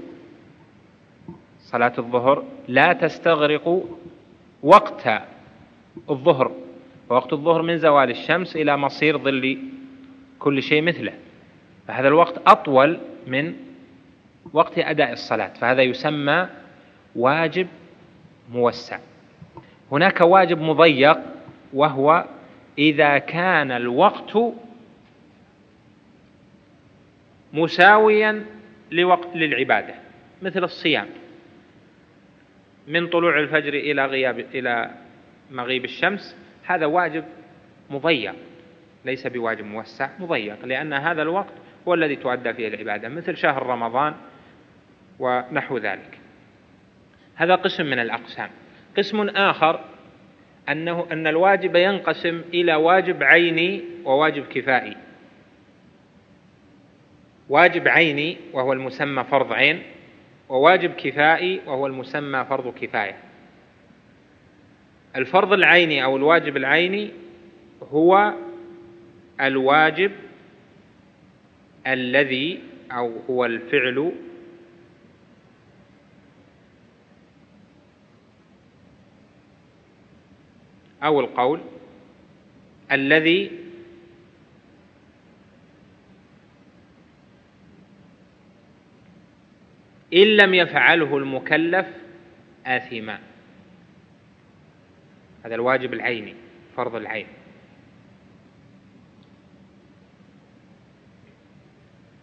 صلاة 1.60 1.92
الظهر 1.98 2.44
لا 2.68 2.92
تستغرق 2.92 3.84
وقت 4.62 5.08
الظهر 6.10 6.52
ووقت 7.10 7.32
الظهر 7.32 7.62
من 7.62 7.78
زوال 7.78 8.10
الشمس 8.10 8.56
إلى 8.56 8.76
مصير 8.76 9.18
ظل 9.18 9.58
كل 10.38 10.62
شيء 10.62 10.82
مثله. 10.82 11.12
فهذا 11.88 12.08
الوقت 12.08 12.42
أطول 12.46 12.98
من 13.26 13.54
وقت 14.52 14.78
أداء 14.78 15.12
الصلاة 15.12 15.48
فهذا 15.48 15.82
يسمى 15.82 16.48
واجب 17.16 17.66
موسع. 18.52 18.98
هناك 19.92 20.20
واجب 20.20 20.60
مضيق 20.60 21.18
وهو 21.72 22.24
إذا 22.78 23.18
كان 23.18 23.70
الوقت 23.70 24.38
مساويا 27.52 28.46
لوقت 28.90 29.28
للعبادة 29.36 29.94
مثل 30.42 30.64
الصيام. 30.64 31.06
من 32.88 33.06
طلوع 33.06 33.38
الفجر 33.38 33.74
إلى 33.74 34.06
غياب 34.06 34.38
إلى 34.38 34.90
مغيب 35.50 35.84
الشمس 35.84 36.36
هذا 36.66 36.86
واجب 36.86 37.24
مضيق 37.90 38.34
ليس 39.04 39.26
بواجب 39.26 39.64
موسع 39.64 40.08
مضيق 40.18 40.64
لأن 40.64 40.92
هذا 40.92 41.22
الوقت 41.22 41.52
هو 41.88 41.94
الذي 41.94 42.16
تؤدى 42.16 42.54
فيه 42.54 42.68
العبادة 42.68 43.08
مثل 43.08 43.36
شهر 43.36 43.66
رمضان 43.66 44.14
ونحو 45.18 45.78
ذلك. 45.78 46.18
هذا 47.34 47.54
قسم 47.54 47.86
من 47.86 47.98
الأقسام. 47.98 48.50
قسم 48.96 49.28
آخر 49.28 49.80
أنه 50.68 51.06
أن 51.12 51.26
الواجب 51.26 51.76
ينقسم 51.76 52.42
إلى 52.54 52.74
واجب 52.74 53.22
عيني 53.22 53.84
وواجب 54.04 54.46
كفائي. 54.46 54.96
واجب 57.48 57.88
عيني 57.88 58.36
وهو 58.52 58.72
المسمى 58.72 59.24
فرض 59.24 59.52
عين 59.52 59.82
وواجب 60.48 60.90
كفائي 60.90 61.60
وهو 61.66 61.86
المسمى 61.86 62.44
فرض 62.44 62.74
كفاية. 62.74 63.16
الفرض 65.16 65.52
العيني 65.52 66.04
أو 66.04 66.16
الواجب 66.16 66.56
العيني 66.56 67.10
هو 67.92 68.34
الواجب 69.40 70.12
الذي 71.86 72.62
أو 72.92 73.20
هو 73.30 73.44
الفعل 73.44 74.12
أو 81.02 81.20
القول 81.20 81.60
الذي 82.92 83.50
إن 90.14 90.26
لم 90.36 90.54
يفعله 90.54 91.16
المكلف 91.16 91.86
آثما. 92.66 93.18
هذا 95.44 95.54
الواجب 95.54 95.94
العيني 95.94 96.34
فرض 96.76 96.94
العين. 96.94 97.26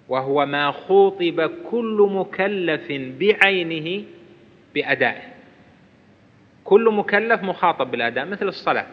وهو 0.10 0.46
ما 0.46 0.72
خوطب 0.72 1.52
كل 1.72 2.10
مكلف 2.12 2.88
بعينه 2.92 4.04
بأدائه. 4.76 5.34
كل 6.64 6.90
مكلف 6.94 7.44
مخاطب 7.44 7.92
بالأداء 7.92 8.26
مثل 8.26 8.48
الصلاة. 8.48 8.88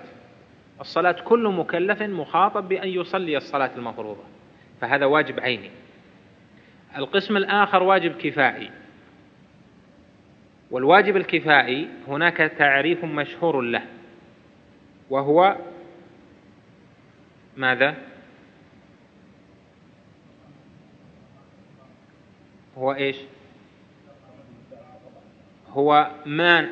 الصلاة 0.81 1.17
كل 1.25 1.49
مكلف 1.49 2.03
مخاطب 2.03 2.69
بأن 2.69 2.89
يصلي 2.89 3.37
الصلاة 3.37 3.71
المفروضة. 3.77 4.23
فهذا 4.81 5.07
واجب 5.07 5.41
عيني. 5.41 5.71
القسم 6.97 7.37
الآخر 7.37 7.83
واجب 7.83 8.13
كفائي. 8.13 8.71
والواجب 10.71 11.17
الكفائي 11.17 11.89
هناك 12.09 12.37
تعريف 12.37 13.05
مشهور 13.05 13.61
له. 13.61 13.83
وهو 15.11 15.57
ماذا؟ 17.57 17.97
هو 22.79 22.93
إيش؟ 22.93 23.17
هو 25.69 26.11
ما 26.27 26.69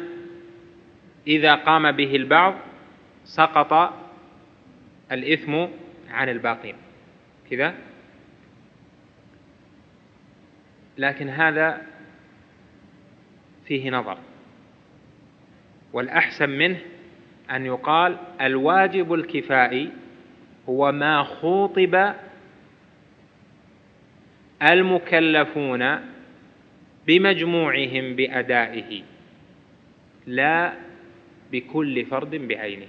إذا 1.27 1.55
قام 1.55 1.93
به 1.93 2.17
البعض 2.17 2.55
سقط 3.25 3.93
الإثم 5.13 5.67
عن 6.11 6.29
الباقين. 6.29 6.77
كذا؟ 7.51 7.75
لكن 10.99 11.29
هذا 11.29 11.87
فيه 13.65 13.91
نظر. 13.91 14.19
والأحسن 15.93 16.51
منه 16.51 16.81
أن 17.53 17.67
يقال 17.67 18.17
الواجب 18.41 19.15
الكفائي 19.15 19.89
هو 20.69 20.93
ما 20.93 21.23
خوطب 21.23 22.13
المكلفون 24.63 25.99
بمجموعهم 27.07 28.17
بأدائه 28.17 29.03
لا 30.27 30.73
بكل 31.53 32.05
فرد 32.05 32.35
بعينه. 32.35 32.87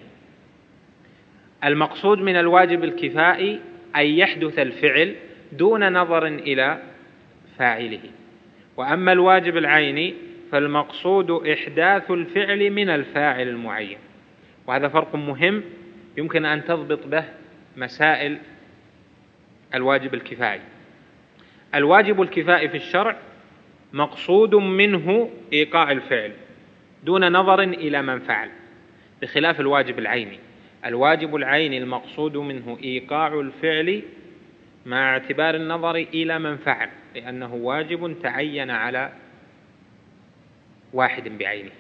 المقصود 1.64 2.20
من 2.20 2.36
الواجب 2.36 2.84
الكفائي 2.84 3.60
أن 3.96 4.06
يحدث 4.06 4.60
الفعل 4.60 5.16
دون 5.52 5.94
نظر 5.94 6.28
إلى 6.28 6.84
فاعله. 7.58 8.02
وأما 8.78 9.12
الواجب 9.12 9.58
العيني 9.58 10.14
فالمقصود 10.52 11.32
إحداث 11.32 12.12
الفعل 12.12 12.72
من 12.72 12.90
الفاعل 12.90 13.48
المعين. 13.48 13.98
وهذا 14.68 14.88
فرق 14.88 15.16
مهم 15.16 15.64
يمكن 16.18 16.46
أن 16.46 16.66
تضبط 16.66 17.08
به 17.08 17.24
مسائل 17.78 18.38
الواجب 19.76 20.14
الكفائي. 20.14 20.62
الواجب 21.76 22.22
الكفائي 22.22 22.70
في 22.70 22.78
الشرع 22.78 23.18
مقصود 23.94 24.56
منه 24.56 25.30
إيقاع 25.54 25.92
الفعل 25.92 26.32
دون 27.04 27.32
نظر 27.32 27.60
إلى 27.60 28.02
من 28.02 28.20
فعل 28.20 28.50
بخلاف 29.22 29.60
الواجب 29.60 30.00
العيني. 30.00 30.40
الواجب 30.86 31.36
العيني 31.36 31.78
المقصود 31.78 32.38
منه 32.38 32.78
إيقاع 32.84 33.40
الفعل 33.40 34.02
مع 34.86 35.10
اعتبار 35.14 35.56
النظر 35.56 35.96
إلى 35.96 36.40
من 36.40 36.58
فعل 36.58 36.90
لأنه 37.16 37.54
واجب 37.54 38.16
تعين 38.24 38.72
على 38.72 39.12
واحد 40.94 41.38
بعينه. 41.38 41.72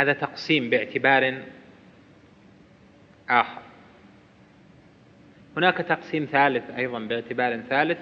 هذا 0.00 0.12
تقسيم 0.12 0.70
باعتبار 0.70 1.42
آخر. 3.30 3.62
هناك 5.56 5.76
تقسيم 5.76 6.28
ثالث 6.32 6.70
أيضا 6.70 6.98
باعتبار 6.98 7.60
ثالث 7.60 7.98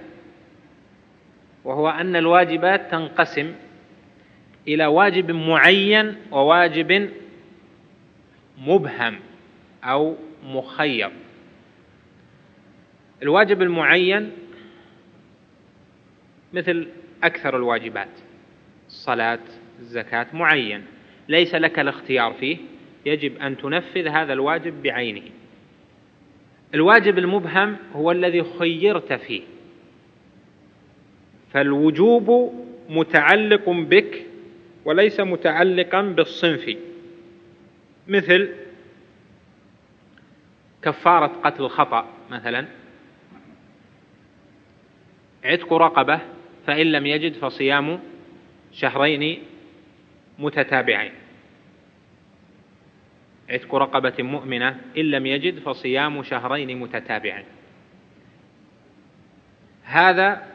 وهو 1.64 1.88
أن 1.88 2.16
الواجبات 2.16 2.90
تنقسم 2.90 3.54
إلى 4.68 4.86
واجب 4.86 5.30
معين 5.30 6.16
وواجب 6.30 7.10
مبهم 8.58 9.20
أو 9.84 10.16
مخير. 10.44 11.10
الواجب 13.22 13.62
المعين 13.62 14.32
مثل 16.52 16.88
أكثر 17.22 17.56
الواجبات 17.56 18.08
الصلاة 18.88 19.40
الزكاة 19.80 20.26
معين. 20.32 20.97
ليس 21.28 21.54
لك 21.54 21.78
الاختيار 21.78 22.32
فيه. 22.32 22.56
يجب 23.06 23.36
أن 23.36 23.56
تنفذ 23.56 24.08
هذا 24.08 24.32
الواجب 24.32 24.82
بعينه. 24.82 25.22
الواجب 26.74 27.18
المبهم 27.18 27.76
هو 27.92 28.10
الذي 28.12 28.44
خيرت 28.58 29.12
فيه. 29.12 29.42
فالوجوب 31.52 32.54
متعلق 32.88 33.70
بك 33.70 34.26
وليس 34.84 35.20
متعلقا 35.20 36.02
بالصنف. 36.02 36.76
مثل 38.08 38.48
كفارة 40.82 41.26
قتل 41.44 41.64
الخطأ 41.64 42.06
مثلا. 42.30 42.66
عتق 45.44 45.72
رقبة 45.72 46.20
فإن 46.66 46.86
لم 46.86 47.06
يجد 47.06 47.32
فصيام 47.32 48.00
شهرين 48.72 49.42
متتابعين. 50.38 51.12
عتق 53.50 53.74
رقبة 53.74 54.22
مؤمنة 54.22 54.80
إن 54.96 55.04
لم 55.04 55.26
يجد 55.26 55.58
فصيام 55.58 56.22
شهرين 56.22 56.78
متتابعين. 56.80 57.44
هذا 59.84 60.46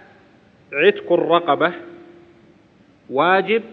عتق 0.73 1.11
الرقبة 1.11 1.73
واجب 3.09 3.63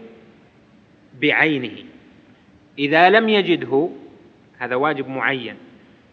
بعينه. 1.20 1.84
إذا 2.78 3.10
لم 3.10 3.28
يجده 3.28 3.90
هذا 4.58 4.74
واجب 4.74 5.08
معين 5.08 5.56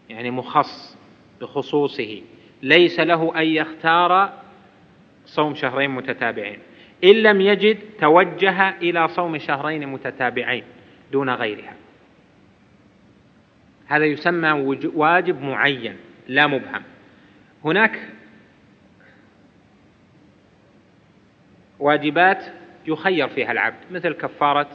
يعني 0.08 0.30
مخص 0.30 0.98
بخصوصه 1.40 2.22
ليس 2.62 3.00
له 3.00 3.40
أن 3.40 3.46
يختار 3.46 4.32
صوم 5.26 5.54
شهرين 5.54 5.90
متتابعين. 5.90 6.58
إن 7.04 7.14
لم 7.14 7.40
يجد 7.40 7.78
توجه 8.00 8.70
إلى 8.70 9.08
صوم 9.08 9.38
شهرين 9.38 9.88
متتابعين 9.88 10.64
دون 11.12 11.30
غيرها. 11.30 11.74
هذا 13.86 14.04
يسمى 14.04 14.50
واجب 14.94 15.42
معين 15.42 15.96
لا 16.28 16.46
مبهم. 16.46 16.82
هناك 17.64 18.08
واجبات 21.78 22.44
يخير 22.86 23.28
فيها 23.28 23.52
العبد 23.52 23.76
مثل 23.90 24.12
كفارة 24.12 24.68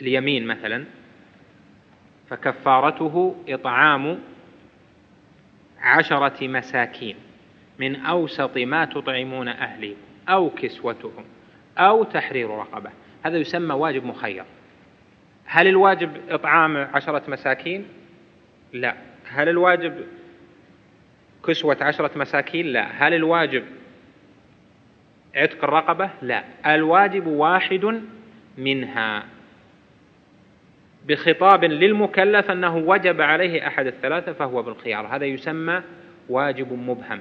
اليمين 0.00 0.46
مثلا. 0.46 0.84
فكفارته 2.28 3.36
إطعام 3.48 4.18
عشرة 5.80 6.46
مساكين 6.46 7.16
من 7.78 7.96
أوسط 7.96 8.58
ما 8.58 8.84
تطعمون 8.84 9.48
أهلي. 9.48 9.96
أو 10.28 10.50
كسوتهم 10.50 11.24
أو 11.78 12.04
تحرير 12.04 12.50
رقبة. 12.50 12.90
هذا 13.22 13.38
يسمى 13.38 13.74
واجب 13.74 14.04
مخير. 14.04 14.44
هل 15.44 15.68
الواجب 15.68 16.10
إطعام 16.28 16.76
عشرة 16.76 17.22
مساكين؟ 17.28 17.86
لا. 18.72 18.94
هل 19.28 19.48
الواجب 19.48 20.06
كسوة 21.46 21.76
عشرة 21.80 22.10
مساكين؟ 22.18 22.66
لا. 22.66 23.06
هل 23.06 23.14
الواجب 23.14 23.64
عتق 25.34 25.64
الرقبة؟ 25.64 26.10
لا. 26.22 26.44
الواجب 26.66 27.26
واحد 27.26 28.02
منها. 28.58 29.24
بخطاب 31.06 31.64
للمكلف 31.64 32.50
أنه 32.50 32.76
وجب 32.76 33.20
عليه 33.20 33.66
أحد 33.66 33.86
الثلاثة 33.86 34.32
فهو 34.32 34.62
بالخيار. 34.62 35.06
هذا 35.06 35.24
يسمى 35.24 35.82
واجب 36.28 36.72
مبهم. 36.72 37.20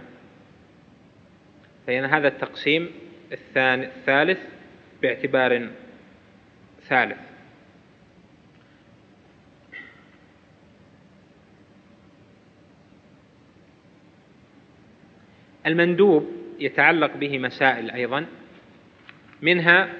فإن 1.89 2.05
هذا 2.05 2.27
التقسيم 2.27 2.91
الثاني 3.31 3.85
الثالث 3.85 4.39
باعتبار 5.01 5.69
ثالث. 6.81 7.17
المندوب 15.65 16.31
يتعلق 16.59 17.17
به 17.17 17.39
مسائل 17.39 17.91
أيضا 17.91 18.25
منها 19.41 19.93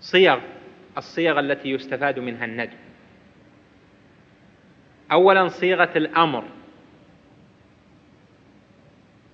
صيغ 0.00 0.40
الصيغ 0.96 1.40
التي 1.40 1.70
يستفاد 1.70 2.18
منها 2.18 2.44
الندب. 2.44 2.78
أولا 5.12 5.48
صيغة 5.48 5.92
الأمر. 5.96 6.57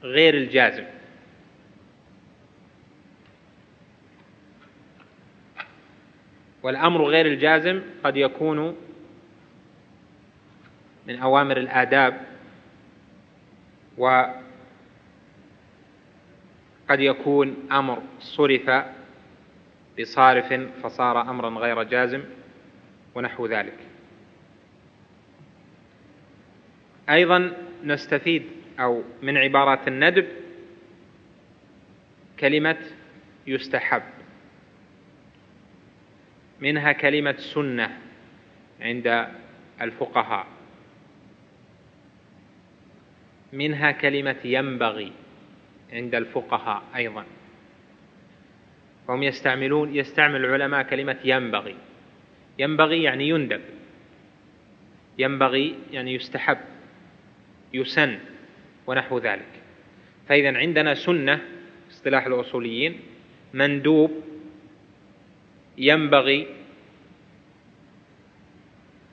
غير 0.05 0.35
الجازم. 0.35 0.85
والأمر 6.63 7.05
غير 7.05 7.27
الجازم 7.27 7.83
قد 8.05 8.17
يكون 8.17 8.77
من 11.07 11.19
أوامر 11.19 11.57
الآداب 11.57 12.21
وقد 13.99 14.41
يكون 16.91 17.57
أمر 17.73 18.03
صرف 18.21 18.85
بصارف 20.01 20.53
فصار 20.83 21.21
أمرا 21.21 21.51
غير 21.51 21.83
جازم 21.83 22.23
ونحو 23.15 23.47
ذلك. 23.47 23.79
أيضا 27.11 27.53
نستفيد 27.85 28.54
أو 28.81 29.03
من 29.23 29.37
عبارات 29.37 29.89
الندب 29.89 30.27
كلمة 32.41 32.79
يستحب. 33.47 34.03
منها 36.61 36.93
كلمة 36.93 37.37
سنة 37.37 37.99
عند 38.81 39.29
الفقهاء. 39.81 40.47
منها 43.53 43.91
كلمة 43.91 44.37
ينبغي 44.45 45.13
عند 45.93 46.15
الفقهاء 46.15 46.83
أيضا. 46.97 47.25
فهم 49.09 49.23
يستعملون 49.23 49.95
يستعمل 49.95 50.45
العلماء 50.45 50.83
كلمة 50.83 51.17
ينبغي. 51.25 51.77
ينبغي 52.59 53.03
يعني 53.03 53.29
يندب. 53.29 53.61
ينبغي 55.19 55.79
يعني 55.93 56.15
يستحب 56.15 56.59
يسن. 57.75 58.19
ونحو 58.87 59.19
ذلك. 59.19 59.53
فإذا 60.29 60.59
عندنا 60.59 60.95
سنة 60.95 61.41
اصطلاح 61.91 62.27
الأصوليين 62.27 63.01
مندوب 63.55 64.25
ينبغي 65.79 66.47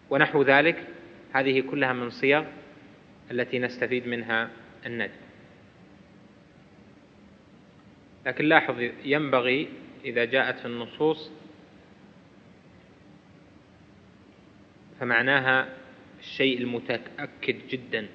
ونحو 0.09 0.43
ذلك 0.43 0.87
هذه 1.33 1.59
كلها 1.61 1.93
من 1.93 2.09
صيغ 2.09 2.45
التي 3.31 3.59
نستفيد 3.59 4.07
منها 4.07 4.49
الندب. 4.85 5.11
لكن 8.25 8.45
لاحظ 8.45 8.89
ينبغي 9.05 9.67
إذا 10.05 10.25
جاءت 10.25 10.59
في 10.59 10.65
النصوص 10.65 11.31
فمعناها 14.99 15.67
الشيء 16.19 16.57
المتأكد 16.57 17.67
جدا. 17.69 18.07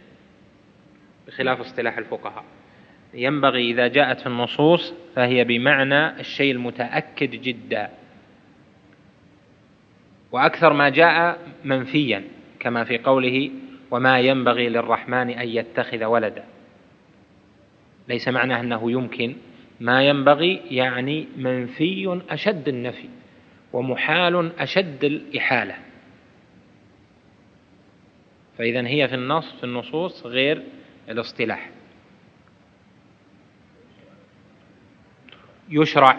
بخلاف 1.26 1.60
اصطلاح 1.60 1.98
الفقهاء. 1.98 2.44
ينبغي 3.14 3.70
إذا 3.70 3.86
جاءت 3.86 4.20
في 4.20 4.26
النصوص 4.26 4.94
فهي 5.14 5.44
بمعنى 5.44 6.20
الشيء 6.20 6.52
المتأكد 6.52 7.30
جدا. 7.30 7.90
وأكثر 10.32 10.72
ما 10.72 10.88
جاء 10.88 11.38
منفيا 11.64 12.24
كما 12.60 12.84
في 12.84 12.98
قوله 12.98 13.50
وما 13.90 14.20
ينبغي 14.20 14.68
للرحمن 14.68 15.30
أن 15.30 15.48
يتخذ 15.48 16.04
ولدا 16.04 16.44
ليس 18.08 18.28
معناه 18.28 18.60
أنه 18.60 18.90
يمكن. 18.90 19.36
ما 19.80 20.02
ينبغي 20.02 20.62
يعني 20.70 21.26
منفي 21.36 22.20
أشد 22.30 22.68
النفي 22.68 23.08
ومحال 23.72 24.52
أشد 24.58 25.04
الإحالة. 25.04 25.74
فإذا 28.58 28.86
هي 28.86 29.08
في 29.08 29.14
النص 29.14 29.52
في 29.52 29.64
النصوص 29.64 30.26
غير 30.26 30.62
الاصطلاح. 31.08 31.70
يشرع 35.68 36.16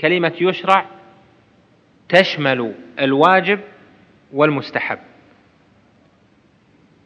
كلمة 0.00 0.32
يشرع 0.40 0.86
تشمل 2.08 2.74
الواجب 2.98 3.60
والمستحب. 4.32 4.98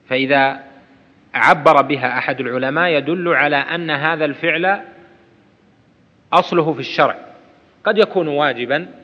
فإذا 0.09 0.65
عبر 1.35 1.83
بها 1.83 2.19
أحد 2.19 2.41
العلماء 2.41 2.91
يدل 2.91 3.35
على 3.35 3.57
أن 3.57 3.91
هذا 3.91 4.25
الفعل 4.25 4.85
أصله 6.33 6.73
في 6.73 6.81
الشرع. 6.81 7.27
قد 7.85 7.99
يكون 7.99 8.29
واجبا 8.29 8.95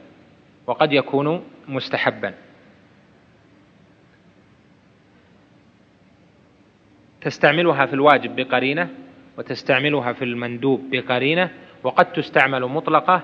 وقد 0.66 0.92
يكون 0.92 1.44
مستحبا. 1.68 2.34
تستعملها 7.22 7.86
في 7.86 7.92
الواجب 7.94 8.36
بقرينة 8.36 8.88
وتستعملها 9.38 10.12
في 10.12 10.24
المندوب 10.24 10.90
بقرينة 10.90 11.50
وقد 11.82 12.12
تستعمل 12.12 12.62
مطلقة 12.62 13.22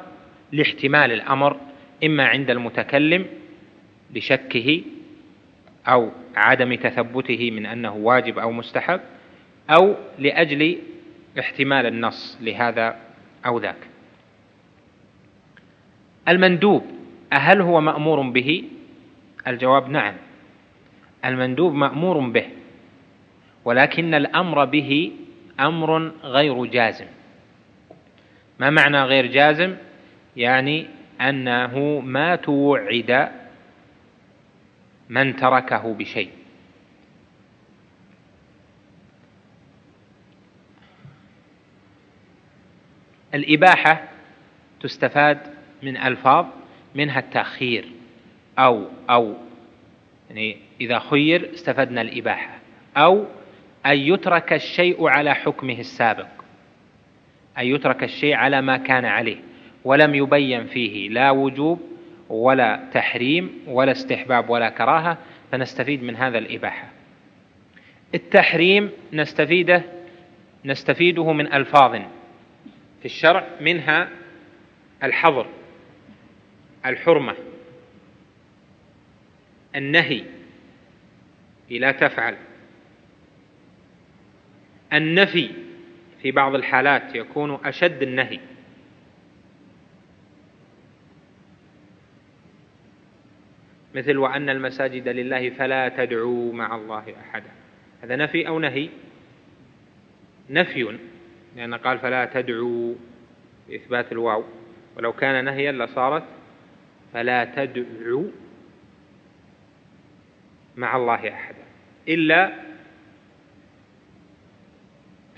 لاحتمال 0.53 1.13
الأمر 1.13 1.57
إما 2.05 2.27
عند 2.27 2.51
المتكلم 2.51 3.27
لشكه 4.15 4.83
أو 5.89 6.11
عدم 6.37 6.75
تثبته 6.75 7.51
من 7.51 7.67
أنه 7.67 7.97
واجب 7.97 8.39
أو 8.39 8.53
مستحب 8.53 9.01
أو 9.71 9.95
لأجل 10.19 10.79
احتمال 11.39 11.87
النص 11.87 12.39
لهذا 12.41 12.97
أو 13.47 13.59
ذاك. 13.59 13.77
المندوب 16.29 16.85
أهل 17.33 17.61
هو 17.61 17.81
مأمور 17.81 18.21
به؟ 18.21 18.65
الجواب 19.47 19.91
نعم. 19.91 20.15
المندوب 21.25 21.75
مأمور 21.75 22.19
به. 22.19 22.47
ولكن 23.69 24.15
الأمر 24.15 24.65
به 24.65 25.13
أمر 25.61 26.13
غير 26.23 26.65
جازم. 26.65 27.07
ما 28.59 28.71
معنى 28.71 29.03
غير 29.03 29.27
جازم؟ 29.27 29.77
يعني 30.37 30.87
أنه 31.21 32.01
ما 32.01 32.37
توعد 32.37 33.29
من 35.09 35.37
تركه 35.37 35.95
بشيء. 35.95 36.31
الإباحة 43.35 44.09
تستفاد 44.81 45.39
من 45.83 45.97
ألفاظ 45.97 46.47
منها 46.95 47.19
التأخير 47.19 47.89
أو 48.59 48.87
أو 49.11 49.37
يعني 50.31 50.57
إذا 50.81 50.99
خير 50.99 51.51
استفدنا 51.55 52.01
الإباحة. 52.01 52.59
أو 52.97 53.38
أن 53.89 53.99
يترك 53.99 54.53
الشيء 54.53 55.07
على 55.09 55.35
حكمه 55.35 55.79
السابق. 55.79 56.29
أن 57.59 57.67
يترك 57.67 58.03
الشيء 58.03 58.35
على 58.35 58.61
ما 58.63 58.77
كان 58.77 59.05
عليه 59.05 59.37
ولم 59.85 60.15
يبين 60.15 60.67
فيه 60.67 61.09
لا 61.09 61.31
وجوب 61.31 61.81
ولا 62.29 62.89
تحريم 62.93 63.63
ولا 63.67 63.93
استحباب 63.93 64.51
ولا 64.51 64.69
كراهة 64.69 65.19
فنستفيد 65.53 66.03
من 66.03 66.17
هذا 66.17 66.39
الإباحة. 66.39 66.89
التحريم 68.15 68.91
نستفيده 69.13 69.83
نستفيده 70.65 71.33
من 71.33 71.53
ألفاظ 71.53 71.93
في 73.01 73.05
الشرع 73.05 73.47
منها 73.61 74.09
الحظر 75.03 75.47
الحرمة 76.87 77.35
النهي 79.77 80.25
لا 81.71 81.93
تفعل. 81.93 82.37
النفي 84.93 85.51
في 86.23 86.31
بعض 86.31 86.55
الحالات 86.55 87.15
يكون 87.15 87.59
أشد 87.65 88.03
النهي. 88.03 88.41
مثل 93.95 94.17
وأن 94.17 94.49
المساجد 94.49 95.09
لله 95.09 95.51
فلا 95.51 95.89
تدعوا 95.89 96.53
مع 96.53 96.77
الله 96.77 97.15
أحدا. 97.21 97.51
هذا 98.03 98.17
نفي 98.17 98.49
أو 98.49 98.59
نهي؟ 98.59 98.89
نفي 100.51 100.99
لأن 101.57 101.75
قال 101.75 101.99
فلا 101.99 102.25
تدعوا 102.25 102.95
بإثبات 103.69 104.13
الواو. 104.13 104.45
ولو 104.97 105.13
كان 105.13 105.45
نهيا 105.45 105.73
لصارت 105.73 106.25
فلا 107.13 107.45
تدعوا 107.45 108.31
مع 110.77 110.97
الله 110.97 111.33
أحدا. 111.33 111.65
إلا 112.09 112.68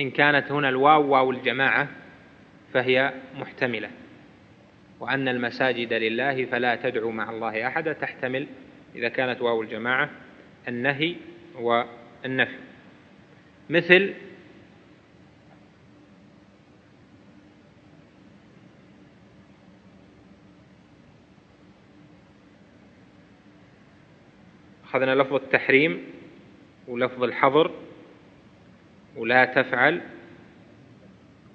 إن 0.01 0.11
كانت 0.11 0.53
هنا 0.53 0.69
الواو 0.69 1.09
واو 1.09 1.31
الجماعة 1.31 1.89
فهي 2.73 3.13
محتملة. 3.35 3.91
وأن 5.01 5.29
المساجد 5.29 5.93
لله 5.93 6.45
فلا 6.45 6.75
تدعوا 6.75 7.13
مع 7.13 7.31
الله 7.31 7.67
أحدا 7.67 7.93
تحتمل 7.93 8.47
إذا 8.95 9.09
كانت 9.09 9.41
واو 9.41 9.63
الجماعة 9.63 10.11
النهي 10.69 11.17
والنفي. 11.55 12.59
مثل 13.71 14.15
أخذنا 24.85 25.15
لفظ 25.15 25.35
التحريم 25.35 26.05
ولفظ 26.89 27.23
الحظر. 27.23 27.90
ولا 29.17 29.45
تفعل 29.45 30.01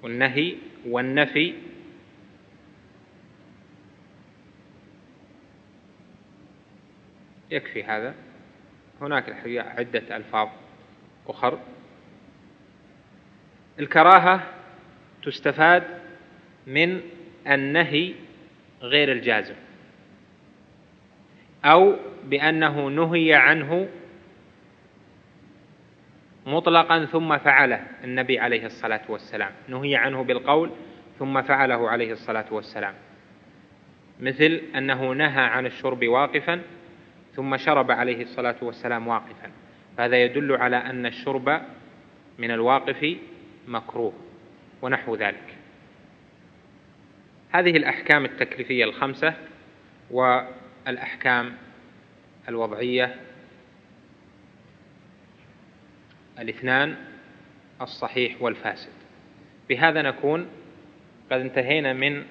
والنهي 0.02 0.56
والنفي. 0.86 1.54
يكفي 7.50 7.84
هذا. 7.84 8.14
هناك 9.00 9.28
الحقيقة 9.28 9.68
عدة 9.68 10.16
ألفاظ 10.16 10.48
أخر. 11.28 11.58
الكراهة 13.78 14.42
تستفاد 15.22 15.82
من 16.66 17.00
النهي 17.46 18.14
غير 18.82 19.12
الجازم 19.12 19.54
أو 21.64 21.96
بأنه 22.24 22.88
نهي 22.88 23.34
عنه 23.34 23.88
مطلقا 26.46 27.04
ثم 27.04 27.38
فعله 27.38 27.86
النبي 28.04 28.38
عليه 28.38 28.66
الصلاة 28.66 29.00
والسلام. 29.08 29.50
نهي 29.68 29.96
عنه 29.96 30.24
بالقول 30.24 30.70
ثم 31.18 31.42
فعله 31.42 31.90
عليه 31.90 32.12
الصلاة 32.12 32.44
والسلام. 32.50 32.94
مثل 34.20 34.60
أنه 34.76 35.12
نهى 35.12 35.44
عن 35.44 35.66
الشرب 35.66 36.04
واقفا 36.04 36.62
ثم 37.34 37.56
شرب 37.56 37.90
عليه 37.90 38.22
الصلاة 38.22 38.56
والسلام 38.62 39.08
واقفا. 39.08 39.50
فهذا 39.96 40.22
يدل 40.22 40.52
على 40.52 40.76
أن 40.76 41.06
الشرب 41.06 41.62
من 42.38 42.50
الواقف 42.50 43.16
مكروه 43.68 44.12
ونحو 44.82 45.14
ذلك. 45.14 45.56
هذه 47.52 47.76
الأحكام 47.76 48.24
التكليفية 48.24 48.84
الخمسة 48.84 49.34
والأحكام 50.10 51.52
الوضعية 52.48 53.14
الاثنان 56.38 56.96
الصحيح 57.80 58.42
والفاسد. 58.42 58.92
بهذا 59.68 60.02
نكون 60.02 60.48
قد 61.30 61.40
انتهينا 61.40 61.92
من 61.92 62.24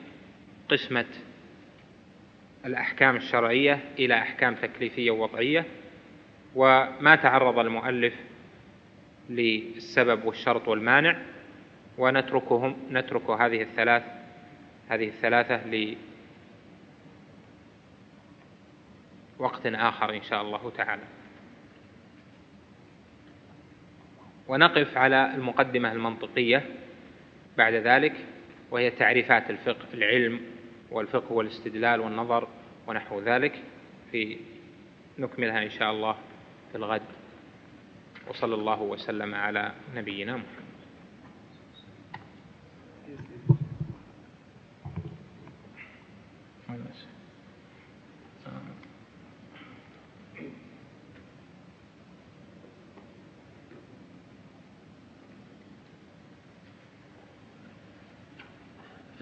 قسمة 0.69 1.06
الأحكام 2.65 3.15
الشرعية 3.15 3.80
إلى 3.99 4.14
أحكام 4.14 4.56
تكليفية 4.56 5.11
ووضعية 5.11 5.65
وما 6.56 7.15
تعرض 7.15 7.60
المؤلف 7.60 8.14
للسبب 9.30 10.26
والشرط 10.26 10.68
والمانع 10.68 11.22
ونتركهم 11.98 12.77
نترك 12.91 13.30
هذه 13.30 13.61
الثلاث 13.61 14.03
هذه 14.90 15.07
الثلاثة 15.07 15.61
لوقت 19.40 19.65
آخر 19.65 20.14
إن 20.15 20.23
شاء 20.23 20.41
الله 20.41 20.72
تعالى. 20.77 21.02
ونقف 24.48 24.98
على 24.98 25.36
المقدمة 25.36 25.92
المنطقية 25.92 26.64
بعد 27.58 27.74
ذلك 27.74 28.14
وهي 28.72 28.92
تعريفات 28.92 29.50
الفقه 29.50 29.86
العلم 29.94 30.42
والفقه 30.92 31.34
والاستدلال 31.34 32.00
والنظر 32.00 32.48
ونحو 32.88 33.20
ذلك 33.20 33.62
في 34.12 34.38
نكملها 35.18 35.64
إن 35.64 35.70
شاء 35.70 35.92
الله 35.92 36.16
في 36.72 36.78
الغد. 36.78 37.02
وصلى 38.28 38.56
الله 38.56 38.82
وسلم 38.82 39.36
على 39.36 39.72
نبينا 39.96 40.32
محمد. 40.32 40.65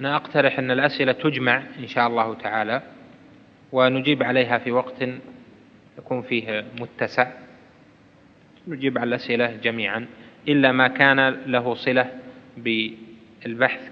أنا 0.04 0.16
أقترح 0.16 0.60
أن 0.60 0.72
الأسئلة 0.72 1.12
تجمع 1.12 1.64
إن 1.80 1.88
شاء 1.88 2.08
الله 2.08 2.34
تعالى 2.34 2.82
ونجيب 3.72 4.24
عليها 4.24 4.58
في 4.58 4.72
وقت 4.72 5.04
يكون 5.98 6.22
فيه 6.22 6.66
متسع. 6.80 7.28
نجيب 8.68 8.98
على 8.98 9.08
الأسئلة 9.08 9.56
جميعا 9.56 10.08
إلا 10.48 10.72
ما 10.72 10.88
كان 10.88 11.30
له 11.30 11.74
صلة 11.74 12.10
بالبحث 12.58 13.90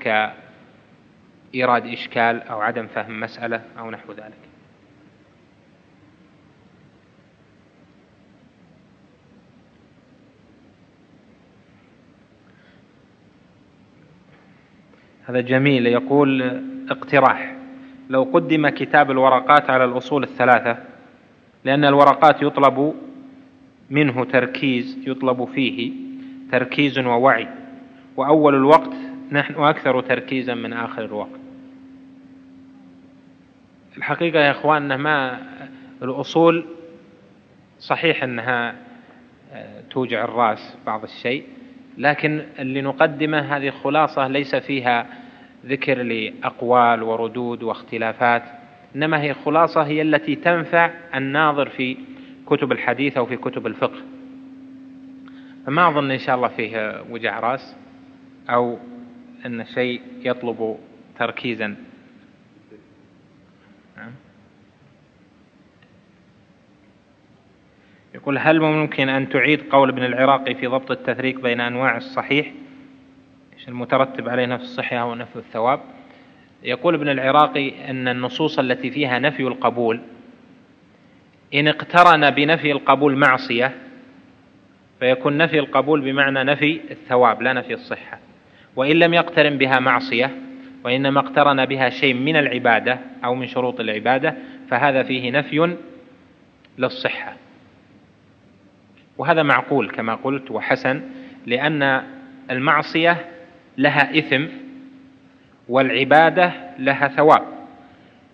كإيراد 1.54 1.86
إشكال 1.86 2.42
أو 2.42 2.62
عدم 2.62 2.88
فهم 2.88 3.20
مسألة 3.20 3.62
أو 3.80 3.92
نحو 3.92 4.12
ذلك. 4.12 4.51
هذا 15.32 15.42
جميل 15.42 15.88
يقول 15.88 16.62
اقتراح. 16.90 17.56
لو 18.10 18.24
قدم 18.24 18.70
كتاب 18.70 19.12
الورقات 19.12 19.70
على 19.70 19.86
الأصول 19.86 20.24
الثلاثة 20.24 20.78
لأن 21.66 21.86
الورقات 21.86 22.42
يطلب 22.42 22.94
منه 23.90 24.26
تركيز 24.26 24.98
يطلب 25.08 25.46
فيه 25.46 25.92
تركيز 26.52 27.00
ووعي. 27.00 27.48
وأول 28.18 28.56
الوقت 28.56 28.94
نحن 29.32 29.64
أكثر 29.64 30.02
تركيزا 30.02 30.54
من 30.54 30.74
آخر 30.74 31.06
الوقت. 31.06 31.40
الحقيقة 33.98 34.40
يا 34.40 34.52
إخواننا 34.52 34.98
ما 34.98 35.40
الأصول 36.04 36.66
صحيح 37.80 38.24
أنها 38.24 38.76
توجع 39.90 40.24
الرأس 40.24 40.78
بعض 40.86 41.04
الشيء 41.04 41.44
لكن 42.02 42.42
اللي 42.60 42.82
نقدمه 42.82 43.40
هذه 43.40 43.70
خلاصة 43.70 44.28
ليس 44.28 44.56
فيها 44.56 45.06
ذكر 45.66 46.04
لأقوال 46.04 47.04
وردود 47.04 47.64
واختلافات 47.64 48.44
إنما 48.96 49.22
هي 49.22 49.34
خلاصة 49.34 49.82
هي 49.82 50.02
التي 50.02 50.36
تنفع 50.36 50.92
الناظر 51.16 51.70
في 51.70 51.98
كتب 52.46 52.72
الحديث 52.72 53.18
أو 53.18 53.26
في 53.26 53.38
كتب 53.38 53.68
الفقه. 53.68 54.02
فما 55.66 55.88
أظن 55.88 56.12
إن 56.12 56.18
شاء 56.18 56.36
الله 56.36 56.48
فيه 56.48 57.04
وجع 57.10 57.40
رأس 57.40 57.76
أو 58.50 58.78
أن 59.46 59.66
شيء 59.66 60.02
يطلب 60.24 60.78
تركيزا. 61.20 61.76
يقول 68.16 68.38
هل 68.38 68.60
ممكن 68.60 69.10
أن 69.10 69.30
تعيد 69.30 69.62
قول 69.70 69.90
ابن 69.90 70.04
العراقي 70.04 70.56
في 70.56 70.68
ضبط 70.68 70.92
التفريق 70.92 71.40
بين 71.40 71.62
أنواع 71.62 71.98
الصحيح؟ 71.98 72.52
المترتب 73.68 74.30
عليه 74.30 74.46
نفي 74.46 74.64
الصحة 74.64 75.06
ونفي 75.06 75.36
الثواب؟ 75.36 75.80
يقول 76.64 76.96
ابن 76.96 77.10
العراقي 77.10 77.90
أن 77.90 78.08
النصوص 78.08 78.60
التي 78.60 78.92
فيها 78.92 79.20
نفي 79.20 79.44
القبول 79.44 80.02
إن 81.54 81.68
اقترن 81.68 82.30
بنفي 82.30 82.72
القبول 82.72 83.16
معصية 83.16 83.72
فيكون 85.00 85.38
نفي 85.38 85.60
القبول 85.60 86.02
بمعنى 86.02 86.44
نفي 86.44 86.82
الثواب 86.92 87.42
لا 87.42 87.54
نفي 87.54 87.74
الصحة. 87.74 88.20
وإن 88.76 88.96
لم 88.96 89.14
يقترن 89.14 89.58
بها 89.58 89.80
معصية 89.80 90.32
وإنما 90.84 91.20
اقترن 91.20 91.66
بها 91.66 91.90
شيء 91.90 92.14
من 92.14 92.36
العبادة 92.36 93.00
أو 93.26 93.36
من 93.36 93.48
شروط 93.48 93.80
العبادة 93.80 94.36
فهذا 94.70 95.04
فيه 95.04 95.32
نفي 95.32 95.78
للصحة. 96.78 97.36
وهذا 99.18 99.44
معقول 99.44 99.90
كما 99.90 100.16
قلت 100.16 100.52
وحسن 100.52 101.02
لأن 101.46 102.04
المعصية 102.52 103.26
لها 103.78 104.18
إثم 104.20 104.46
والعبادة 105.70 106.52
لها 106.80 107.08
ثواب. 107.08 107.44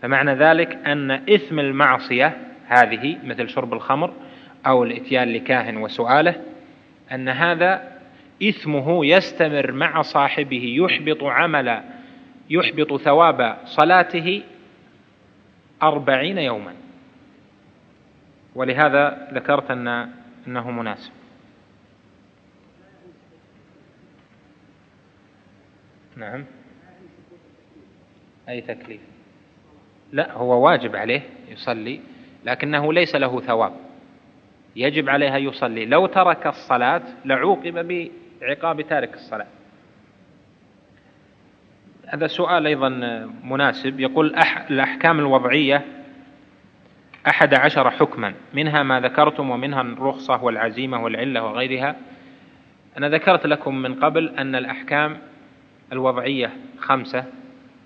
فمعنى 0.01 0.33
ذلك 0.33 0.77
أن 0.87 1.11
إثم 1.11 1.59
المعصية 1.59 2.37
هذه 2.67 3.17
مثل 3.23 3.49
شرب 3.49 3.73
الخمر 3.73 4.13
أو 4.67 4.83
الإتيان 4.83 5.33
لكاهن 5.33 5.77
وسؤاله 5.77 6.35
أن 7.11 7.29
هذا 7.29 7.97
إثمه 8.43 9.05
يستمر 9.05 9.71
مع 9.71 10.01
صاحبه 10.01 10.75
يحبط 10.77 11.23
عمل 11.23 11.81
يحبط 12.49 12.95
ثواب 13.01 13.57
صلاته 13.65 14.43
أربعين 15.83 16.37
يوما. 16.37 16.73
ولهذا 18.55 19.27
ذكرت 19.33 19.71
أن 19.71 20.09
أنه 20.48 20.72
مناسب. 20.72 21.11
نعم. 26.15 26.45
أي 28.49 28.61
تكليف؟ 28.61 29.02
لا 30.11 30.34
هو 30.34 30.65
واجب 30.65 30.95
عليه 30.95 31.22
يصلي 31.49 32.02
لكنه 32.45 32.94
ليس 32.94 33.15
له 33.15 33.41
ثواب. 33.41 33.74
يجب 34.76 35.10
عليه 35.10 35.38
أن 35.38 35.44
يصلي. 35.44 35.86
لو 35.86 36.06
ترك 36.06 36.48
الصلاة 36.48 37.02
لعوقب 37.26 38.07
بعقاب 38.41 38.82
تارك 38.82 39.14
الصلاة. 39.14 39.48
هذا 42.07 42.28
سؤال 42.28 42.68
أيضا 42.68 42.90
مناسب. 43.44 43.99
يقول 43.99 44.36
الأحكام 44.72 45.19
الوضعية 45.19 45.86
أحد 47.27 47.53
عشر 47.53 47.91
حكما 47.91 48.33
منها 48.53 48.83
ما 48.83 48.99
ذكرتم 48.99 49.49
ومنها 49.49 49.81
الرخصة 49.81 50.43
والعزيمة 50.43 51.03
والعلة 51.03 51.43
وغيرها. 51.43 51.95
أنا 52.97 53.09
ذكرت 53.09 53.47
لكم 53.47 53.75
من 53.75 53.95
قبل 53.95 54.29
أن 54.37 54.55
الأحكام 54.55 55.17
الوضعية 55.91 56.53
خمسة 56.79 57.25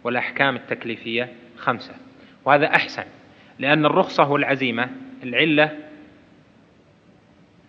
والأحكام 0.03 0.55
التكليفية 0.55 1.29
خمسة 1.57 1.93
وهذا 2.45 2.65
أحسن 2.65 3.03
لأن 3.59 3.85
الرخصة 3.85 4.31
والعزيمة 4.31 4.89
العلة 5.23 5.77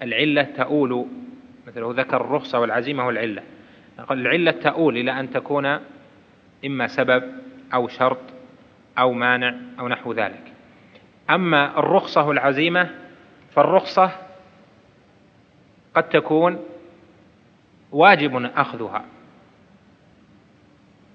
العلة 0.03 0.43
تؤول 0.43 1.07
مثله 1.67 1.93
ذكر 1.97 2.21
الرخصة 2.21 2.61
والعزيمة 2.61 3.07
والعلة. 3.07 3.43
العلة 4.11 4.51
تؤول 4.51 4.97
إلى 4.97 5.21
أن 5.21 5.31
تكون 5.31 5.79
إما 6.65 6.87
سبب 6.87 7.23
أو 7.75 7.89
شرط 7.89 8.21
أو 8.99 9.13
مانع 9.13 9.55
أو 9.79 9.89
نحو 9.89 10.13
ذلك. 10.13 10.52
أما 11.35 11.79
الرخصة 11.79 12.27
والعزيمة 12.27 12.91
فالرخصة 13.55 14.11
قد 15.95 16.09
تكون 16.09 16.59
واجب 17.93 18.51
أخذها 18.57 19.05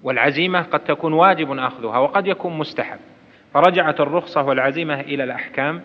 والعزيمة 0.02 0.62
قد 0.62 0.80
تكون 0.80 1.12
واجب 1.12 1.58
أخذها 1.58 1.98
وقد 1.98 2.26
يكون 2.26 2.58
مستحب. 2.58 2.98
فرجعت 3.54 4.00
الرخصة 4.00 4.42
والعزيمة 4.42 5.00
إلى 5.00 5.24
الأحكام 5.24 5.82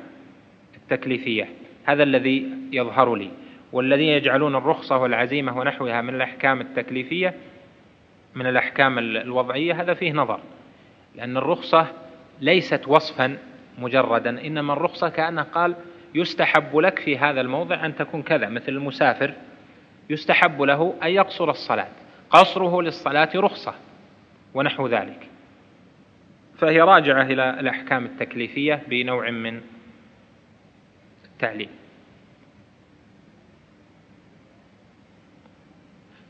التكليفية 0.76 1.49
هذا 1.85 2.03
الذي 2.03 2.49
يظهر 2.72 3.15
لي. 3.15 3.31
والذين 3.72 4.10
يجعلون 4.10 4.55
الرخصة 4.55 4.97
والعزيمة 4.97 5.57
ونحوها 5.57 6.01
من 6.01 6.15
الأحكام 6.15 6.61
التكليفية 6.61 7.34
من 8.35 8.47
الأحكام 8.47 8.99
الوضعية 8.99 9.81
هذا 9.81 9.93
فيه 9.93 10.14
نظر 10.14 10.39
لأن 11.15 11.38
الرخصة 11.38 11.88
ليست 12.41 12.88
وصفا 12.88 13.38
مجردا. 13.77 14.29
إنما 14.29 14.73
الرخصة 14.73 15.09
كأنه 15.09 15.41
قال 15.41 15.75
يستحب 16.15 16.77
لك 16.77 16.99
في 16.99 17.17
هذا 17.17 17.41
الموضع 17.41 17.85
أن 17.85 17.95
تكون 17.95 18.21
كذا 18.21 18.49
مثل 18.49 18.69
المسافر 18.69 19.33
يستحب 20.09 20.61
له 20.61 20.95
أن 21.03 21.09
يقصر 21.09 21.49
الصلاة. 21.49 21.87
قصره 22.29 22.81
للصلاة 22.81 23.29
رخصة 23.35 23.73
ونحو 24.53 24.87
ذلك. 24.87 25.29
فهي 26.57 26.81
راجعة 26.81 27.21
إلى 27.21 27.59
الأحكام 27.59 28.05
التكليفية 28.05 28.83
بنوع 28.87 29.29
من 29.29 29.61
التعليم 31.25 31.69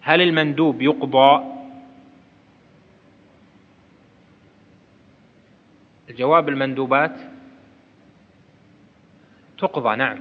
هل 0.01 0.21
المندوب 0.21 0.81
يقضى 0.81 1.43
الجواب 6.09 6.49
المندوبات؟ 6.49 7.32
تقضى 9.63 9.95
نعم. 9.95 10.19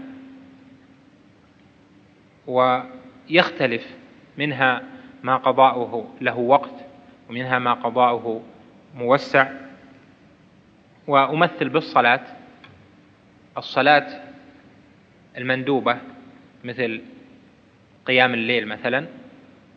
ويختلف 2.46 3.86
منها 4.38 4.82
ما 5.22 5.36
قضاؤه 5.36 6.14
له 6.20 6.38
وقت 6.38 6.74
ومنها 7.30 7.58
ما 7.58 7.72
قضاؤه 7.72 8.42
موسع. 8.94 9.50
وأمثل 11.06 11.68
بالصلاة 11.68 12.20
الصلاة 13.58 14.22
المندوبة 15.36 15.98
مثل 16.64 17.02
قيام 18.06 18.34
الليل 18.34 18.68
مثلا 18.68 19.06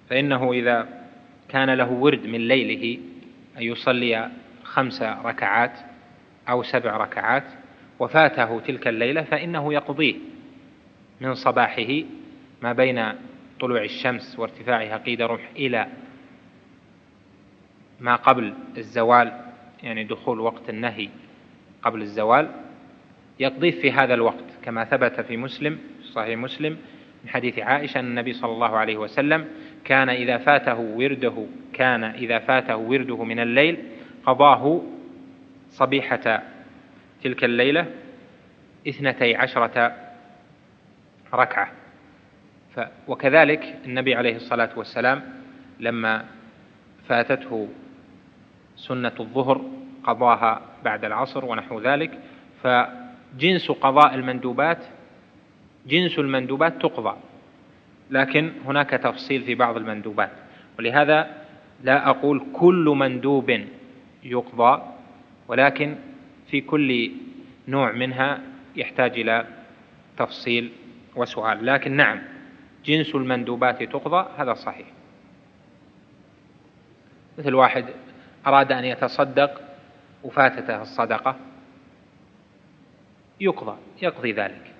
فإنه 0.10 0.52
إذا 0.52 0.88
كان 1.50 1.70
له 1.70 1.92
ورد 1.92 2.26
من 2.26 2.48
ليله 2.48 3.00
أن 3.58 3.62
يصلي 3.62 4.32
خمس 4.64 5.02
ركعات 5.02 5.80
أو 6.50 6.64
سبع 6.64 6.98
ركعات 6.98 7.44
وفاته 7.99 8.59
تلك 8.59 8.88
الليلة 8.88 9.22
فإنه 9.22 9.73
يقضيه 9.73 10.15
من 11.22 11.34
صباحه 11.34 12.03
ما 12.61 12.73
بين 12.73 13.05
طلوع 13.59 13.84
الشمس 13.84 14.39
وارتفاعها 14.39 14.97
قيد 14.97 15.22
رمح 15.22 15.49
إلى 15.55 15.88
ما 17.99 18.15
قبل 18.15 18.53
الزوال 18.77 19.41
يعني 19.84 20.03
دخول 20.03 20.39
وقت 20.39 20.69
النهي 20.69 21.09
قبل 21.81 22.01
الزوال. 22.01 22.51
يقضيه 23.39 23.72
في 23.72 23.91
هذا 23.91 24.13
الوقت 24.13 24.43
كما 24.63 24.85
ثبت 24.85 25.22
في 25.22 25.38
مسلم 25.38 25.80
في 26.01 26.07
صحيح 26.07 26.38
مسلم 26.38 26.77
من 27.23 27.30
حديث 27.30 27.59
عائشة 27.59 27.99
أن 27.99 28.05
النبي 28.05 28.34
صلى 28.34 28.51
الله 28.51 28.77
عليه 28.77 28.97
وسلم 28.97 29.47
كان 29.84 30.09
إذا 30.09 30.38
فاته 30.38 30.80
ورده 30.80 31.45
كان 31.73 32.03
إذا 32.03 32.39
فاته 32.39 32.77
ورده 32.77 33.23
من 33.23 33.39
الليل 33.39 33.77
قضاه 34.26 34.81
صبيحة 35.69 36.43
تلك 37.26 37.43
الليلة 37.43 37.85
اثنتي 38.88 39.35
عشرة 39.35 39.95
ركعة. 41.34 41.72
ف 42.76 42.80
وكذلك 43.07 43.76
النبي 43.85 44.15
عليه 44.15 44.35
الصلاة 44.35 44.69
والسلام 44.76 45.23
لما 45.80 46.26
فاتته 47.07 47.69
سنة 48.76 49.11
الظهر 49.19 49.61
قضاها 50.03 50.61
بعد 50.84 51.06
العصر 51.06 51.45
ونحو 51.45 51.81
ذلك 51.81 52.11
فجنس 52.64 53.72
قضاء 53.72 54.15
المندوبات 54.15 54.80
جنس 55.88 56.19
المندوبات 56.19 56.81
تقضى 56.81 57.18
لكن 58.10 58.52
هناك 58.65 58.89
تفصيل 58.89 59.41
في 59.41 59.56
بعض 59.56 59.77
المندوبات. 59.77 60.31
ولهذا 60.80 61.27
لا 61.84 62.10
أقول 62.10 62.45
كل 62.53 62.93
مندوب 62.97 63.60
يقضى 64.23 64.81
ولكن 65.47 65.95
في 66.47 66.61
كل 66.61 67.11
نوع 67.67 67.91
منها 67.91 68.41
يحتاج 68.76 69.19
إلى 69.19 69.47
تفصيل 70.17 70.72
وسؤال. 71.15 71.65
لكن 71.65 71.91
نعم 71.91 72.22
جنس 72.85 73.15
المندوبات 73.15 73.84
تقضى 73.84 74.30
هذا 74.38 74.53
صحيح. 74.53 74.88
مثل 77.38 77.53
واحد 77.53 77.85
أراد 78.47 78.72
أن 78.72 78.85
يتصدق 78.85 79.61
وفاتته 80.23 80.81
الصدقة 80.81 81.35
يقضى 83.39 83.77
يقضي 84.01 84.31
ذلك. 84.31 84.73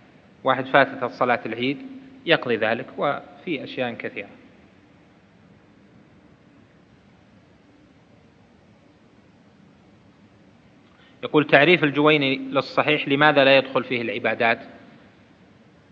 واحد 0.44 0.66
فاتته 0.66 1.08
صلاة 1.08 1.40
العيد 1.46 1.78
يقضي 2.26 2.56
ذلك 2.56 2.88
وفي 2.98 3.64
أشياء 3.64 3.94
كثيرة. 3.94 4.30
يقول 11.26 11.48
تعريف 11.48 11.84
الجويني 11.84 12.38
للصحيح 12.38 13.08
لماذا 13.08 13.44
لا 13.44 13.58
يدخل 13.58 13.84
فيه 13.84 14.02
العبادات؟ 14.02 14.60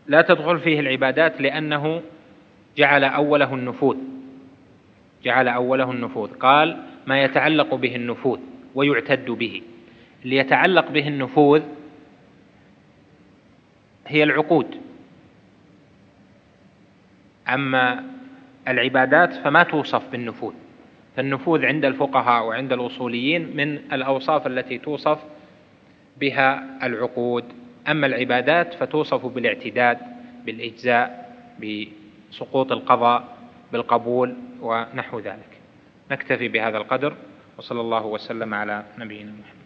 لا 0.08 0.22
تدخل 0.22 0.60
فيه 0.60 0.80
العبادات 0.80 1.42
لأنه 1.42 2.02
جعل 2.78 3.04
أوله 3.04 3.54
النفوذ. 3.54 3.98
جعل 5.24 5.48
أوله 5.48 5.92
النفوذ. 5.92 6.34
قال 6.34 6.84
ما 7.08 7.24
يتعلق 7.24 7.76
به 7.76 7.96
النفوذ 7.96 8.40
ويعتد 8.76 9.32
به. 9.32 9.62
اللي 10.24 10.36
يتعلق 10.36 10.92
به 10.92 11.08
النفوذ 11.08 11.62
هي 14.08 14.24
العقود. 14.24 14.82
أما 17.50 18.04
العبادات 18.68 19.34
فما 19.34 19.64
توصف 19.64 20.12
بالنفوذ. 20.12 20.54
فالنفوذ 21.16 21.66
عند 21.66 21.86
الفقهاء 21.86 22.46
وعند 22.46 22.74
الأصوليين 22.74 23.58
من 23.58 23.94
الأوصاف 23.94 24.48
التي 24.48 24.78
توصف 24.78 25.20
بها 26.20 26.80
العقود. 26.84 27.44
أما 27.88 28.08
العبادات 28.08 28.74
فتوصف 28.74 29.26
بالاعتداد 29.26 29.98
بالإجزاء 30.46 31.34
بسقوط 31.60 32.72
القضاء 32.72 33.38
بالقبول 33.72 34.36
ونحو 34.62 35.20
ذلك. 35.20 35.58
نكتفي 36.12 36.48
بهذا 36.48 36.78
القدر 36.78 37.14
وصلى 37.58 37.82
الله 37.82 38.06
وسلم 38.06 38.54
على 38.54 38.84
نبينا 38.98 39.32
محمد. 39.32 39.63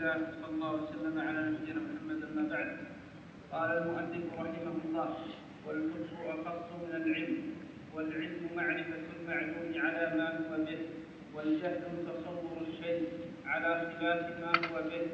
الحمد 0.00 0.16
لله 0.16 0.32
صلى 0.42 0.50
الله 0.54 0.72
وسلم 0.82 1.18
على 1.28 1.40
نبينا 1.50 1.80
محمد 1.80 2.20
أما 2.24 2.44
بعد. 2.48 2.76
قال 3.52 3.70
المؤلف 3.78 4.24
رحمه 4.32 4.76
الله 4.84 5.10
والكفر 5.66 6.24
أخص 6.34 6.68
من 6.82 6.92
العلم 7.02 7.38
والعلم 7.94 8.42
معرفة 8.56 9.04
المعلوم 9.20 9.68
على 9.84 10.04
ما 10.16 10.28
هو 10.40 10.64
به 10.64 10.78
والجهل 11.34 11.82
تصور 12.08 12.56
الشيء 12.68 13.08
على 13.46 13.92
خلاف 13.98 14.40
ما 14.40 14.52
هو 14.68 14.76
به 14.90 15.06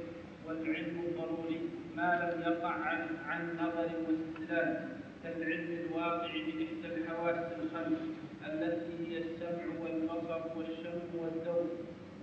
والعلم 0.46 0.96
الضروري 1.08 1.60
ما 1.96 2.10
لم 2.22 2.40
يقع 2.52 2.70
عن 2.88 3.00
عن 3.28 3.40
نظر 3.62 3.90
واستدلال 4.06 4.88
كالعلم 5.22 5.70
الواقع 5.86 6.32
بإحدى 6.46 6.88
الحواس 6.94 7.38
الخمس 7.58 8.02
التي 8.46 8.94
هي 9.08 9.18
السمع 9.18 9.64
والبصر 9.82 10.42
والشم 10.56 11.00
والذوق 11.14 11.70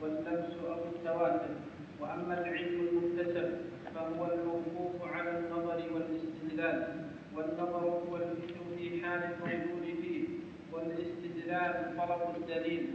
واللمس 0.01 0.53
أو 0.67 0.83
التواتر 0.95 1.72
وأما 1.99 2.39
العلم 2.41 2.87
المكتسب 2.87 3.51
فهو 3.95 4.33
الموقوف 4.33 5.13
على 5.13 5.39
النظر 5.39 5.83
والاستدلال 5.93 6.87
والنظر 7.35 7.79
هو 8.09 8.15
الفكر 8.17 8.59
في 8.77 9.01
حال 9.05 9.21
الموجود 9.23 9.83
فيه 10.01 10.27
والاستدلال 10.71 11.97
طلب 11.97 12.35
الدليل 12.37 12.87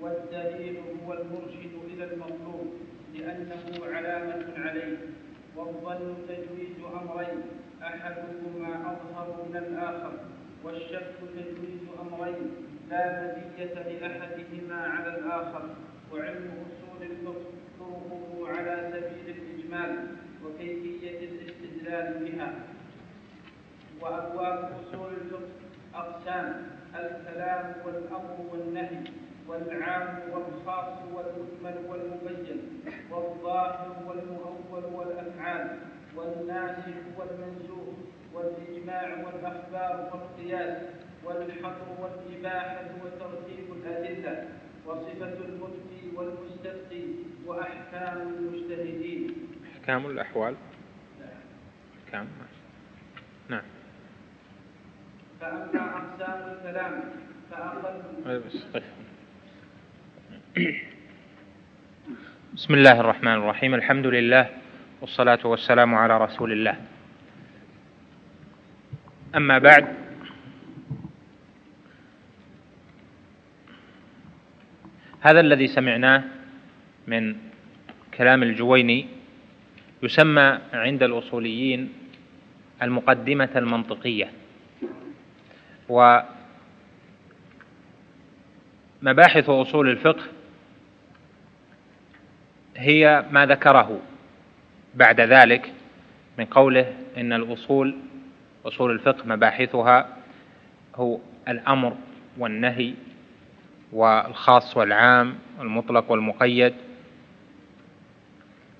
والدليل 0.00 0.76
هو 1.06 1.12
المرشد 1.12 1.72
إلى 1.94 2.04
المطلوب 2.14 2.72
لأنه 3.14 3.64
علامة 3.94 4.46
عليه 4.56 4.96
والظن 5.56 6.14
تجويز 6.28 6.76
أمرين 7.02 7.42
أحدهما 7.82 8.68
أظهر 8.92 9.46
من 9.48 9.56
الآخر 9.56 10.12
والشك 10.64 11.06
تجويز 11.34 11.80
أمرين 12.00 12.50
لا 12.90 13.36
مزية 13.36 13.74
لأحدهما 13.74 14.74
على 14.74 15.18
الآخر 15.18 15.68
وعلم 16.12 16.50
أصول 16.66 17.02
الفقه 17.10 17.44
طرقه 17.88 18.48
على 18.58 18.90
سبيل 18.92 19.36
الإجمال 19.36 20.06
وكيفية 20.44 21.18
الاستدلال 21.28 22.24
بها. 22.24 22.54
وأبواب 24.00 24.70
أصول 24.80 25.12
الفقه 25.14 25.48
أقسام 25.94 26.66
الكلام 26.94 27.74
والأمر 27.86 28.36
والنهي 28.52 29.04
والعام 29.48 30.18
والخاص 30.32 30.98
والمجمل 31.14 31.90
والمبين 31.90 32.80
والظاهر 33.10 33.96
والمؤول 34.06 34.84
والأفعال 34.94 35.78
والناسخ 36.16 36.94
والمنسوخ 37.18 37.94
والإجماع 38.34 39.24
والأخبار 39.26 40.10
والقياس 40.12 40.82
والحظر 41.24 41.86
والإباحة 42.02 42.84
وترتيب 43.04 43.64
الأدلة 43.72 44.48
وصفة 44.86 45.32
المفتي 45.44 46.16
والمستفتي 46.16 47.04
وأحكام 47.46 48.18
المجتهدين. 48.20 49.34
أحكام 49.80 50.06
الأحوال. 50.06 50.54
أحكام. 52.06 52.26
نعم. 53.48 53.62
فأما 55.40 55.96
أقسام 55.96 56.52
الكلام 56.52 57.00
فأقل 57.50 58.02
طيب. 58.24 58.42
بسم 62.54 62.74
الله 62.74 63.00
الرحمن 63.00 63.32
الرحيم. 63.34 63.74
الحمد 63.74 64.06
لله 64.06 64.50
والصلاة 65.00 65.38
والسلام 65.44 65.94
على 65.94 66.18
رسول 66.18 66.52
الله. 66.52 66.76
أما 69.36 69.58
بعد 69.58 70.03
هذا 75.24 75.40
الذي 75.40 75.66
سمعناه 75.66 76.22
من 77.06 77.36
كلام 78.14 78.42
الجويني 78.42 79.06
يسمى 80.02 80.58
عند 80.72 81.02
الأصوليين 81.02 81.92
المقدمة 82.82 83.48
المنطقية. 83.56 84.30
ومباحث 89.02 89.48
أصول 89.48 89.88
الفقه 89.88 90.22
هي 92.76 93.24
ما 93.30 93.46
ذكره 93.46 94.00
بعد 94.94 95.20
ذلك 95.20 95.72
من 96.38 96.44
قوله 96.44 96.92
إن 97.16 97.32
الأصول 97.32 97.96
أصول 98.66 98.90
الفقه 98.90 99.26
مباحثها 99.26 100.16
هو 100.94 101.18
الأمر 101.48 101.96
والنهي 102.38 102.94
والخاص 103.94 104.76
والعام 104.76 105.34
المطلق 105.60 106.10
والمقيد 106.10 106.74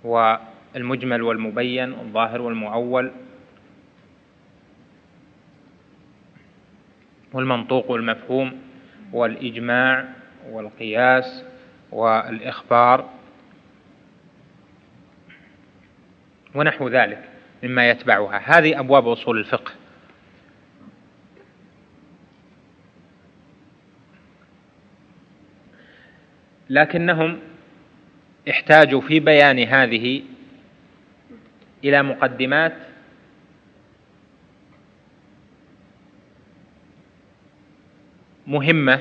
والمجمل 0.04 1.22
والمبين 1.22 1.92
الظاهر 1.92 2.40
والمؤول 2.40 3.12
والمنطوق 7.32 7.90
والمفهوم 7.90 8.62
والإجماع 9.12 10.08
والقياس 10.50 11.44
والإخبار 11.92 13.08
ونحو 16.54 16.88
ذلك 16.88 17.28
مما 17.62 17.90
يتبعها. 17.90 18.58
هذه 18.58 18.80
أبواب 18.80 19.08
أصول 19.08 19.38
الفقه. 19.38 19.72
لكنهم 26.70 27.38
احتاجوا 28.50 29.00
في 29.00 29.20
بيان 29.20 29.58
هذه 29.58 30.22
إلى 31.84 32.02
مقدمات 32.02 32.74
مهمة. 38.46 39.00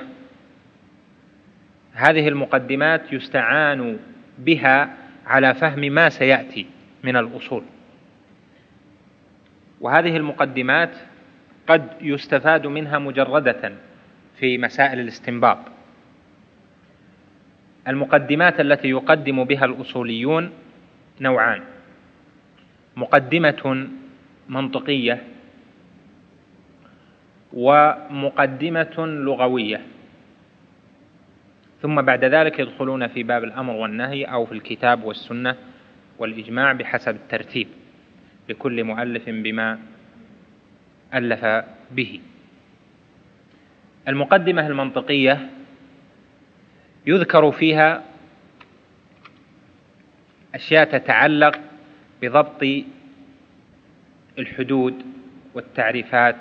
هذه 1.94 2.28
المقدمات 2.28 3.14
يستعان 3.14 4.00
بها 4.38 4.98
على 5.26 5.54
فهم 5.54 5.80
ما 5.80 6.10
سيأتي 6.10 6.68
من 7.04 7.18
الأصول. 7.18 7.64
وهذه 9.82 10.18
المقدمات 10.18 10.92
قد 11.68 11.88
يستفاد 12.02 12.68
منها 12.68 13.00
مجردة 13.00 13.74
في 14.40 14.58
مسائل 14.58 15.00
الاستنباط. 15.00 15.73
المقدمات 17.88 18.60
التي 18.60 18.90
يقدم 18.90 19.44
بها 19.44 19.66
الأصوليون 19.66 20.52
نوعان. 21.22 21.62
مقدمة 22.96 23.88
منطقية 24.50 25.24
ومقدمة 27.54 28.96
لغوية. 28.98 29.82
ثم 31.82 32.02
بعد 32.02 32.26
ذلك 32.26 32.60
يدخلون 32.60 33.08
في 33.08 33.24
باب 33.24 33.44
الأمر 33.44 33.74
والنهي 33.74 34.26
أو 34.26 34.46
في 34.46 34.52
الكتاب 34.52 35.04
والسنة 35.04 35.56
والإجماع 36.20 36.74
بحسب 36.74 37.16
الترتيب 37.16 37.68
لكل 38.50 38.84
مؤلف 38.84 39.30
بما 39.30 39.80
ألف 41.14 41.66
به. 41.92 42.20
المقدمة 44.08 44.68
المنطقية 44.68 45.50
يذكر 47.06 47.52
فيها 47.52 48.04
أشياء 50.56 50.98
تتعلق 50.98 51.60
بضبط 52.22 52.66
الحدود 54.40 55.06
والتعريفات 55.54 56.36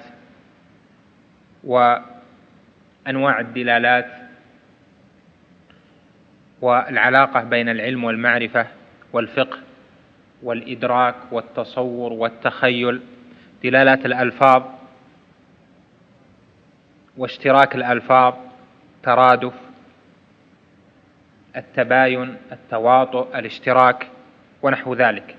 وأنواع 1.65 3.41
الدلالات 3.41 4.13
والعلاقة 6.61 7.45
بين 7.45 7.69
العلم 7.69 8.05
والمعرفة 8.05 8.67
والفقه 9.13 9.59
والإدراك 10.43 11.15
والتصور 11.33 12.13
والتخيل 12.13 13.01
دلالات 13.65 14.07
الألفاظ 14.07 14.63
واشتراك 17.17 17.75
الألفاظ 17.77 18.35
ترادف 19.03 19.72
التباين 21.57 22.37
التواطؤ 22.53 23.39
الاشتراك 23.39 24.07
ونحو 24.63 24.95
ذلك. 24.95 25.37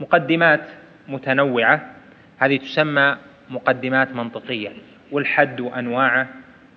مقدمات 0.00 0.68
متنوعة 1.08 1.90
هذه 2.38 2.56
تسمى 2.56 3.16
مقدمات 3.50 4.12
منطقية 4.12 4.72
والحد 5.12 5.60
وأنواعه 5.60 6.28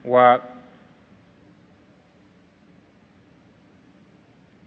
و 0.05 0.37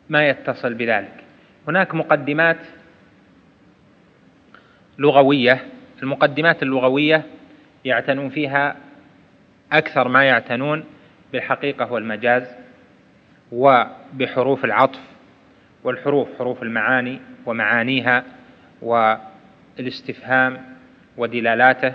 ما 0.08 0.28
يتصل 0.28 0.74
بذلك. 0.74 1.24
هناك 1.68 1.94
مقدمات 1.94 2.58
لغوية 4.98 5.64
المقدمات 6.02 6.62
اللغوية 6.62 7.22
يعتنون 7.84 8.28
فيها 8.28 8.76
أكثر 9.72 10.08
ما 10.08 10.24
يعتنون 10.24 10.84
بالحقيقة 11.32 11.92
والمجاز. 11.92 12.65
وبحروف 13.52 14.64
العطف 14.64 15.00
والحروف 15.84 16.28
حروف 16.38 16.62
المعاني 16.62 17.20
ومعانيها 17.46 18.24
والاستفهام 18.82 20.76
ودلالاته 21.16 21.92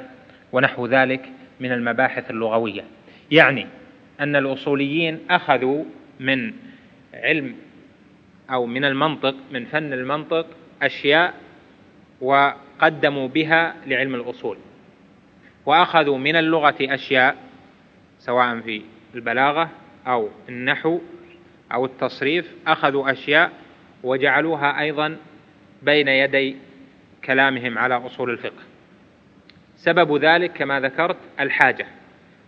ونحو 0.52 0.86
ذلك 0.86 1.30
من 1.60 1.72
المباحث 1.72 2.32
اللغوية. 2.32 2.84
يعني 3.32 3.68
أن 4.20 4.36
الأصوليين 4.36 5.20
أخذوا 5.30 5.84
من 6.20 6.54
علم 7.14 7.56
أو 8.52 8.66
من 8.66 8.86
المنطق 8.86 9.36
من 9.52 9.66
فن 9.66 9.94
المنطق 9.94 10.46
أشياء 10.82 11.34
وقدموا 12.22 13.28
بها 13.28 13.76
لعلم 13.88 14.16
الأصول. 14.16 14.58
وأخذوا 15.66 16.18
من 16.18 16.36
اللغة 16.36 16.76
أشياء 16.82 17.36
سواء 18.20 18.60
في 18.60 18.82
البلاغة 19.16 19.70
أو 20.08 20.30
النحو 20.50 21.00
أو 21.74 21.86
التصريف 21.86 22.52
أخذوا 22.68 23.12
أشياء 23.12 23.52
وجعلوها 24.04 24.80
أيضا 24.80 25.18
بين 25.82 26.08
يدي 26.08 26.56
كلامهم 27.26 27.78
على 27.78 27.96
أصول 27.96 28.30
الفقه. 28.30 28.64
سبب 29.76 30.18
ذلك 30.18 30.52
كما 30.54 30.80
ذكرت 30.80 31.18
الحاجة 31.40 31.88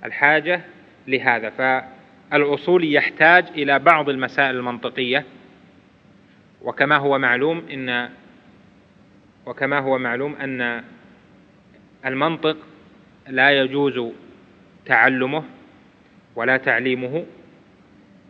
الحاجة 0.05 0.61
لهذا. 1.07 1.49
فالأصول 1.49 2.93
يحتاج 2.93 3.45
إلى 3.55 3.79
بعض 3.79 4.09
المسائل 4.09 4.55
المنطقية 4.55 5.25
وكما 6.61 6.97
هو 6.97 7.19
معلوم 7.19 7.63
إن 7.73 8.09
وكما 9.45 9.79
هو 9.79 9.97
معلوم 9.97 10.35
أن 10.35 10.83
المنطق 12.05 12.57
لا 13.27 13.51
يجوز 13.51 14.11
تعلمه 14.85 15.43
ولا 16.35 16.57
تعليمه. 16.57 17.25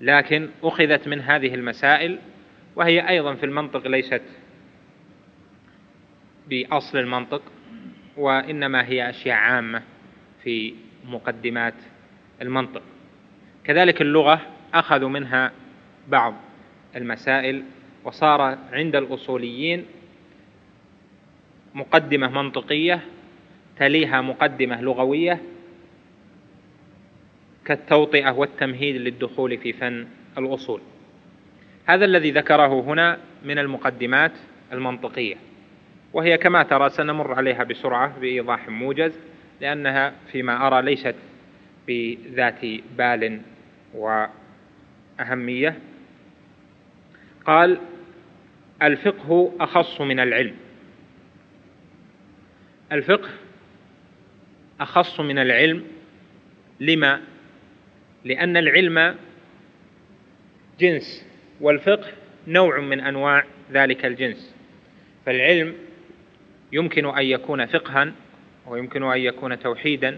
لكن 0.03 0.49
أخذت 0.63 1.07
من 1.07 1.21
هذه 1.21 1.53
المسائل 1.55 2.19
وهي 2.75 3.09
أيضا 3.09 3.33
في 3.33 3.45
المنطق 3.45 3.87
ليست 3.87 4.21
بأصل 6.49 6.97
المنطق 6.97 7.41
وإنما 8.17 8.87
هي 8.87 9.09
أشياء 9.09 9.35
عامة 9.35 9.81
في 10.43 10.73
مقدمات 11.05 11.73
المنطق. 12.41 12.81
كذلك 13.63 14.01
اللغة 14.01 14.41
أخذوا 14.73 15.09
منها 15.09 15.51
بعض 16.07 16.35
المسائل 16.95 17.63
وصار 18.03 18.57
عند 18.71 18.95
الأصوليين 18.95 19.85
مقدمة 21.73 22.27
منطقية 22.27 23.01
تليها 23.77 24.21
مقدمة 24.21 24.81
لغوية 24.81 25.41
كالتوطئة 27.65 28.31
والتمهيد 28.31 28.95
للدخول 28.95 29.57
في 29.57 29.73
فن 29.73 30.07
الأصول 30.37 30.81
هذا 31.85 32.05
الذي 32.05 32.31
ذكره 32.31 32.81
هنا 32.81 33.19
من 33.45 33.59
المقدمات 33.59 34.31
المنطقية 34.73 35.35
وهي 36.13 36.37
كما 36.37 36.63
ترى 36.63 36.89
سنمر 36.89 37.33
عليها 37.33 37.63
بسرعة 37.63 38.19
بإيضاح 38.19 38.69
موجز 38.69 39.19
لأنها 39.61 40.13
فيما 40.31 40.67
أرى 40.67 40.81
ليست 40.81 41.15
بذات 41.87 42.65
بال 42.97 43.41
وأهمية 43.93 45.79
قال 47.45 47.79
الفقه 48.81 49.53
أخص 49.59 50.01
من 50.01 50.19
العلم 50.19 50.55
الفقه 52.91 53.29
أخص 54.79 55.19
من 55.19 55.39
العلم 55.39 55.83
لما؟ 56.79 57.21
لأن 58.25 58.57
العلم 58.57 59.15
جنس 60.79 61.25
والفقه 61.61 62.07
نوع 62.47 62.79
من 62.79 62.99
أنواع 62.99 63.43
ذلك 63.71 64.05
الجنس. 64.05 64.55
فالعلم 65.25 65.73
يمكن 66.71 67.05
أن 67.05 67.25
يكون 67.25 67.65
فقها 67.65 68.11
ويمكن 68.67 69.03
أن 69.03 69.19
يكون 69.19 69.59
توحيدا 69.59 70.17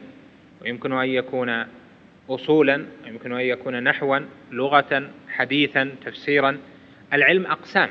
ويمكن 0.61 0.91
أن 0.91 1.09
يكون 1.09 1.65
أصولا 2.29 2.85
ويمكن 3.03 3.31
أن 3.31 3.41
يكون 3.41 3.83
نحوا 3.83 4.19
لغة 4.51 5.09
حديثا 5.29 5.95
تفسيرا. 6.05 6.57
العلم 7.13 7.45
أقسام 7.45 7.89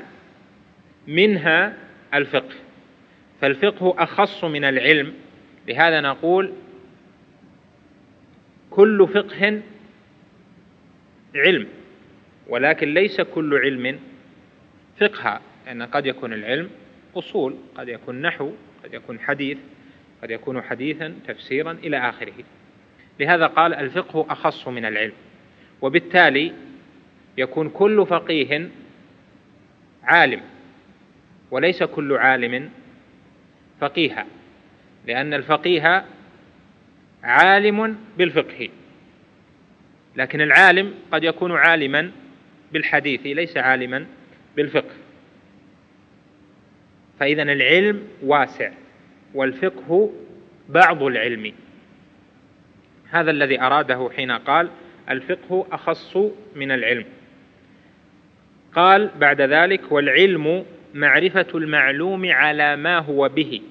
منها 1.07 1.73
الفقه. 2.13 2.55
فالفقه 3.41 3.95
أخص 3.97 4.43
من 4.43 4.63
العلم. 4.63 5.13
لهذا 5.67 6.01
نقول 6.01 6.53
كل 8.69 9.07
فقه 9.13 9.61
علم 11.35 11.67
ولكن 12.47 12.93
ليس 12.93 13.21
كل 13.21 13.55
علم 13.57 13.99
فقها 14.99 15.41
لأن 15.65 15.83
قد 15.83 16.05
يكون 16.05 16.33
العلم 16.33 16.69
أصول 17.15 17.55
قد 17.77 17.89
يكون 17.89 18.21
نحو 18.21 18.51
قد 18.83 18.93
يكون 18.93 19.19
حديث 19.19 19.57
قد 20.23 20.31
يكون 20.31 20.61
حديثا 20.61 21.15
تفسيرا 21.27 21.71
إلى 21.71 21.97
آخره. 21.97 22.33
لهذا 23.19 23.47
قال 23.47 23.73
الفقه 23.73 24.25
أخص 24.29 24.67
من 24.67 24.85
العلم 24.85 25.13
وبالتالي 25.81 26.53
يكون 27.37 27.69
كل 27.69 28.05
فقيه 28.09 28.69
عالم 30.03 30.41
وليس 31.51 31.83
كل 31.83 32.13
عالم 32.13 32.69
فقيها 33.81 34.25
لأن 35.07 35.33
الفقيه 35.33 36.05
عالم 37.23 37.97
بالفقه. 38.17 38.69
لكن 40.15 40.41
العالم 40.41 40.93
قد 41.11 41.23
يكون 41.23 41.51
عالما 41.51 42.11
بالحديث 42.71 43.21
ليس 43.25 43.57
عالما 43.57 44.05
بالفقه. 44.55 44.95
فإذا 47.19 47.43
العلم 47.43 48.07
واسع 48.23 48.71
والفقه 49.33 50.13
بعض 50.69 51.03
العلم. 51.03 51.53
هذا 53.09 53.31
الذي 53.31 53.61
أراده 53.61 54.09
حين 54.15 54.31
قال 54.31 54.69
الفقه 55.09 55.67
أخص 55.71 56.17
من 56.55 56.71
العلم. 56.71 57.05
قال 58.75 59.09
بعد 59.19 59.41
ذلك 59.41 59.91
والعلم 59.91 60.65
معرفة 60.93 61.47
المعلوم 61.55 62.31
على 62.31 62.75
ما 62.75 62.99
هو 62.99 63.29
به. 63.29 63.61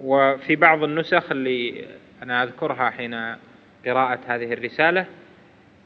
وفي 0.00 0.56
بعض 0.56 0.82
النسخ 0.82 1.30
اللي 1.30 1.84
أنا 2.22 2.42
أذكرها 2.42 2.90
حين 2.90 3.34
قراءة 3.86 4.20
هذه 4.26 4.52
الرسالة 4.52 5.06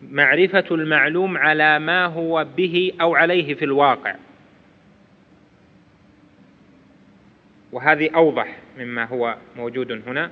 معرفة 0.03 0.65
المعلوم 0.71 1.37
على 1.37 1.79
ما 1.79 2.07
هو 2.07 2.47
به 2.57 2.93
أو 3.01 3.15
عليه 3.15 3.55
في 3.55 3.65
الواقع. 3.65 4.17
وهذه 7.73 8.11
أوضح 8.15 8.59
مما 8.79 9.05
هو 9.05 9.37
موجود 9.57 10.09
هنا. 10.09 10.31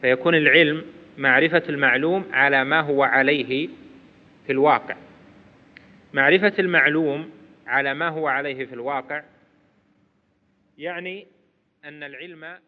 فيكون 0.00 0.34
العلم 0.34 0.84
معرفة 1.18 1.62
المعلوم 1.68 2.24
على 2.32 2.64
ما 2.64 2.80
هو 2.80 3.02
عليه 3.02 3.68
في 4.46 4.52
الواقع. 4.52 4.96
معرفة 6.12 6.52
المعلوم 6.58 7.30
على 7.66 7.94
ما 7.94 8.08
هو 8.08 8.28
عليه 8.28 8.66
في 8.66 8.74
الواقع 8.74 9.22
يعني 10.78 11.26
أن 11.84 12.02
العلم 12.02 12.58